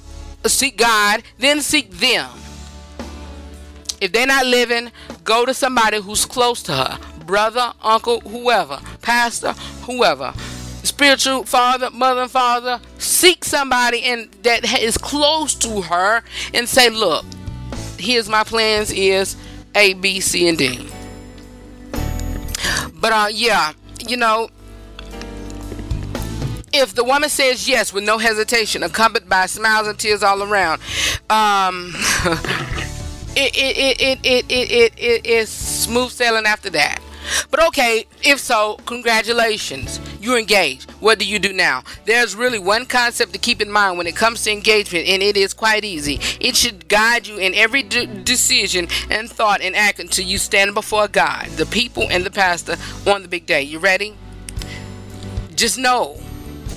seek 0.45 0.77
God, 0.77 1.23
then 1.37 1.61
seek 1.61 1.91
them. 1.91 2.29
If 3.99 4.11
they're 4.11 4.25
not 4.25 4.47
living, 4.47 4.91
go 5.23 5.45
to 5.45 5.53
somebody 5.53 6.01
who's 6.01 6.25
close 6.25 6.63
to 6.63 6.73
her, 6.73 6.99
brother, 7.31 7.71
uncle, 7.81 8.19
whoever, 8.19 8.77
pastor, 9.01 9.53
whoever, 9.85 10.33
spiritual 10.83 11.45
father, 11.45 11.89
mother, 11.89 12.23
and 12.23 12.31
father. 12.31 12.81
Seek 12.97 13.45
somebody 13.45 14.03
and 14.03 14.29
that 14.43 14.65
is 14.81 14.97
close 14.97 15.55
to 15.55 15.81
her 15.83 16.23
and 16.53 16.67
say, 16.67 16.89
look 16.89 17.23
here's 17.97 18.27
my 18.27 18.43
plans 18.43 18.91
is 18.91 19.37
A, 19.75 19.93
B, 19.93 20.19
C, 20.19 20.49
and 20.49 20.57
D. 20.57 20.89
But 22.99 23.13
uh, 23.13 23.27
yeah, 23.31 23.71
you 24.05 24.17
know, 24.17 24.49
if 26.73 26.93
the 26.93 27.05
woman 27.05 27.29
says 27.29 27.65
yes 27.65 27.93
with 27.93 28.03
no 28.03 28.17
hesitation, 28.17 28.83
accompanied 28.83 29.29
by 29.29 29.45
smiles 29.45 29.87
and 29.87 29.97
tears 29.97 30.21
all 30.21 30.43
around, 30.43 30.81
um, 31.29 31.93
it, 33.37 33.55
it, 33.55 34.01
it, 34.01 34.01
it, 34.01 34.45
it, 34.51 34.71
it, 34.71 34.93
it 34.97 35.25
is 35.25 35.47
smooth 35.47 36.11
sailing 36.11 36.45
after 36.45 36.69
that. 36.71 36.99
But 37.49 37.63
okay, 37.67 38.05
if 38.23 38.39
so, 38.39 38.77
congratulations. 38.85 39.99
You're 40.19 40.39
engaged. 40.39 40.89
What 41.01 41.19
do 41.19 41.25
you 41.25 41.39
do 41.39 41.53
now? 41.53 41.83
There's 42.05 42.35
really 42.35 42.59
one 42.59 42.85
concept 42.85 43.33
to 43.33 43.39
keep 43.39 43.61
in 43.61 43.71
mind 43.71 43.97
when 43.97 44.07
it 44.07 44.15
comes 44.15 44.43
to 44.43 44.51
engagement, 44.51 45.07
and 45.07 45.21
it 45.21 45.37
is 45.37 45.53
quite 45.53 45.83
easy. 45.83 46.19
It 46.39 46.55
should 46.55 46.87
guide 46.87 47.27
you 47.27 47.37
in 47.37 47.53
every 47.55 47.83
de- 47.83 48.05
decision 48.05 48.87
and 49.09 49.29
thought 49.29 49.61
and 49.61 49.75
act 49.75 49.99
until 49.99 50.25
you 50.25 50.37
stand 50.37 50.73
before 50.73 51.07
God, 51.07 51.47
the 51.57 51.65
people, 51.65 52.07
and 52.09 52.25
the 52.25 52.31
pastor 52.31 52.75
on 53.07 53.21
the 53.21 53.27
big 53.27 53.45
day. 53.45 53.61
You 53.61 53.79
ready? 53.79 54.15
Just 55.55 55.77
know 55.77 56.15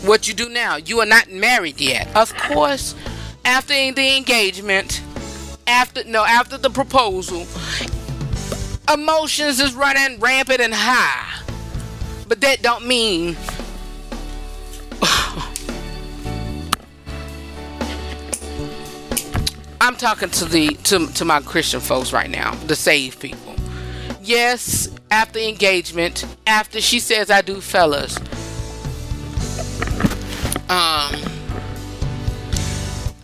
what 0.05 0.29
you 0.29 0.35
do 0.35 0.49
now. 0.49 0.77
You 0.77 1.01
are 1.01 1.07
not 1.07 1.31
married 1.31 1.81
yet. 1.81 2.15
Of 2.15 2.37
course, 2.37 2.95
after 3.45 3.73
the 3.73 4.17
engagement, 4.17 5.03
after 5.67 6.05
no, 6.05 6.25
after 6.25 6.59
the 6.59 6.71
proposal, 6.71 7.47
emotions 8.93 9.61
is 9.61 9.75
running 9.75 10.19
rampant 10.21 10.61
and 10.61 10.75
high. 10.75 11.41
But 12.29 12.41
that 12.41 12.63
don't 12.63 12.87
mean 12.87 13.37
I'm 19.81 19.97
talking 19.97 20.31
to 20.31 20.45
the 20.45 20.69
to, 20.85 21.07
to 21.09 21.25
my 21.25 21.41
Christian 21.41 21.81
folks 21.81 22.13
right 22.13 22.31
now, 22.31 22.55
the 22.67 22.77
saved 22.77 23.21
people. 23.21 23.55
Yes, 24.23 24.89
after 25.11 25.39
engagement, 25.39 26.25
after 26.47 26.81
she 26.81 27.01
says 27.01 27.31
I 27.31 27.43
do 27.43 27.61
fellas. 27.61 28.17
Um 30.69 31.15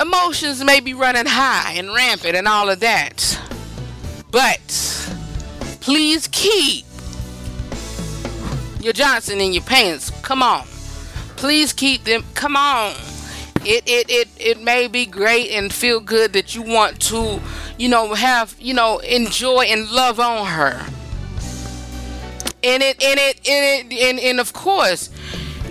emotions 0.00 0.64
may 0.64 0.80
be 0.80 0.94
running 0.94 1.26
high 1.26 1.74
and 1.76 1.92
rampant 1.92 2.36
and 2.36 2.48
all 2.48 2.68
of 2.68 2.80
that. 2.80 3.38
But 4.30 4.89
please 5.90 6.28
keep 6.28 6.84
your 8.80 8.92
Johnson 8.92 9.40
in 9.40 9.52
your 9.52 9.64
pants. 9.64 10.10
Come 10.22 10.40
on. 10.40 10.64
Please 11.34 11.72
keep 11.72 12.04
them. 12.04 12.22
Come 12.34 12.54
on. 12.54 12.94
It, 13.64 13.82
it, 13.88 14.08
it, 14.08 14.28
it 14.38 14.62
may 14.62 14.86
be 14.86 15.04
great 15.04 15.50
and 15.50 15.72
feel 15.72 15.98
good 15.98 16.32
that 16.34 16.54
you 16.54 16.62
want 16.62 17.00
to, 17.08 17.40
you 17.76 17.88
know, 17.88 18.14
have, 18.14 18.54
you 18.60 18.72
know, 18.72 18.98
enjoy 18.98 19.64
and 19.64 19.90
love 19.90 20.20
on 20.20 20.46
her. 20.46 20.80
And 22.62 22.84
it, 22.84 23.02
and 23.02 23.18
it, 23.18 23.48
and 23.48 23.92
it, 23.92 23.98
and, 24.00 24.20
and 24.20 24.38
of 24.38 24.52
course, 24.52 25.10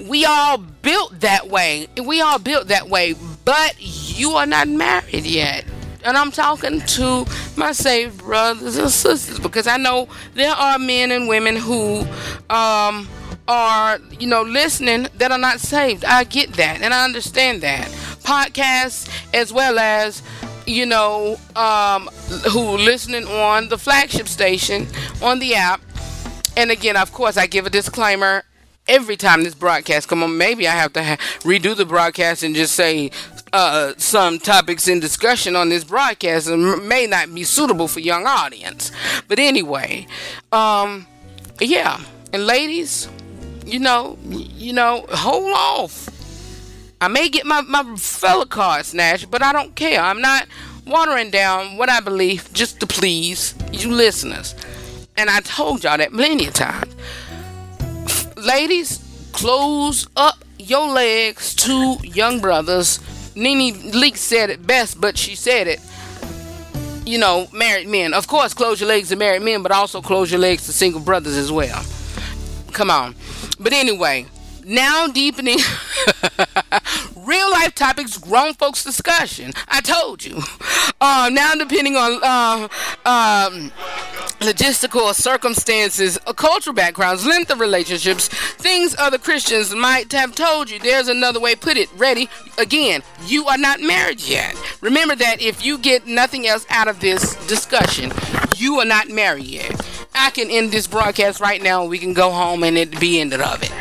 we 0.06 0.26
all 0.26 0.58
built 0.58 1.22
that 1.22 1.48
way. 1.48 1.88
We 1.98 2.20
all 2.20 2.40
built 2.40 2.68
that 2.68 2.90
way, 2.90 3.16
but 3.46 3.76
you 3.80 4.32
are 4.32 4.46
not 4.46 4.68
married 4.68 5.26
yet 5.26 5.64
and 6.04 6.18
I'm 6.18 6.32
talking 6.32 6.82
to 6.82 7.26
my 7.58 7.72
saved 7.72 8.20
brothers 8.20 8.78
and 8.78 8.90
sisters 8.90 9.40
because 9.40 9.68
I 9.68 9.78
know 9.78 10.08
there 10.34 10.54
are 10.54 10.80
men 10.80 11.12
and 11.12 11.28
women 11.28 11.56
who 11.56 12.02
um, 12.50 13.08
are, 13.48 14.00
you 14.20 14.28
know, 14.28 14.44
listening 14.44 15.08
that 15.16 15.32
are 15.32 15.38
not 15.38 15.60
saved. 15.60 16.06
I 16.06 16.24
get 16.24 16.54
that 16.54 16.82
and 16.82 16.94
I 16.94 17.04
understand 17.04 17.62
that. 17.62 17.88
Podcasts 18.24 19.10
as 19.34 19.52
well 19.52 19.80
as 19.80 20.22
you 20.66 20.86
know, 20.86 21.40
um, 21.56 22.08
who 22.52 22.78
listening 22.78 23.26
on 23.26 23.70
the 23.70 23.78
flagship 23.78 24.28
station 24.28 24.88
on 25.22 25.40
the 25.40 25.56
app. 25.56 25.82
And 26.56 26.70
again, 26.70 26.96
of 26.96 27.12
course, 27.12 27.38
I 27.38 27.48
give 27.48 27.66
a 27.66 27.70
disclaimer 27.72 28.44
every 28.88 29.16
time 29.16 29.44
this 29.44 29.56
broadcast 29.56 30.08
come 30.08 30.24
on. 30.24 30.38
Maybe 30.38 30.68
I 30.68 30.72
have 30.72 30.94
to 30.94 31.04
ha- 31.04 31.18
redo 31.40 31.76
the 31.76 31.86
broadcast 31.86 32.44
and 32.44 32.56
just 32.56 32.76
say 32.76 33.12
uh, 33.54 33.94
some 33.98 34.40
topics 34.40 34.88
in 34.88 35.00
discussion 35.00 35.56
on 35.56 35.70
this 35.70 35.84
broadcast 35.84 36.50
may 36.50 37.08
not 37.08 37.34
be 37.34 37.44
suitable 37.44 37.88
for 37.88 38.00
young 38.00 38.26
audience. 38.26 38.92
But 39.28 39.40
anyway, 39.40 40.08
um, 40.52 41.08
yeah, 41.60 42.00
and 42.34 42.46
ladies, 42.46 43.10
you 43.66 43.80
know, 43.80 44.18
you 44.28 44.74
know, 44.74 45.06
hold 45.10 45.54
off. 45.56 46.10
I 47.02 47.08
may 47.08 47.30
get 47.30 47.46
my 47.46 47.62
my 47.62 47.96
fella 47.96 48.46
card 48.46 48.86
snatched, 48.86 49.32
but 49.32 49.42
I 49.42 49.54
don't 49.54 49.76
care. 49.76 50.02
I'm 50.02 50.22
not 50.22 50.48
watering 50.86 51.32
down 51.32 51.78
what 51.78 51.90
I 51.90 52.00
believe 52.02 52.50
just 52.54 52.80
to 52.82 52.88
please 52.88 53.56
you 53.72 53.92
listeners. 53.92 54.56
And 55.18 55.30
I 55.30 55.40
told 55.42 55.84
y'all 55.84 55.98
that 55.98 56.12
plenty 56.12 56.48
of 56.48 56.54
times. 56.54 56.96
Ladies, 58.38 59.00
close 59.32 60.08
up 60.16 60.44
your 60.58 60.90
legs 60.90 61.54
to 61.56 61.98
young 62.04 62.40
brothers 62.40 63.00
NeNe 63.40 63.74
Leakes 63.92 64.18
said 64.18 64.50
it 64.50 64.68
best, 64.68 65.00
but 65.00 65.18
she 65.18 65.36
said 65.36 65.68
it. 65.68 65.80
You 67.06 67.18
know, 67.18 67.48
married 67.52 67.88
men. 67.88 68.14
Of 68.14 68.28
course, 68.28 68.54
close 68.54 68.80
your 68.80 68.90
legs 68.90 69.10
to 69.10 69.16
married 69.16 69.42
men, 69.42 69.64
but 69.64 69.72
also 69.72 70.02
close 70.02 70.30
your 70.32 70.40
legs 70.40 70.66
to 70.66 70.74
single 70.74 71.02
brothers 71.02 71.36
as 71.38 71.52
well. 71.52 71.84
Come 72.72 72.92
on. 72.92 73.16
But 73.60 73.74
anyway, 73.74 74.28
now 74.64 75.08
deepening 75.08 75.58
real 77.30 77.52
life 77.52 77.76
topics, 77.76 78.18
grown 78.18 78.56
folks 78.56 78.84
discussion. 78.84 79.54
I 79.68 79.82
told 79.82 80.26
you. 80.26 80.42
Uh, 81.00 81.30
now 81.32 81.54
depending 81.54 81.96
on 81.96 82.20
uh, 82.24 82.68
um, 83.06 83.72
logistical 84.40 85.14
circumstances, 85.14 86.18
uh, 86.26 86.34
cultural 86.34 86.74
backgrounds, 86.74 87.26
length 87.26 87.52
of 87.52 87.60
relationships, 87.60 88.28
things 88.28 88.96
other 88.98 89.20
Christians 89.20 89.74
might 89.76 90.12
have 90.12 90.34
told 90.34 90.70
you. 90.70 90.80
There's 90.80 91.08
another 91.08 91.40
way 91.40 91.56
put 91.56 91.78
it. 91.78 91.90
Ready? 91.96 92.28
Again, 92.58 93.04
you 93.28 93.46
are 93.46 93.58
not 93.58 93.80
married 93.80 94.22
yet. 94.22 94.56
Remember 94.82 95.16
that 95.16 95.40
if 95.40 95.64
you 95.64 95.78
get 95.78 96.08
nothing 96.08 96.48
else 96.48 96.66
out 96.70 96.88
of 96.88 97.00
this 97.00 97.36
discussion, 97.46 98.12
you 98.58 98.80
are 98.80 98.86
not 98.86 99.08
married 99.08 99.46
yet. 99.46 99.80
I 100.16 100.32
can 100.32 100.50
end 100.50 100.72
this 100.72 100.88
broadcast 100.88 101.40
right 101.40 101.62
now. 101.62 101.86
We 101.86 102.00
can 102.00 102.14
go 102.14 102.32
home 102.32 102.64
and 102.64 102.78
it 102.78 103.00
be 103.00 103.22
ended 103.22 103.42
of 103.42 103.62
it. 103.62 103.72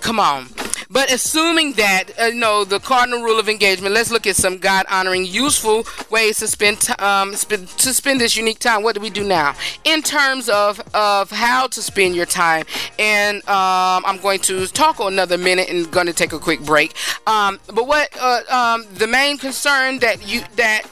Come 0.00 0.20
on. 0.20 0.46
But 0.92 1.10
assuming 1.10 1.72
that 1.72 2.10
uh, 2.20 2.26
you 2.26 2.38
know 2.38 2.64
the 2.64 2.78
cardinal 2.78 3.22
rule 3.22 3.38
of 3.38 3.48
engagement, 3.48 3.94
let's 3.94 4.10
look 4.10 4.26
at 4.26 4.36
some 4.36 4.58
God 4.58 4.84
honoring, 4.90 5.24
useful 5.24 5.84
ways 6.10 6.38
to 6.38 6.48
spend 6.48 6.80
t- 6.82 6.92
um, 6.94 7.34
sp- 7.34 7.64
to 7.78 7.94
spend 7.94 8.20
this 8.20 8.36
unique 8.36 8.58
time. 8.58 8.82
What 8.82 8.94
do 8.94 9.00
we 9.00 9.10
do 9.10 9.24
now 9.24 9.54
in 9.84 10.02
terms 10.02 10.48
of 10.48 10.80
of 10.94 11.30
how 11.30 11.66
to 11.68 11.82
spend 11.82 12.14
your 12.14 12.26
time? 12.26 12.64
And 12.98 13.38
um, 13.48 14.04
I'm 14.06 14.18
going 14.18 14.40
to 14.40 14.66
talk 14.66 15.00
another 15.00 15.38
minute 15.38 15.70
and 15.70 15.90
going 15.90 16.06
to 16.06 16.12
take 16.12 16.32
a 16.32 16.38
quick 16.38 16.60
break. 16.60 16.94
Um, 17.26 17.58
but 17.66 17.86
what 17.86 18.10
uh, 18.20 18.42
um, 18.50 18.86
the 18.94 19.06
main 19.06 19.38
concern 19.38 19.98
that 20.00 20.26
you 20.28 20.42
that 20.56 20.82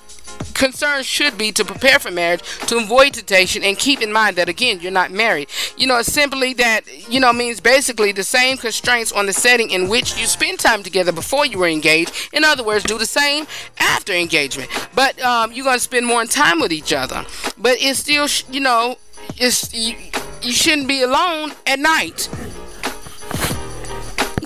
concern 0.60 1.02
should 1.02 1.38
be 1.38 1.50
to 1.52 1.64
prepare 1.64 1.98
for 1.98 2.10
marriage, 2.10 2.42
to 2.66 2.76
avoid 2.76 3.14
temptation, 3.14 3.64
and 3.64 3.78
keep 3.78 4.02
in 4.02 4.12
mind 4.12 4.36
that 4.36 4.48
again, 4.48 4.78
you're 4.80 4.92
not 4.92 5.10
married. 5.10 5.48
You 5.76 5.86
know, 5.86 6.02
simply 6.02 6.52
that, 6.54 6.82
you 7.10 7.18
know, 7.18 7.32
means 7.32 7.60
basically 7.60 8.12
the 8.12 8.22
same 8.22 8.58
constraints 8.58 9.10
on 9.10 9.24
the 9.24 9.32
setting 9.32 9.70
in 9.70 9.88
which 9.88 10.18
you 10.18 10.26
spend 10.26 10.60
time 10.60 10.82
together 10.82 11.12
before 11.12 11.46
you 11.46 11.58
were 11.58 11.66
engaged. 11.66 12.12
In 12.34 12.44
other 12.44 12.62
words, 12.62 12.84
do 12.84 12.98
the 12.98 13.06
same 13.06 13.46
after 13.78 14.12
engagement. 14.12 14.70
But 14.94 15.18
um, 15.22 15.50
you're 15.52 15.64
going 15.64 15.78
to 15.78 15.82
spend 15.82 16.06
more 16.06 16.24
time 16.26 16.60
with 16.60 16.72
each 16.72 16.92
other. 16.92 17.24
But 17.56 17.78
it's 17.80 18.00
still, 18.00 18.28
you 18.52 18.60
know, 18.60 18.98
it's 19.38 19.72
you, 19.72 19.96
you 20.42 20.52
shouldn't 20.52 20.88
be 20.88 21.02
alone 21.02 21.52
at 21.66 21.78
night. 21.78 22.26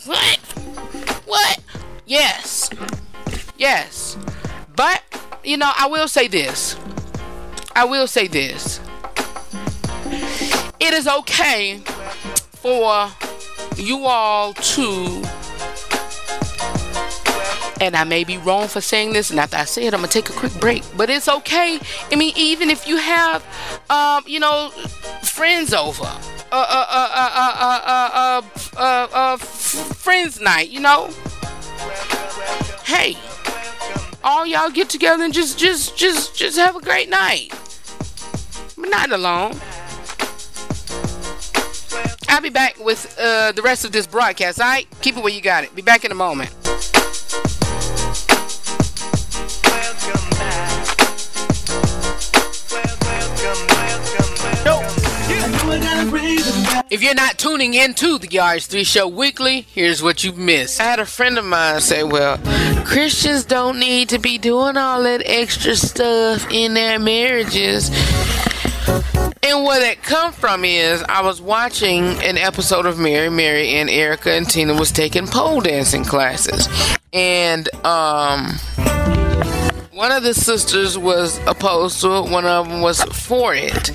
What? 0.04 0.38
What? 1.26 1.58
Yes. 2.06 2.70
Yes. 3.56 4.16
But 4.76 5.02
you 5.44 5.56
know, 5.56 5.70
I 5.76 5.86
will 5.86 6.08
say 6.08 6.28
this. 6.28 6.76
I 7.76 7.84
will 7.84 8.06
say 8.06 8.26
this. 8.26 8.80
It 10.80 10.94
is 10.94 11.06
okay 11.06 11.78
for 12.52 13.10
you 13.76 14.06
all 14.06 14.54
to, 14.54 15.22
and 17.80 17.96
I 17.96 18.04
may 18.06 18.24
be 18.24 18.38
wrong 18.38 18.68
for 18.68 18.80
saying 18.80 19.12
this, 19.12 19.30
and 19.30 19.40
after 19.40 19.56
I 19.56 19.64
say 19.64 19.86
it, 19.86 19.94
I'm 19.94 20.00
gonna 20.00 20.08
take 20.08 20.28
a 20.28 20.32
quick 20.32 20.54
break. 20.60 20.82
But 20.96 21.10
it's 21.10 21.28
okay. 21.28 21.80
I 22.10 22.16
mean, 22.16 22.32
even 22.36 22.70
if 22.70 22.86
you 22.86 22.96
have, 22.96 23.44
um, 23.90 24.24
you 24.26 24.40
know, 24.40 24.70
friends 25.22 25.72
over, 25.74 26.04
uh, 26.04 26.10
uh, 26.52 26.86
uh, 26.88 27.10
uh, 27.14 27.30
uh, 27.34 27.80
uh, 27.84 28.10
uh, 28.14 28.42
uh, 28.76 29.08
uh, 29.12 29.36
friends 29.36 30.40
night, 30.40 30.70
you 30.70 30.80
know. 30.80 31.10
Hey 32.84 33.16
all 34.24 34.46
y'all 34.46 34.70
get 34.70 34.88
together 34.88 35.22
and 35.22 35.34
just 35.34 35.58
just 35.58 35.96
just 35.96 36.34
just 36.34 36.56
have 36.56 36.74
a 36.74 36.80
great 36.80 37.08
night. 37.08 37.50
But 38.76 38.88
not 38.88 39.12
alone. 39.12 39.60
I'll 42.28 42.40
be 42.40 42.48
back 42.50 42.76
with 42.80 43.16
uh, 43.20 43.52
the 43.52 43.62
rest 43.62 43.84
of 43.84 43.92
this 43.92 44.06
broadcast. 44.06 44.60
All 44.60 44.66
right, 44.66 44.88
keep 45.02 45.16
it 45.16 45.22
where 45.22 45.32
you 45.32 45.42
got 45.42 45.62
it. 45.62 45.74
Be 45.76 45.82
back 45.82 46.04
in 46.04 46.10
a 46.10 46.16
moment. 46.16 46.50
If 56.90 57.02
you're 57.02 57.14
not 57.14 57.38
tuning 57.38 57.74
in 57.74 57.94
to 57.94 58.18
the 58.18 58.28
RH3 58.28 58.86
Show 58.86 59.08
weekly, 59.08 59.62
here's 59.72 60.02
what 60.02 60.22
you've 60.22 60.38
missed. 60.38 60.80
I 60.80 60.84
had 60.84 61.00
a 61.00 61.06
friend 61.06 61.38
of 61.38 61.44
mine 61.44 61.80
say, 61.80 62.04
Well, 62.04 62.38
Christians 62.84 63.44
don't 63.44 63.78
need 63.78 64.10
to 64.10 64.18
be 64.18 64.38
doing 64.38 64.76
all 64.76 65.02
that 65.02 65.22
extra 65.24 65.74
stuff 65.76 66.46
in 66.50 66.74
their 66.74 66.98
marriages. 66.98 67.88
And 69.42 69.64
where 69.64 69.80
that 69.80 69.98
come 70.02 70.32
from 70.32 70.64
is 70.64 71.02
I 71.08 71.22
was 71.22 71.40
watching 71.40 72.04
an 72.22 72.38
episode 72.38 72.86
of 72.86 72.98
Mary, 72.98 73.28
Mary 73.28 73.70
and 73.74 73.90
Erica 73.90 74.32
and 74.32 74.48
Tina 74.48 74.74
was 74.74 74.92
taking 74.92 75.26
pole 75.26 75.60
dancing 75.60 76.04
classes. 76.04 76.68
And 77.12 77.68
um 77.84 78.52
one 79.92 80.10
of 80.10 80.22
the 80.22 80.34
sisters 80.34 80.98
was 80.98 81.38
opposed 81.46 82.00
to 82.00 82.16
it, 82.16 82.30
one 82.30 82.44
of 82.44 82.68
them 82.68 82.80
was 82.80 83.02
for 83.04 83.54
it 83.54 83.90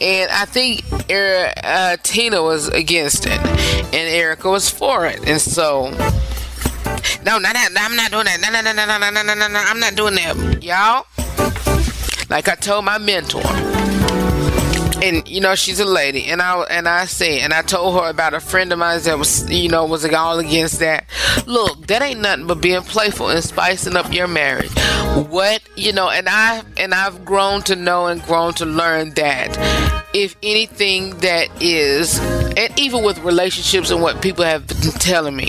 and 0.00 0.30
I 0.30 0.44
think 0.44 0.84
uh, 1.10 1.96
Tina 2.02 2.42
was 2.42 2.68
against 2.68 3.26
it, 3.26 3.40
and 3.40 3.94
Erica 3.94 4.48
was 4.50 4.70
for 4.70 5.06
it, 5.06 5.26
and 5.28 5.40
so. 5.40 5.92
No, 7.24 7.38
not 7.38 7.54
that. 7.54 7.70
I'm 7.78 7.96
not 7.96 8.10
doing 8.10 8.24
that. 8.24 8.40
No, 8.40 8.50
no, 8.50 8.60
no, 8.62 8.72
no, 8.72 8.86
no, 8.86 9.10
no, 9.10 9.22
no, 9.22 9.34
no, 9.34 9.48
no. 9.48 9.64
I'm 9.66 9.80
not 9.80 9.94
doing 9.94 10.14
that, 10.14 10.62
y'all. 10.62 11.06
Like 12.30 12.48
I 12.48 12.54
told 12.54 12.84
my 12.84 12.98
mentor, 12.98 13.42
and 15.02 15.26
you 15.26 15.40
know 15.40 15.54
she's 15.54 15.80
a 15.80 15.84
lady, 15.84 16.26
and 16.26 16.42
I 16.42 16.60
and 16.64 16.86
I 16.86 17.06
say, 17.06 17.40
and 17.40 17.54
I 17.54 17.62
told 17.62 17.98
her 17.98 18.10
about 18.10 18.34
a 18.34 18.40
friend 18.40 18.70
of 18.72 18.78
mine 18.78 19.00
that 19.02 19.18
was, 19.18 19.50
you 19.50 19.70
know, 19.70 19.86
was 19.86 20.04
all 20.04 20.38
against 20.38 20.78
that. 20.80 21.06
Look, 21.46 21.86
that 21.86 22.02
ain't 22.02 22.20
nothing 22.20 22.46
but 22.46 22.60
being 22.60 22.82
playful 22.82 23.30
and 23.30 23.42
spicing 23.42 23.96
up 23.96 24.12
your 24.12 24.28
marriage. 24.28 24.70
What 25.30 25.62
you 25.76 25.92
know, 25.92 26.10
and 26.10 26.28
I 26.28 26.62
and 26.76 26.92
I've 26.92 27.24
grown 27.24 27.62
to 27.62 27.76
know 27.76 28.06
and 28.06 28.22
grown 28.22 28.52
to 28.54 28.66
learn 28.66 29.14
that 29.14 29.56
if 30.14 30.36
anything 30.42 31.16
that 31.18 31.48
is, 31.62 32.18
and 32.56 32.78
even 32.78 33.02
with 33.04 33.18
relationships 33.20 33.90
and 33.90 34.02
what 34.02 34.20
people 34.20 34.44
have 34.44 34.66
been 34.66 34.78
telling 34.92 35.36
me, 35.36 35.48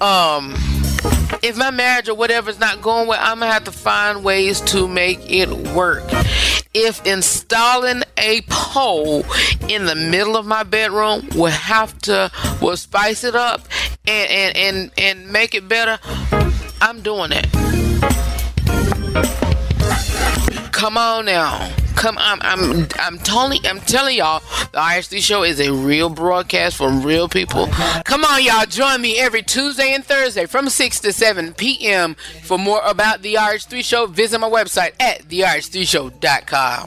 um 0.00 0.54
if 1.42 1.56
my 1.56 1.70
marriage 1.70 2.08
or 2.08 2.14
whatever 2.14 2.50
is 2.50 2.58
not 2.58 2.82
going 2.82 3.06
well, 3.06 3.18
I'm 3.20 3.40
gonna 3.40 3.52
have 3.52 3.64
to 3.64 3.72
find 3.72 4.24
ways 4.24 4.60
to 4.62 4.88
make 4.88 5.20
it 5.30 5.48
work. 5.74 6.04
If 6.74 7.04
installing 7.06 8.02
a 8.16 8.42
pole 8.48 9.24
in 9.68 9.86
the 9.86 9.94
middle 9.94 10.36
of 10.36 10.46
my 10.46 10.62
bedroom 10.62 11.28
will 11.34 11.50
have 11.50 11.96
to 12.02 12.30
will 12.60 12.76
spice 12.76 13.24
it 13.24 13.34
up 13.34 13.66
and 14.06 14.30
and 14.30 14.56
and, 14.56 14.90
and 14.98 15.32
make 15.32 15.54
it 15.54 15.68
better, 15.68 15.98
I'm 16.80 17.00
doing 17.02 17.32
it. 17.32 17.46
Come 20.72 20.96
on 20.96 21.24
now. 21.24 21.70
Come 21.98 22.16
on, 22.18 22.38
I'm 22.42 22.86
I'm 23.00 23.18
telling 23.18 23.66
I'm 23.66 23.80
telling 23.80 24.18
y'all, 24.18 24.38
the 24.70 24.78
RH3 24.78 25.20
show 25.20 25.42
is 25.42 25.58
a 25.58 25.72
real 25.72 26.08
broadcast 26.08 26.76
from 26.76 27.02
real 27.02 27.28
people. 27.28 27.66
Come 28.04 28.24
on, 28.24 28.40
y'all, 28.44 28.66
join 28.66 29.00
me 29.00 29.18
every 29.18 29.42
Tuesday 29.42 29.94
and 29.94 30.04
Thursday 30.04 30.46
from 30.46 30.68
6 30.68 31.00
to 31.00 31.12
7 31.12 31.54
p.m. 31.54 32.14
For 32.44 32.56
more 32.56 32.80
about 32.84 33.22
the 33.22 33.34
RH3 33.34 33.82
show, 33.82 34.06
visit 34.06 34.38
my 34.38 34.48
website 34.48 34.92
at 35.00 35.22
therh3show.com. 35.28 36.86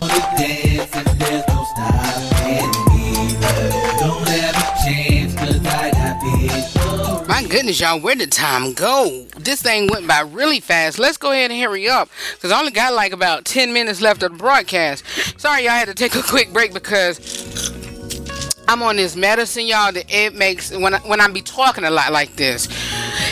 My 7.42 7.48
goodness, 7.48 7.80
y'all, 7.80 8.00
where 8.00 8.14
did 8.14 8.32
time 8.32 8.74
go? 8.74 9.26
This 9.36 9.64
thing 9.64 9.88
went 9.88 10.08
by 10.08 10.20
really 10.20 10.60
fast. 10.60 11.00
Let's 11.00 11.18
go 11.18 11.32
ahead 11.32 11.50
and 11.50 11.60
hurry 11.60 11.90
up 11.90 12.08
because 12.36 12.52
I 12.52 12.60
only 12.60 12.72
got 12.72 12.94
like 12.94 13.14
about 13.14 13.46
10 13.46 13.74
minutes 13.74 14.00
left 14.00 14.22
of 14.22 14.34
the 14.34 14.38
broadcast. 14.38 15.04
Sorry, 15.40 15.64
y'all 15.64 15.72
had 15.72 15.88
to 15.88 15.96
take 15.96 16.14
a 16.14 16.22
quick 16.22 16.54
break 16.54 16.72
because 16.72 17.72
I'm 18.68 18.84
on 18.84 18.96
this 18.96 19.16
medicine, 19.16 19.66
y'all. 19.66 19.92
That 19.92 20.06
it 20.08 20.36
makes 20.36 20.72
when 20.72 20.94
I, 20.94 21.00
when 21.00 21.20
I 21.20 21.28
be 21.30 21.42
talking 21.42 21.84
a 21.84 21.90
lot 21.90 22.12
like 22.12 22.36
this, 22.36 22.68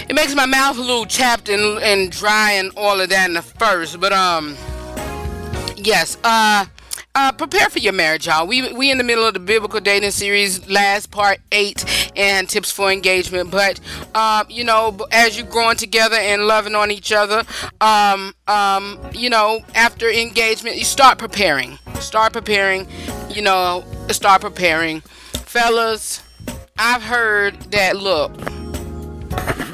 it 0.10 0.16
makes 0.16 0.34
my 0.34 0.47
mouth 0.47 0.80
a 0.80 0.82
little 0.82 1.05
chapped 1.05 1.47
and, 1.47 1.78
and 1.84 2.12
dry 2.12 2.53
and 2.53 2.72
all 2.76 2.99
of 2.99 3.10
that 3.10 3.28
in 3.28 3.36
the 3.36 3.43
first. 3.43 3.99
But 3.99 4.12
um, 4.12 4.57
yes, 5.78 6.18
uh 6.24 6.66
uh, 7.16 7.32
prepare 7.32 7.70
for 7.70 7.80
your 7.80 7.93
marriage, 7.93 8.28
y'all. 8.28 8.47
We 8.47 8.72
we 8.74 8.91
in 8.91 8.97
the 8.97 9.03
middle 9.03 9.26
of 9.26 9.34
the 9.34 9.39
biblical 9.39 9.80
dating 9.80 10.12
series, 10.12 10.70
last 10.70 11.12
part 11.12 11.39
eight, 11.51 11.84
and 12.16 12.47
tips 12.47 12.72
for 12.72 12.91
engagement. 12.91 13.51
But 13.51 13.80
um, 14.16 14.45
you 14.49 14.64
know, 14.64 14.97
as 15.12 15.38
you're 15.38 15.47
growing 15.47 15.78
together 15.78 16.16
and 16.16 16.45
loving 16.47 16.76
on 16.76 16.91
each 16.91 17.12
other, 17.12 17.43
um, 17.82 18.34
um, 18.47 18.99
you 19.14 19.30
know, 19.30 19.62
after 19.76 20.10
engagement, 20.10 20.78
you 20.78 20.86
start 20.86 21.18
preparing. 21.18 21.80
Start 21.99 22.34
preparing. 22.34 22.88
You 23.30 23.41
know, 23.41 23.84
start 24.10 24.41
preparing, 24.41 25.01
fellas. 25.01 26.22
I've 26.78 27.03
heard 27.03 27.60
that. 27.72 27.97
Look, 27.97 28.32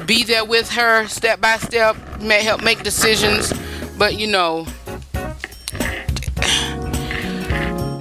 be 0.06 0.24
there 0.24 0.44
with 0.44 0.70
her 0.70 1.06
step 1.06 1.40
by 1.40 1.58
step. 1.58 1.96
May 2.20 2.42
help 2.42 2.62
make 2.62 2.82
decisions, 2.82 3.52
but 3.98 4.18
you 4.18 4.26
know 4.26 4.66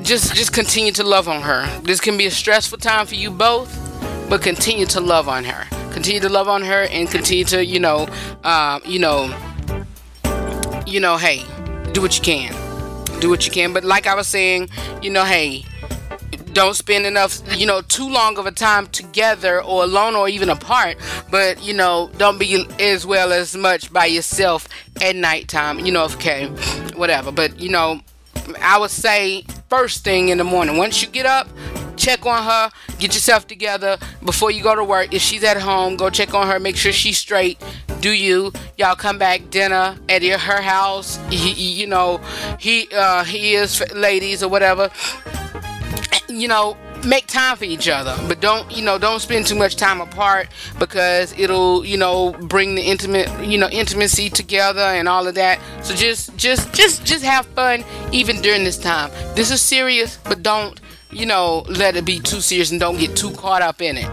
just 0.06 0.36
just 0.36 0.54
continue 0.54 0.92
to 0.94 1.04
love 1.04 1.28
on 1.28 1.42
her. 1.42 1.68
This 1.82 2.00
can 2.00 2.16
be 2.18 2.28
a 2.28 2.32
stressful 2.32 2.78
time 2.78 3.08
for 3.08 3.16
you 3.16 3.32
both, 3.32 3.70
but 4.30 4.42
continue 4.42 4.86
to 4.88 5.02
love 5.02 5.28
on 5.28 5.44
her. 5.44 5.66
Continue 5.92 6.22
to 6.22 6.30
love 6.30 6.48
on 6.48 6.62
her 6.62 6.84
and 6.92 7.10
continue 7.10 7.46
to, 7.46 7.66
you 7.66 7.80
know, 7.80 8.08
uh, 8.44 8.80
you 8.86 9.00
know, 9.00 9.34
you 10.86 11.00
know, 11.00 11.18
hey, 11.18 11.44
do 11.94 12.02
what 12.02 12.16
you 12.18 12.24
can. 12.24 12.54
Do 13.20 13.30
what 13.30 13.46
you 13.46 13.52
can. 13.52 13.74
But 13.74 13.84
like 13.84 14.06
I 14.06 14.14
was 14.14 14.28
saying, 14.28 14.70
you 15.02 15.10
know, 15.10 15.26
hey, 15.26 15.66
don't 16.54 16.76
spend 16.76 17.06
enough, 17.06 17.42
you 17.58 17.66
know, 17.66 17.82
too 17.82 18.08
long 18.08 18.38
of 18.38 18.46
a 18.46 18.52
time 18.52 18.88
together 18.88 19.64
or 19.64 19.84
alone 19.84 20.16
or 20.16 20.30
even 20.30 20.50
apart. 20.50 20.98
But, 21.32 21.64
you 21.64 21.74
know, 21.74 22.12
don't 22.18 22.38
be 22.38 22.66
as 22.80 23.06
well 23.06 23.32
as 23.32 23.56
much 23.56 23.92
by 23.92 24.06
yourself 24.06 24.68
at 25.02 25.16
nighttime, 25.16 25.80
you 25.80 25.92
know, 25.92 26.06
okay, 26.06 26.48
whatever. 26.96 27.32
But, 27.32 27.60
you 27.60 27.70
know, 27.70 28.02
I 28.62 28.78
would 28.78 28.92
say 28.92 29.46
first 29.78 30.06
thing 30.06 30.30
in 30.30 30.38
the 30.38 30.44
morning. 30.44 30.78
Once 30.78 31.02
you 31.02 31.08
get 31.10 31.26
up, 31.26 31.48
check 31.98 32.26
on 32.26 32.44
her, 32.44 32.70
get 32.98 33.14
yourself 33.14 33.46
together 33.46 33.98
before 34.24 34.50
you 34.50 34.64
go 34.64 34.74
to 34.74 34.84
work. 34.84 35.14
If 35.14 35.22
she's 35.22 35.44
at 35.44 35.58
home, 35.58 35.98
go 35.98 36.10
check 36.10 36.34
on 36.34 36.48
her, 36.48 36.60
make 36.60 36.78
sure 36.78 36.94
she's 36.94 37.18
straight. 37.18 37.62
Do 38.00 38.12
you? 38.12 38.54
Y'all 38.78 38.96
come 38.96 39.18
back 39.18 39.50
dinner 39.50 39.98
at 40.08 40.24
her 40.24 40.62
house. 40.62 41.20
He, 41.30 41.52
you 41.82 41.88
know, 41.88 42.22
he 42.58 42.88
uh, 42.96 43.26
he 43.26 43.56
is 43.56 43.84
ladies 43.94 44.42
or 44.44 44.50
whatever. 44.50 44.90
You 46.30 46.48
know, 46.48 46.78
make 47.06 47.28
time 47.28 47.58
for 47.58 47.66
each 47.66 47.88
other 47.88 48.16
but 48.28 48.40
don't 48.42 48.76
you 48.76 48.84
know 48.84 48.98
don't 48.98 49.20
spend 49.20 49.46
too 49.46 49.56
much 49.56 49.76
time 49.76 50.02
apart 50.02 50.48
because 50.80 51.38
it'll 51.38 51.86
you 51.86 51.98
know 51.98 52.32
bring 52.32 52.76
the 52.76 52.82
intimate 52.82 53.30
you 53.46 53.58
know 53.58 53.70
intimacy 53.70 54.30
together 54.30 54.82
and 54.82 55.08
all 55.08 55.28
of 55.28 55.36
that. 55.36 55.60
So 55.84 55.96
just 55.96 56.36
just 56.38 56.74
just 56.74 57.06
just 57.06 57.24
have 57.24 57.46
fun 57.48 57.84
even 58.12 58.42
during 58.42 58.64
this 58.64 58.78
time. 58.78 59.12
This 59.36 59.52
is 59.52 59.62
serious 59.62 60.18
but 60.24 60.44
don't 60.44 60.80
you 61.12 61.26
know 61.26 61.66
let 61.70 61.96
it 61.96 62.06
be 62.06 62.20
too 62.20 62.42
serious 62.42 62.72
and 62.72 62.80
don't 62.80 62.98
get 62.98 63.16
too 63.16 63.32
caught 63.32 63.62
up 63.62 63.82
in 63.82 63.98
it. 63.98 64.10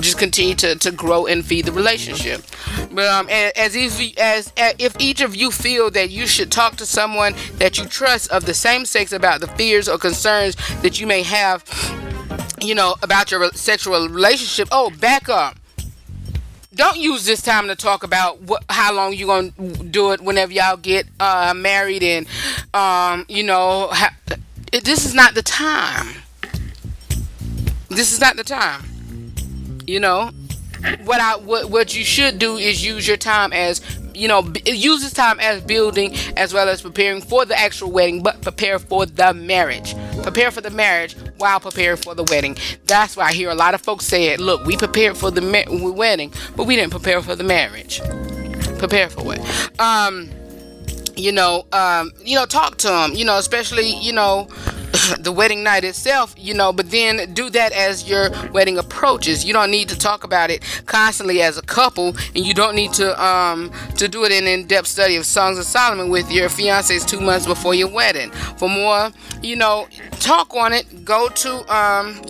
Just 0.00 0.18
continue 0.18 0.54
to, 0.54 0.76
to 0.76 0.90
grow 0.92 1.26
and 1.26 1.44
feed 1.44 1.66
the 1.66 1.72
relationship. 1.72 2.42
But 2.90 3.06
um, 3.06 3.28
as 3.28 3.76
if 3.76 4.00
as, 4.18 4.50
as 4.56 4.74
if 4.78 4.96
each 4.98 5.20
of 5.20 5.36
you 5.36 5.50
feel 5.50 5.90
that 5.90 6.08
you 6.10 6.26
should 6.26 6.50
talk 6.50 6.76
to 6.76 6.86
someone 6.86 7.34
that 7.54 7.76
you 7.76 7.84
trust 7.84 8.30
of 8.30 8.46
the 8.46 8.54
same 8.54 8.86
sex 8.86 9.12
about 9.12 9.40
the 9.40 9.48
fears 9.48 9.88
or 9.88 9.98
concerns 9.98 10.56
that 10.80 11.00
you 11.00 11.06
may 11.06 11.22
have, 11.22 11.64
you 12.62 12.74
know, 12.74 12.96
about 13.02 13.30
your 13.30 13.50
sexual 13.52 14.08
relationship. 14.08 14.68
Oh, 14.70 14.90
back 14.90 15.28
up. 15.28 15.56
Don't 16.74 16.98
use 16.98 17.24
this 17.24 17.42
time 17.42 17.66
to 17.66 17.74
talk 17.74 18.04
about 18.04 18.40
what, 18.42 18.64
how 18.68 18.92
long 18.92 19.12
you're 19.12 19.26
gonna 19.26 19.50
do 19.90 20.12
it 20.12 20.20
whenever 20.20 20.52
y'all 20.52 20.76
get 20.76 21.06
uh, 21.18 21.52
married 21.54 22.02
and 22.02 22.26
um, 22.72 23.26
you 23.28 23.42
know, 23.42 23.88
ha- 23.90 24.14
this 24.70 25.04
is 25.04 25.14
not 25.14 25.34
the 25.34 25.42
time. 25.42 26.14
This 27.88 28.12
is 28.12 28.20
not 28.20 28.36
the 28.36 28.44
time 28.44 28.84
you 29.90 29.98
know 29.98 30.30
what 31.04 31.20
i 31.20 31.36
what, 31.36 31.68
what 31.68 31.94
you 31.94 32.04
should 32.04 32.38
do 32.38 32.56
is 32.56 32.84
use 32.84 33.06
your 33.06 33.16
time 33.16 33.52
as 33.52 33.80
you 34.20 34.28
know 34.28 34.42
use 34.66 35.00
this 35.02 35.12
time 35.12 35.40
as 35.40 35.62
building 35.62 36.14
as 36.36 36.52
well 36.52 36.68
as 36.68 36.82
preparing 36.82 37.22
for 37.22 37.44
the 37.44 37.58
actual 37.58 37.90
wedding 37.90 38.22
but 38.22 38.40
prepare 38.42 38.78
for 38.78 39.06
the 39.06 39.32
marriage. 39.34 39.94
Prepare 40.22 40.50
for 40.50 40.60
the 40.60 40.70
marriage 40.70 41.16
while 41.38 41.58
preparing 41.58 41.96
for 41.96 42.14
the 42.14 42.24
wedding. 42.24 42.56
That's 42.84 43.16
why 43.16 43.24
i 43.28 43.32
hear 43.32 43.50
a 43.50 43.54
lot 43.54 43.74
of 43.74 43.80
folks 43.80 44.04
say 44.04 44.26
it 44.26 44.40
look 44.40 44.64
we 44.66 44.76
prepared 44.76 45.16
for 45.16 45.30
the 45.30 45.40
ma- 45.40 45.90
wedding 45.92 46.32
but 46.56 46.66
we 46.66 46.76
didn't 46.76 46.90
prepare 46.90 47.22
for 47.22 47.34
the 47.34 47.44
marriage. 47.44 48.00
Prepare 48.78 49.08
for 49.10 49.34
it 49.34 49.40
um 49.80 50.30
you 51.16 51.32
know 51.32 51.66
um 51.72 52.12
you 52.24 52.34
know 52.34 52.46
talk 52.46 52.76
to 52.78 52.88
them 52.88 53.12
you 53.14 53.24
know 53.24 53.38
especially 53.38 53.94
you 53.96 54.12
know 54.12 54.48
the 55.18 55.32
wedding 55.32 55.62
night 55.62 55.84
itself, 55.84 56.34
you 56.36 56.54
know, 56.54 56.72
but 56.72 56.90
then 56.90 57.32
do 57.34 57.50
that 57.50 57.72
as 57.72 58.08
your 58.08 58.30
wedding 58.52 58.78
approaches. 58.78 59.44
You 59.44 59.52
don't 59.52 59.70
need 59.70 59.88
to 59.88 59.98
talk 59.98 60.24
about 60.24 60.50
it 60.50 60.62
constantly 60.86 61.42
as 61.42 61.58
a 61.58 61.62
couple, 61.62 62.08
and 62.34 62.46
you 62.46 62.54
don't 62.54 62.74
need 62.74 62.92
to 62.94 63.22
um 63.22 63.70
to 63.96 64.08
do 64.08 64.24
it 64.24 64.32
in 64.32 64.46
in-depth 64.46 64.86
study 64.86 65.16
of 65.16 65.26
Songs 65.26 65.58
of 65.58 65.64
Solomon 65.64 66.08
with 66.08 66.30
your 66.30 66.48
fiancés 66.48 67.06
two 67.06 67.20
months 67.20 67.46
before 67.46 67.74
your 67.74 67.88
wedding. 67.88 68.30
For 68.58 68.68
more, 68.68 69.10
you 69.42 69.56
know, 69.56 69.88
talk 70.18 70.54
on 70.54 70.72
it. 70.72 71.04
Go 71.04 71.28
to 71.28 71.74
um 71.74 72.20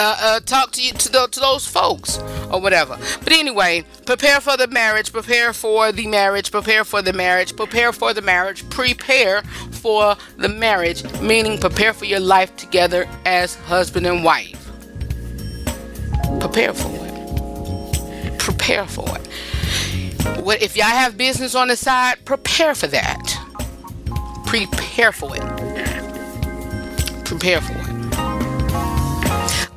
uh, 0.00 0.16
uh, 0.18 0.40
talk 0.40 0.72
to 0.72 0.82
you 0.82 0.92
to, 0.92 1.12
the, 1.12 1.26
to 1.26 1.40
those 1.40 1.66
folks 1.66 2.18
or 2.50 2.58
whatever. 2.58 2.98
But 3.22 3.34
anyway, 3.34 3.84
prepare 4.06 4.40
for 4.40 4.56
the 4.56 4.66
marriage, 4.66 5.12
prepare 5.12 5.52
for 5.52 5.92
the 5.92 6.06
marriage, 6.06 6.50
prepare 6.50 6.84
for 6.84 7.02
the 7.02 7.12
marriage, 7.12 7.54
prepare 7.54 7.92
for 7.92 8.14
the 8.14 8.22
marriage, 8.22 8.68
prepare 8.70 9.42
for 9.70 10.16
the 10.38 10.48
marriage, 10.48 11.04
meaning 11.20 11.58
prepare 11.58 11.92
for 11.92 12.06
your 12.06 12.20
life 12.20 12.56
together 12.56 13.06
as 13.26 13.56
husband 13.56 14.06
and 14.06 14.24
wife. 14.24 14.70
Prepare 16.40 16.72
for 16.72 17.06
it. 17.06 18.38
Prepare 18.38 18.86
for 18.86 19.06
it. 19.18 19.26
What 20.42 20.62
if 20.62 20.76
y'all 20.76 20.86
have 20.86 21.18
business 21.18 21.54
on 21.54 21.68
the 21.68 21.76
side? 21.76 22.24
Prepare 22.24 22.74
for 22.74 22.86
that. 22.86 23.38
Prepare 24.46 25.12
for 25.12 25.36
it. 25.36 25.42
Prepare 27.26 27.60
for 27.60 27.74
it. 27.74 27.99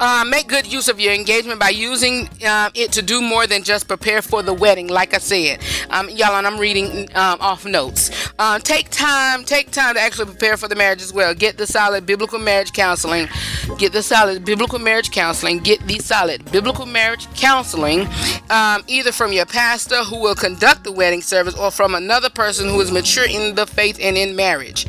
Uh, 0.06 0.26
make 0.26 0.50
good 0.50 0.70
use 0.70 0.90
of 0.90 1.00
your 1.00 1.14
engagement 1.14 1.62
by 1.62 1.70
using 1.70 2.28
uh, 2.46 2.70
it 2.76 2.92
to 2.92 3.02
do 3.02 3.22
more 3.22 3.48
than 3.48 3.64
just 3.64 3.88
prepare 3.88 4.22
for 4.22 4.44
the 4.44 4.54
wedding. 4.54 4.90
Like 4.90 5.14
I 5.14 5.18
said, 5.18 5.62
um, 5.90 6.10
y'all, 6.10 6.36
and 6.36 6.46
I'm 6.46 6.60
reading 6.60 7.08
um, 7.16 7.38
off 7.40 7.64
notes. 7.64 8.12
Uh, 8.38 8.60
take 8.60 8.90
time, 8.90 9.46
take 9.46 9.72
time 9.72 9.96
to 9.96 10.02
actually 10.02 10.26
prepare 10.26 10.58
for 10.58 10.68
the 10.68 10.76
marriage 10.76 11.02
as 11.02 11.14
well. 11.14 11.34
Get 11.34 11.58
the 11.58 11.66
solid 11.66 12.06
biblical 12.06 12.38
marriage 12.38 12.74
counseling. 12.74 13.30
Get 13.78 13.94
the 13.94 14.04
solid 14.04 14.44
biblical 14.44 14.78
marriage 14.78 15.10
counseling. 15.10 15.60
Get 15.60 15.88
the 15.88 16.00
solid 16.00 16.52
biblical 16.52 16.86
marriage 16.86 17.34
counseling, 17.36 18.06
um, 18.50 18.84
either 18.88 19.14
from 19.14 19.32
your 19.32 19.46
pastor 19.46 20.04
who 20.04 20.20
will 20.20 20.36
conduct 20.36 20.84
the 20.84 20.92
wedding 20.92 21.22
service 21.22 21.56
or 21.56 21.72
from 21.72 21.96
another 21.96 22.30
person 22.30 22.68
who 22.68 22.82
is 22.82 22.92
mature 22.92 23.26
in 23.26 23.56
the 23.56 23.66
faith 23.66 23.98
and 24.02 24.18
in 24.18 24.36
marriage. 24.36 24.86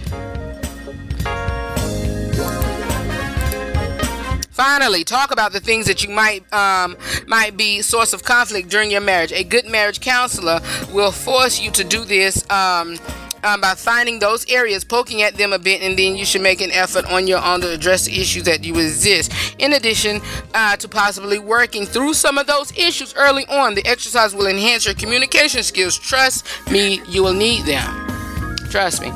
Finally, 4.54 5.02
talk 5.02 5.32
about 5.32 5.50
the 5.50 5.58
things 5.58 5.84
that 5.86 6.04
you 6.04 6.10
might 6.10 6.40
um, 6.52 6.96
might 7.26 7.56
be 7.56 7.82
source 7.82 8.12
of 8.12 8.22
conflict 8.22 8.68
during 8.68 8.88
your 8.88 9.00
marriage. 9.00 9.32
A 9.32 9.42
good 9.42 9.66
marriage 9.66 9.98
counselor 9.98 10.60
will 10.92 11.10
force 11.10 11.60
you 11.60 11.72
to 11.72 11.82
do 11.82 12.04
this 12.04 12.48
um, 12.52 12.96
um, 13.42 13.60
by 13.60 13.74
finding 13.74 14.20
those 14.20 14.48
areas, 14.48 14.84
poking 14.84 15.22
at 15.22 15.34
them 15.34 15.52
a 15.52 15.58
bit, 15.58 15.82
and 15.82 15.98
then 15.98 16.14
you 16.14 16.24
should 16.24 16.40
make 16.40 16.60
an 16.60 16.70
effort 16.70 17.04
on 17.06 17.26
your 17.26 17.44
own 17.44 17.62
to 17.62 17.72
address 17.72 18.04
the 18.04 18.20
issues 18.20 18.44
that 18.44 18.62
you 18.62 18.74
exist. 18.74 19.32
In 19.58 19.72
addition 19.72 20.20
uh, 20.54 20.76
to 20.76 20.88
possibly 20.88 21.40
working 21.40 21.84
through 21.84 22.14
some 22.14 22.38
of 22.38 22.46
those 22.46 22.70
issues 22.78 23.12
early 23.16 23.44
on, 23.46 23.74
the 23.74 23.84
exercise 23.84 24.36
will 24.36 24.46
enhance 24.46 24.86
your 24.86 24.94
communication 24.94 25.64
skills. 25.64 25.98
Trust 25.98 26.46
me, 26.70 27.00
you 27.08 27.24
will 27.24 27.34
need 27.34 27.64
them. 27.66 28.06
Trust 28.70 29.02
me. 29.02 29.10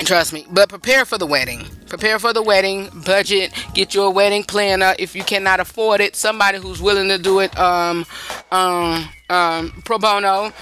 Trust 0.00 0.34
me. 0.34 0.46
But 0.50 0.68
prepare 0.68 1.06
for 1.06 1.16
the 1.16 1.26
wedding. 1.26 1.64
Prepare 1.90 2.20
for 2.20 2.32
the 2.32 2.40
wedding. 2.40 2.88
Budget. 3.04 3.52
Get 3.74 3.94
your 3.94 4.12
wedding 4.12 4.44
planner 4.44 4.94
if 4.98 5.16
you 5.16 5.24
cannot 5.24 5.58
afford 5.58 6.00
it. 6.00 6.14
Somebody 6.14 6.58
who's 6.58 6.80
willing 6.80 7.08
to 7.08 7.18
do 7.18 7.40
it 7.40 7.58
um, 7.58 8.06
um, 8.52 9.08
um, 9.28 9.82
pro 9.84 9.98
bono. 9.98 10.52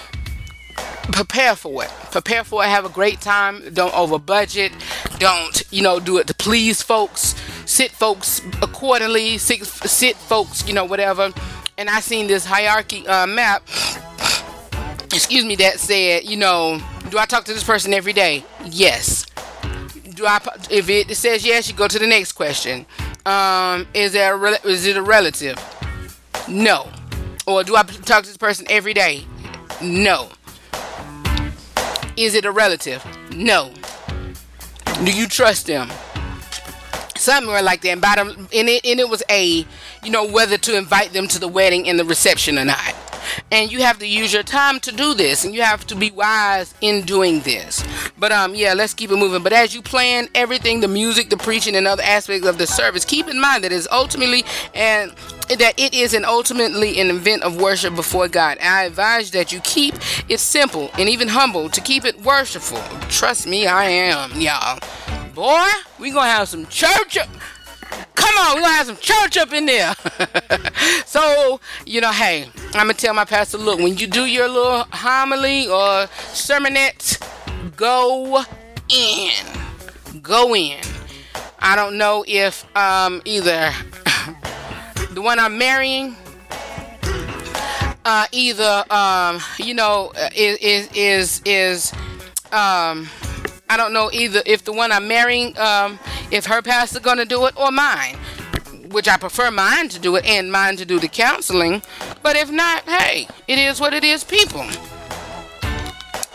Prepare 1.13 1.55
for 1.55 1.85
it. 1.85 1.91
Prepare 2.11 2.45
for 2.45 2.65
it. 2.65 2.69
Have 2.69 2.87
a 2.87 2.89
great 2.89 3.21
time. 3.21 3.63
Don't 3.75 3.95
over 3.95 4.19
budget. 4.19 4.73
Don't 5.19 5.63
you 5.71 5.83
know 5.83 6.01
do 6.01 6.17
it 6.17 6.27
to 6.29 6.35
please 6.35 6.81
folks. 6.81 7.35
Sit 7.67 7.91
folks 7.91 8.41
accordingly. 8.63 9.37
Sit, 9.37 9.67
sit 9.67 10.17
folks. 10.17 10.67
You 10.67 10.73
know 10.73 10.87
whatever. 10.87 11.31
And 11.77 11.91
I 11.91 12.01
seen 12.01 12.27
this 12.27 12.47
hierarchy 12.47 13.07
uh, 13.07 13.27
map. 13.27 13.63
Excuse 15.13 15.45
me. 15.45 15.57
That 15.57 15.79
said, 15.79 16.25
you 16.25 16.39
know, 16.39 16.81
do 17.11 17.19
I 17.19 17.27
talk 17.27 17.45
to 17.45 17.53
this 17.53 17.65
person 17.65 17.93
every 17.93 18.15
day? 18.15 18.45
Yes 18.65 19.27
do 20.19 20.27
I 20.27 20.41
if 20.69 20.91
it 20.91 21.17
says 21.17 21.47
yes, 21.47 21.69
you 21.71 21.77
go 21.77 21.87
to 21.87 21.99
the 21.99 22.07
next 22.07 22.33
question. 22.33 22.87
Um, 23.25 23.87
is 23.95 24.13
there 24.13 24.35
a, 24.35 24.51
is 24.67 24.85
it 24.85 24.97
a 24.97 25.03
relative? 25.03 25.57
No. 26.49 26.89
Or 27.47 27.63
do 27.63 27.77
I 27.77 27.85
talk 27.85 28.25
to 28.25 28.29
this 28.29 28.37
person 28.37 28.67
every 28.69 28.95
day? 28.95 29.25
No. 29.81 30.29
Is 32.17 32.35
it 32.35 32.45
a 32.45 32.51
relative? 32.51 33.05
No. 33.33 33.73
Do 35.05 35.13
you 35.13 35.29
trust 35.29 35.67
them? 35.67 35.89
Somewhere 37.17 37.63
like 37.63 37.83
that. 37.83 37.91
And, 37.91 38.01
bottom, 38.01 38.29
and, 38.53 38.69
it, 38.69 38.85
and 38.85 38.99
it 38.99 39.09
was 39.09 39.23
a, 39.31 39.65
you 40.03 40.11
know, 40.11 40.27
whether 40.27 40.59
to 40.59 40.77
invite 40.77 41.13
them 41.13 41.29
to 41.29 41.39
the 41.39 41.49
wedding 41.49 41.89
and 41.89 41.99
the 41.99 42.05
reception 42.05 42.59
or 42.59 42.65
not 42.65 43.08
and 43.51 43.71
you 43.73 43.81
have 43.81 43.99
to 43.99 44.07
use 44.07 44.33
your 44.33 44.43
time 44.43 44.81
to 44.81 44.93
do 44.93 45.15
this 45.15 45.45
and 45.45 45.55
you 45.55 45.63
have 45.63 45.87
to 45.87 45.95
be 45.95 46.11
wise 46.11 46.75
in 46.81 47.03
doing 47.03 47.41
this 47.41 47.85
but 48.19 48.33
um 48.33 48.55
yeah 48.55 48.75
let's 48.75 48.95
keep 48.95 49.11
it 49.11 49.17
moving 49.17 49.43
but 49.43 49.53
as 49.53 49.75
you 49.75 49.83
plan 49.83 50.29
everything 50.35 50.81
the 50.81 50.89
music 50.89 51.31
the 51.31 51.37
preaching 51.37 51.77
and 51.77 51.87
other 51.87 52.03
aspects 52.03 52.47
of 52.47 52.59
the 52.59 52.67
service 52.67 53.05
keep 53.05 53.29
in 53.29 53.41
mind 53.41 53.65
that 53.65 53.73
it's 53.73 53.89
ultimately 53.91 54.45
and 54.75 55.13
that 55.57 55.75
it 55.79 55.95
is 55.95 56.13
an 56.13 56.25
ultimately 56.25 57.01
an 57.01 57.11
event 57.11 57.43
of 57.43 57.61
worship 57.61 57.95
before 57.95 58.29
God. 58.29 58.59
I 58.61 58.85
advise 58.85 59.31
that 59.31 59.51
you 59.51 59.61
keep 59.61 59.95
it 60.29 60.41
simple 60.41 60.91
and 60.99 61.09
even 61.09 61.29
humble 61.29 61.69
to 61.71 61.81
keep 61.81 62.05
it 62.05 62.21
worshipful. 62.23 62.83
Trust 63.09 63.47
me, 63.47 63.67
I 63.67 63.85
am, 63.85 64.39
y'all. 64.41 64.79
Boy, 65.35 65.69
we 65.99 66.11
gonna 66.11 66.29
have 66.29 66.49
some 66.49 66.67
church. 66.67 67.19
Come 68.19 68.35
on, 68.37 68.57
we're 68.57 68.63
gonna 68.63 68.75
have 68.75 68.87
some 68.87 68.97
church 68.97 69.37
up 69.37 69.53
in 69.53 69.67
there. 69.67 69.95
so, 71.07 71.61
you 71.87 72.01
know, 72.01 72.11
hey, 72.11 72.51
I'm 72.75 72.89
gonna 72.89 72.95
tell 72.95 73.15
my 73.15 73.25
pastor, 73.25 73.59
look, 73.59 73.79
when 73.79 73.97
you 73.97 74.09
do 74.09 74.25
your 74.25 74.49
little 74.49 74.85
homily 74.91 75.69
or 75.69 76.09
sermonette, 76.35 77.25
go 77.77 78.43
in. 78.89 79.31
Go 80.21 80.57
in. 80.57 80.81
I 81.61 81.77
don't 81.77 81.97
know 81.97 82.25
if 82.27 82.65
um, 82.77 83.23
either 83.25 83.71
the 85.13 85.23
one 85.23 85.39
I'm 85.39 85.57
marrying, 85.57 86.17
uh, 88.05 88.27
either 88.33 88.85
um, 88.91 89.41
you 89.59 89.75
know, 89.75 90.13
is 90.35 90.59
is 90.59 90.89
is, 90.93 91.43
is 91.45 91.93
um, 92.53 93.09
I 93.71 93.77
don't 93.77 93.93
know 93.93 94.11
either 94.13 94.43
if 94.47 94.65
the 94.65 94.73
one 94.73 94.93
I'm 94.93 95.09
marrying 95.09 95.57
um, 95.59 95.99
if 96.31 96.47
her 96.47 96.63
pastor 96.63 97.01
gonna 97.01 97.25
do 97.25 97.47
it 97.47 97.57
or 97.57 97.71
mine 97.71 98.17
which 98.91 99.09
I 99.09 99.17
prefer 99.17 99.51
mine 99.51 99.89
to 99.91 99.99
do 99.99 100.17
it 100.17 100.25
and 100.25 100.51
mine 100.51 100.77
to 100.77 100.85
do 100.85 100.99
the 100.99 101.09
counseling. 101.09 101.83
But 102.23 102.37
if 102.37 102.51
not, 102.51 102.83
hey, 102.89 103.29
it 103.47 103.59
is 103.59 103.81
what 103.81 103.93
it 103.93 104.05
is, 104.05 104.25
people. 104.25 104.65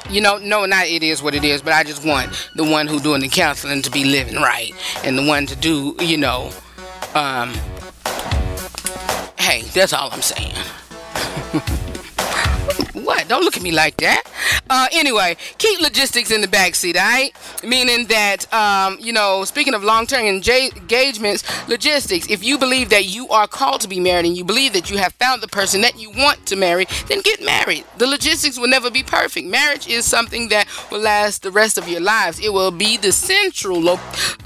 You 0.09 0.21
know, 0.21 0.37
no, 0.37 0.65
not 0.65 0.85
it 0.87 1.01
is 1.01 1.23
what 1.23 1.33
it 1.33 1.43
is, 1.43 1.61
but 1.61 1.73
I 1.73 1.83
just 1.83 2.05
want 2.05 2.49
the 2.55 2.63
one 2.63 2.87
who 2.87 2.99
doing 2.99 3.21
the 3.21 3.29
counseling 3.29 3.81
to 3.81 3.89
be 3.89 4.03
living 4.03 4.35
right, 4.35 4.71
and 5.03 5.17
the 5.17 5.25
one 5.25 5.45
to 5.47 5.55
do, 5.55 5.95
you 5.99 6.17
know, 6.17 6.51
um, 7.15 7.51
hey, 9.39 9.63
that's 9.73 9.93
all 9.93 10.11
I'm 10.11 10.21
saying. 10.21 10.53
Don't 13.33 13.43
look 13.43 13.57
at 13.57 13.63
me 13.63 13.71
like 13.71 13.97
that. 13.97 14.21
Uh, 14.69 14.87
anyway, 14.91 15.35
keep 15.57 15.81
logistics 15.81 16.29
in 16.29 16.41
the 16.41 16.47
backseat, 16.47 16.95
alright? 16.95 17.35
Meaning 17.63 18.05
that, 18.05 18.45
um, 18.53 18.95
you 19.01 19.11
know, 19.11 19.43
speaking 19.43 19.73
of 19.73 19.83
long 19.83 20.05
term 20.05 20.23
engagements, 20.23 21.43
logistics, 21.67 22.29
if 22.29 22.43
you 22.43 22.59
believe 22.59 22.89
that 22.89 23.05
you 23.05 23.27
are 23.29 23.47
called 23.47 23.81
to 23.81 23.87
be 23.87 23.99
married 23.99 24.27
and 24.27 24.37
you 24.37 24.43
believe 24.43 24.73
that 24.73 24.91
you 24.91 24.97
have 24.97 25.13
found 25.13 25.41
the 25.41 25.47
person 25.47 25.81
that 25.81 25.99
you 25.99 26.11
want 26.11 26.45
to 26.45 26.55
marry, 26.55 26.85
then 27.07 27.21
get 27.21 27.43
married. 27.43 27.85
The 27.97 28.05
logistics 28.05 28.59
will 28.59 28.67
never 28.67 28.91
be 28.91 29.01
perfect. 29.01 29.47
Marriage 29.47 29.87
is 29.87 30.05
something 30.05 30.49
that 30.49 30.67
will 30.91 30.99
last 30.99 31.41
the 31.41 31.49
rest 31.49 31.79
of 31.79 31.87
your 31.87 32.01
lives. 32.01 32.39
It 32.39 32.53
will 32.53 32.69
be 32.69 32.97
the 32.97 33.11
central, 33.11 33.89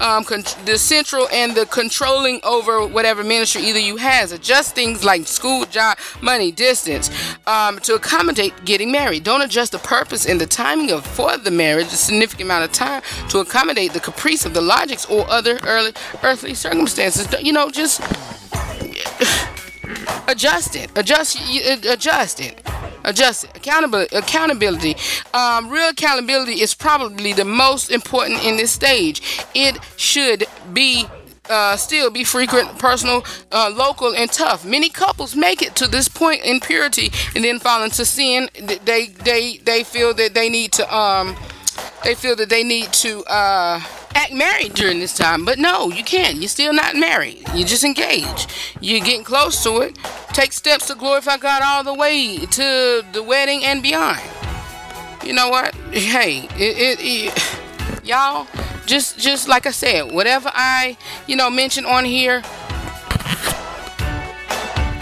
um, 0.00 0.24
con- 0.24 0.44
the 0.64 0.78
central 0.78 1.28
and 1.30 1.54
the 1.54 1.66
controlling 1.66 2.40
over 2.42 2.86
whatever 2.86 3.22
ministry 3.22 3.64
either 3.64 3.78
you 3.78 3.98
has. 3.98 4.32
Adjust 4.32 4.74
things 4.74 5.04
like 5.04 5.26
school, 5.26 5.66
job, 5.66 5.98
money, 6.22 6.50
distance 6.50 7.10
um, 7.46 7.78
to 7.80 7.94
accommodate 7.94 8.54
getting 8.64 8.77
married. 8.86 9.24
Don't 9.24 9.42
adjust 9.42 9.72
the 9.72 9.78
purpose 9.78 10.08
purpose 10.08 10.26
and 10.26 10.40
the 10.40 10.46
timing 10.46 10.90
of 10.90 11.04
for 11.04 11.36
the 11.36 11.50
marriage 11.50 11.86
a 11.86 11.90
significant 11.90 12.46
amount 12.46 12.64
of 12.64 12.72
time 12.72 13.02
to 13.28 13.40
accommodate 13.40 13.92
the 13.92 14.00
caprice 14.00 14.46
of 14.46 14.54
the 14.54 14.60
logics 14.60 15.04
or 15.06 15.28
other 15.28 15.58
early 15.64 15.92
earthly 16.22 16.54
circumstances. 16.54 17.28
You 17.42 17.52
know, 17.52 17.70
just 17.70 18.00
adjust 20.28 20.76
it. 20.76 20.90
Adjust 20.96 21.38
adjust 21.84 22.40
it. 22.40 22.62
Adjust 23.04 23.44
it. 23.44 23.56
Accountability. 23.56 24.16
Accountability. 24.16 24.96
Um, 25.34 25.68
real 25.68 25.88
accountability 25.88 26.60
is 26.60 26.74
probably 26.74 27.32
the 27.32 27.44
most 27.44 27.90
important 27.90 28.44
in 28.44 28.56
this 28.56 28.70
stage. 28.70 29.20
It 29.54 29.78
should 29.96 30.44
be 30.72 31.06
uh, 31.48 31.76
still 31.76 32.10
be 32.10 32.24
frequent, 32.24 32.78
personal, 32.78 33.24
uh, 33.52 33.70
local, 33.74 34.14
and 34.14 34.30
tough. 34.30 34.64
Many 34.64 34.88
couples 34.88 35.34
make 35.34 35.62
it 35.62 35.74
to 35.76 35.88
this 35.88 36.08
point 36.08 36.42
in 36.42 36.60
purity 36.60 37.10
and 37.34 37.44
then 37.44 37.58
fall 37.58 37.82
into 37.82 38.04
sin. 38.04 38.48
They 38.84 39.06
they 39.06 39.58
they 39.58 39.84
feel 39.84 40.14
that 40.14 40.34
they 40.34 40.48
need 40.48 40.72
to 40.72 40.94
um 40.94 41.36
they 42.04 42.14
feel 42.14 42.36
that 42.36 42.48
they 42.48 42.64
need 42.64 42.92
to 42.94 43.22
uh 43.24 43.80
act 44.14 44.32
married 44.32 44.74
during 44.74 44.98
this 44.98 45.16
time, 45.16 45.44
but 45.44 45.58
no, 45.58 45.90
you 45.90 46.02
can't. 46.02 46.36
You're 46.38 46.48
still 46.48 46.72
not 46.72 46.96
married. 46.96 47.42
You're 47.54 47.68
just 47.68 47.84
engaged. 47.84 48.50
You're 48.80 49.04
getting 49.04 49.24
close 49.24 49.62
to 49.62 49.78
it. 49.78 49.98
Take 50.32 50.52
steps 50.52 50.88
to 50.88 50.94
glorify 50.94 51.36
God 51.36 51.62
all 51.64 51.84
the 51.84 51.94
way 51.94 52.38
to 52.38 53.04
the 53.12 53.22
wedding 53.22 53.64
and 53.64 53.82
beyond. 53.82 54.20
You 55.24 55.34
know 55.34 55.48
what? 55.48 55.74
Hey, 55.92 56.48
it, 56.56 56.98
it, 56.98 56.98
it 57.00 58.04
y'all 58.04 58.46
just 58.88 59.18
just 59.18 59.48
like 59.48 59.66
I 59.66 59.70
said, 59.70 60.10
whatever 60.12 60.50
I, 60.52 60.96
you 61.26 61.36
know, 61.36 61.50
mention 61.50 61.84
on 61.84 62.04
here, 62.04 62.42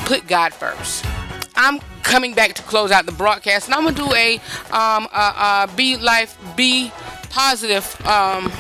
put 0.05 0.27
God 0.27 0.53
first. 0.53 1.07
I'm 1.55 1.81
coming 2.03 2.35
back 2.35 2.55
to 2.55 2.63
close 2.63 2.91
out 2.91 3.07
the 3.07 3.13
broadcast, 3.13 3.67
and 3.67 3.75
I'm 3.75 3.85
gonna 3.85 3.97
do 3.97 4.13
a 4.15 4.37
um 4.73 5.09
a, 5.15 5.69
a 5.69 5.71
be 5.77 5.97
life 5.97 6.37
be 6.57 6.93
positive 7.31 7.85
um 8.07 8.53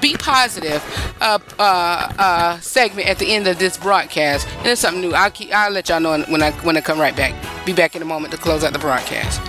be 0.00 0.14
positive 0.14 0.82
uh, 1.20 1.38
uh, 1.58 2.12
uh, 2.18 2.60
segment 2.60 3.08
at 3.08 3.18
the 3.18 3.32
end 3.32 3.46
of 3.46 3.58
this 3.58 3.76
broadcast, 3.76 4.48
and 4.58 4.66
it's 4.66 4.80
something 4.80 5.00
new. 5.00 5.14
I'll 5.14 5.30
keep 5.30 5.52
I'll 5.54 5.70
let 5.70 5.88
y'all 5.88 6.00
know 6.00 6.18
when 6.24 6.42
I 6.42 6.50
when 6.62 6.76
I 6.76 6.80
come 6.80 6.98
right 6.98 7.16
back. 7.16 7.34
Be 7.64 7.72
back 7.72 7.96
in 7.96 8.02
a 8.02 8.06
moment 8.06 8.32
to 8.32 8.38
close 8.38 8.64
out 8.64 8.72
the 8.72 8.78
broadcast. 8.78 9.40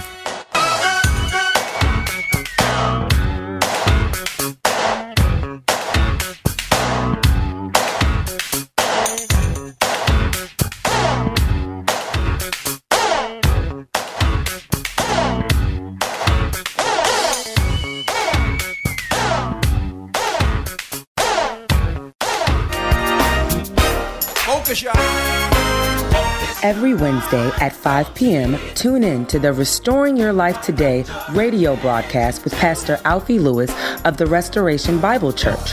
Every 26.61 26.93
Wednesday 26.93 27.49
at 27.61 27.71
5 27.71 28.13
p.m., 28.13 28.57
tune 28.75 29.01
in 29.01 29.25
to 29.27 29.39
the 29.39 29.53
Restoring 29.53 30.17
Your 30.17 30.33
Life 30.33 30.61
Today 30.61 31.05
radio 31.31 31.77
broadcast 31.77 32.43
with 32.43 32.53
Pastor 32.55 32.99
Alfie 33.05 33.39
Lewis 33.39 33.71
of 34.03 34.17
the 34.17 34.25
Restoration 34.27 34.99
Bible 34.99 35.31
Church. 35.31 35.71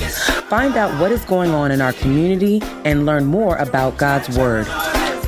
Find 0.49 0.76
out 0.76 0.97
what 1.01 1.11
is 1.11 1.24
going 1.24 1.51
on 1.51 1.72
in 1.72 1.80
our 1.80 1.92
community 1.95 2.62
and 2.84 3.05
learn 3.05 3.24
more 3.24 3.57
about 3.57 3.97
God's 3.97 4.38
Word. 4.38 4.68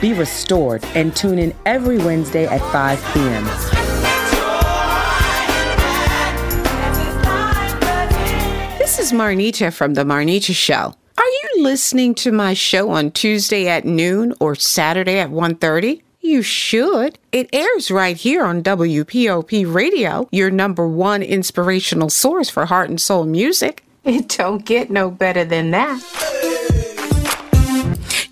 Be 0.00 0.12
restored 0.12 0.84
and 0.94 1.16
tune 1.16 1.40
in 1.40 1.52
every 1.64 1.98
Wednesday 1.98 2.46
at 2.46 2.60
5 2.70 3.04
p.m. 3.14 3.44
This 8.78 9.00
is 9.00 9.10
Marnita 9.10 9.72
from 9.72 9.94
The 9.94 10.04
Marnita 10.04 10.54
Show. 10.54 10.94
Are 11.18 11.24
you 11.24 11.62
listening 11.62 12.14
to 12.16 12.32
my 12.32 12.52
show 12.52 12.90
on 12.90 13.10
Tuesday 13.10 13.68
at 13.68 13.84
noon 13.86 14.34
or 14.38 14.54
Saturday 14.54 15.18
at 15.18 15.30
1.30? 15.30 16.02
You 16.20 16.42
should. 16.42 17.18
It 17.32 17.48
airs 17.52 17.90
right 17.90 18.16
here 18.16 18.44
on 18.44 18.62
WPOP 18.62 19.72
Radio, 19.72 20.28
your 20.30 20.50
number 20.50 20.86
one 20.86 21.22
inspirational 21.22 22.10
source 22.10 22.50
for 22.50 22.66
heart 22.66 22.90
and 22.90 23.00
soul 23.00 23.24
music. 23.24 23.84
It 24.04 24.28
don't 24.36 24.64
get 24.64 24.90
no 24.90 25.10
better 25.10 25.44
than 25.44 25.70
that. 25.70 26.45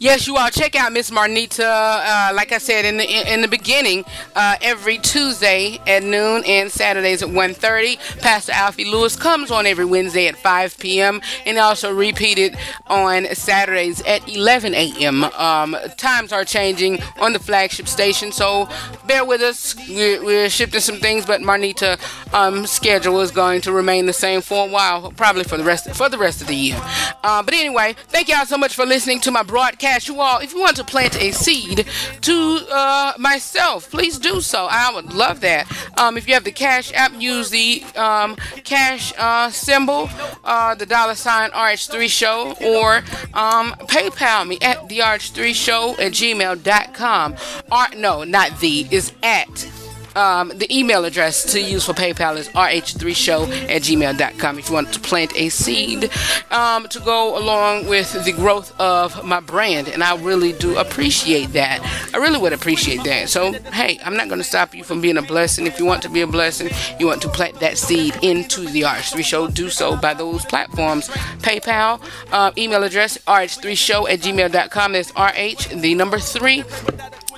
Yes, 0.05 0.27
you 0.27 0.37
all 0.37 0.51
check 0.51 0.75
out 0.77 0.93
Miss 0.93 1.11
Marnita. 1.11 1.61
Uh, 1.65 2.35
like 2.35 2.53
I 2.53 2.59
said 2.59 2.85
in 2.85 2.99
the 2.99 3.33
in 3.33 3.41
the 3.41 3.49
beginning, 3.49 4.05
uh, 4.37 4.57
every 4.61 4.99
Tuesday 4.99 5.79
at 5.87 6.03
noon 6.03 6.45
and 6.45 6.71
Saturdays 6.71 7.23
at 7.23 7.31
1.30. 7.31 8.21
Pastor 8.21 8.53
Alfie 8.53 8.85
Lewis 8.85 9.17
comes 9.17 9.51
on 9.51 9.65
every 9.65 9.87
Wednesday 9.87 10.27
at 10.27 10.37
5 10.37 10.79
p.m. 10.79 11.23
and 11.47 11.57
also 11.57 11.91
repeated 11.91 12.55
on 12.87 13.25
Saturdays 13.35 14.03
at 14.03 14.29
11 14.29 14.75
a.m. 14.75 15.25
Um, 15.25 15.75
times 15.97 16.33
are 16.33 16.45
changing 16.45 17.01
on 17.19 17.33
the 17.33 17.39
flagship 17.39 17.89
station, 17.89 18.31
so 18.31 18.69
bear 19.07 19.25
with 19.25 19.41
us. 19.41 19.75
We're, 19.89 20.23
we're 20.23 20.51
shifting 20.51 20.83
some 20.83 20.99
things, 20.99 21.25
but 21.25 21.41
Marnita 21.41 21.99
um, 22.35 22.67
schedule 22.67 23.23
is 23.23 23.31
going 23.31 23.63
to 23.63 23.73
remain 23.73 24.05
the 24.05 24.13
same 24.13 24.43
for 24.43 24.69
a 24.69 24.71
while, 24.71 25.13
probably 25.13 25.45
for 25.45 25.57
the 25.57 25.65
rest 25.65 25.91
for 25.95 26.11
the 26.11 26.19
rest 26.19 26.43
of 26.43 26.49
the 26.49 26.55
year. 26.55 26.79
Uh, 27.23 27.43
but 27.43 27.55
anyway, 27.55 27.95
thank 28.09 28.29
y'all 28.29 28.45
so 28.45 28.59
much 28.59 28.75
for 28.75 28.85
listening 28.85 29.19
to 29.21 29.31
my 29.31 29.43
broadcast 29.43 29.94
you 30.03 30.21
all, 30.21 30.41
if 30.41 30.53
you 30.53 30.61
want 30.61 30.77
to 30.77 30.85
plant 30.85 31.21
a 31.21 31.31
seed 31.31 31.87
to 32.23 32.67
uh, 32.71 33.13
myself, 33.19 33.91
please 33.91 34.19
do 34.19 34.41
so. 34.41 34.67
I 34.69 34.93
would 34.93 35.13
love 35.13 35.41
that. 35.41 35.71
Um, 35.97 36.17
if 36.17 36.27
you 36.27 36.35
have 36.35 36.45
the 36.45 36.53
Cash 36.53 36.93
app, 36.95 37.13
use 37.21 37.51
the 37.51 37.85
um, 37.95 38.35
Cash 38.65 39.13
uh, 39.17 39.51
symbol, 39.51 40.11
uh, 40.43 40.75
the 40.75 40.87
dollar 40.87 41.15
sign 41.15 41.51
RH3 41.51 42.09
Show, 42.09 42.57
or 42.61 42.99
um, 43.35 43.73
PayPal 43.87 44.49
me 44.49 44.59
at 44.61 44.89
the 44.89 44.99
RH3 44.99 45.55
Show 45.55 45.93
at 45.93 46.13
gmail.com. 46.13 47.37
Or, 47.71 47.87
no, 47.97 48.25
not 48.25 48.59
the, 48.59 48.89
is 48.91 49.13
at 49.23 49.84
um, 50.15 50.49
the 50.55 50.67
email 50.77 51.05
address 51.05 51.53
to 51.53 51.61
use 51.61 51.85
for 51.85 51.93
PayPal 51.93 52.37
is 52.37 52.49
rh3show 52.49 53.49
at 53.69 53.83
gmail.com 53.83 54.59
if 54.59 54.69
you 54.69 54.75
want 54.75 54.93
to 54.93 55.01
plant 55.01 55.35
a 55.37 55.49
seed 55.49 56.11
um, 56.51 56.89
to 56.89 57.01
go 57.01 57.39
along 57.39 57.87
with 57.87 58.25
the 58.25 58.33
growth 58.33 58.79
of 58.81 59.25
my 59.25 59.41
brand. 59.41 59.89
And 59.89 60.03
I 60.03 60.17
really 60.17 60.53
do 60.53 60.77
appreciate 60.77 61.53
that. 61.53 61.81
I 62.15 62.19
really 62.19 62.39
would 62.39 62.53
appreciate 62.53 63.03
that. 63.05 63.29
So, 63.29 63.53
hey, 63.53 63.99
I'm 64.05 64.17
not 64.17 64.29
going 64.29 64.41
to 64.41 64.45
stop 64.45 64.75
you 64.75 64.85
from 64.85 65.01
being 65.01 65.17
a 65.17 65.23
blessing. 65.23 65.67
If 65.67 65.79
you 65.79 65.85
want 65.85 66.03
to 66.03 66.09
be 66.09 66.21
a 66.21 66.27
blessing, 66.27 66.71
you 66.99 67.07
want 67.07 67.23
to 67.23 67.29
plant 67.29 67.61
that 67.61 67.79
seed 67.79 68.17
into 68.23 68.63
the 68.63 68.83
RH3 68.83 69.25
Show, 69.25 69.49
do 69.49 69.71
so 69.71 69.97
by 69.97 70.15
those 70.15 70.45
platforms. 70.45 71.09
PayPal, 71.39 72.01
uh, 72.33 72.53
email 72.57 72.85
address 72.85 73.19
rh3show 73.19 74.09
at 74.11 74.21
gmail.com. 74.21 74.93
That's 74.93 75.13
RH, 75.13 75.81
the 75.81 75.95
number 75.95 76.19
three 76.19 76.65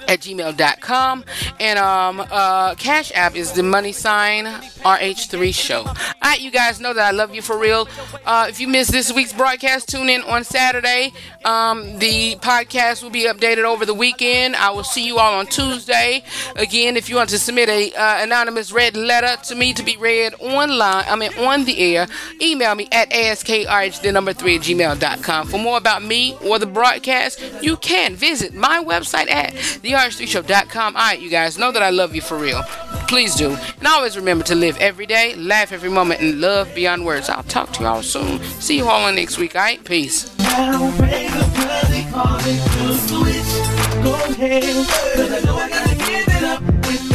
at 0.08 0.20
gmail.com. 0.20 1.24
And 1.60 1.78
um, 1.78 2.20
uh, 2.20 2.74
Cash 2.74 3.12
App 3.14 3.36
is 3.36 3.52
the 3.52 3.62
money 3.62 3.92
sign 3.92 4.44
RH3 4.44 5.54
show. 5.54 5.84
All 5.86 5.94
right, 6.22 6.40
you 6.40 6.50
guys 6.50 6.80
know 6.80 6.92
that 6.92 7.06
I 7.06 7.10
love 7.10 7.34
you 7.34 7.42
for 7.42 7.58
real. 7.58 7.88
Uh, 8.24 8.46
if 8.48 8.60
you 8.60 8.68
missed 8.68 8.92
this 8.92 9.12
week's 9.12 9.32
broadcast, 9.32 9.88
tune 9.88 10.08
in 10.08 10.22
on 10.22 10.44
Saturday. 10.44 11.12
Um, 11.44 11.98
the 11.98 12.36
podcast 12.36 13.02
will 13.02 13.10
be 13.10 13.24
updated 13.24 13.64
over 13.64 13.86
the 13.86 13.94
weekend. 13.94 14.56
I 14.56 14.70
will 14.70 14.84
see 14.84 15.06
you 15.06 15.18
all 15.18 15.38
on 15.38 15.46
Tuesday. 15.46 16.22
Again, 16.56 16.96
if 16.96 17.08
you 17.08 17.16
want 17.16 17.30
to 17.30 17.38
submit 17.38 17.68
a 17.68 17.92
uh, 17.92 18.22
anonymous 18.22 18.72
red 18.72 18.96
letter 18.96 19.40
to 19.44 19.54
me 19.54 19.72
to 19.74 19.82
be 19.82 19.96
read 19.96 20.34
online, 20.40 21.04
I 21.08 21.16
mean 21.16 21.32
on 21.38 21.64
the 21.64 21.78
air, 21.78 22.06
email 22.40 22.74
me 22.74 22.88
at 22.92 23.10
askrh 23.10 24.00
the 24.02 24.12
number 24.12 24.32
three 24.32 24.56
at 24.56 24.62
gmail.com. 24.62 25.48
For 25.48 25.58
more 25.58 25.78
about 25.78 26.02
me 26.02 26.36
or 26.44 26.58
the 26.58 26.66
broadcast, 26.66 27.42
you 27.62 27.76
can 27.76 28.14
visit 28.14 28.54
my 28.54 28.82
website 28.82 29.30
at 29.30 29.54
therh3show.com. 29.96 30.94
All 30.94 31.02
right, 31.02 31.18
you 31.18 31.30
guys 31.30 31.58
know 31.58 31.72
that 31.72 31.82
I 31.82 31.90
love 31.90 32.14
you 32.14 32.20
for 32.20 32.36
real. 32.36 32.62
Please 33.08 33.34
do. 33.34 33.56
And 33.78 33.86
always 33.86 34.16
remember 34.16 34.44
to 34.44 34.54
live 34.54 34.76
every 34.78 35.06
day, 35.06 35.34
laugh 35.36 35.72
every 35.72 35.88
moment, 35.88 36.20
and 36.20 36.40
love 36.40 36.74
beyond 36.74 37.06
words. 37.06 37.28
I'll 37.30 37.42
talk 37.44 37.72
to 37.74 37.82
y'all 37.82 38.02
soon. 38.02 38.42
See 38.60 38.76
you 38.76 38.88
all 38.88 39.10
next 39.12 39.38
week, 39.38 39.56
all 39.56 39.62
right? 39.62 39.82
Peace. 39.84 40.30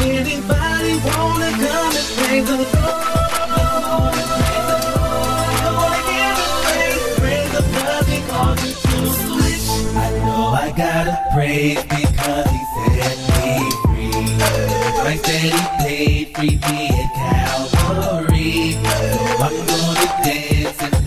Anybody 0.03 0.95
wanna 1.05 1.51
come 1.51 1.95
and 1.95 2.07
praise 2.17 2.45
the 2.45 3.00
I 10.71 10.77
gotta 10.77 11.21
praise 11.33 11.83
because 11.83 12.49
he 12.49 12.61
set 12.95 13.17
me 13.43 13.71
free. 13.83 14.23
Christ 15.01 15.25
said 15.25 15.51
he 15.51 15.63
paid 15.83 16.25
free 16.33 16.55
me 16.71 16.87
at 16.87 17.09
Calvary. 17.75 18.77
I'm 19.37 19.51
gonna 19.67 20.07
dance 20.23 21.00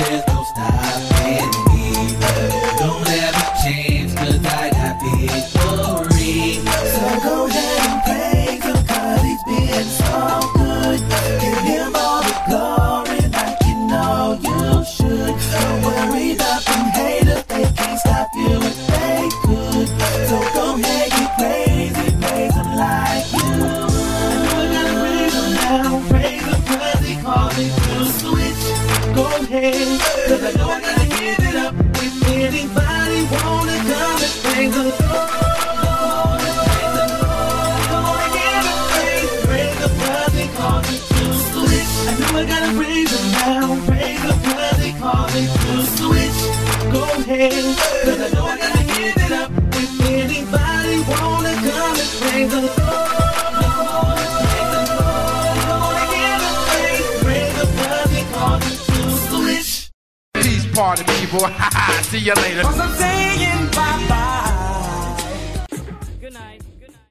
See 62.02 62.18
you 62.18 62.34
later. 62.34 63.53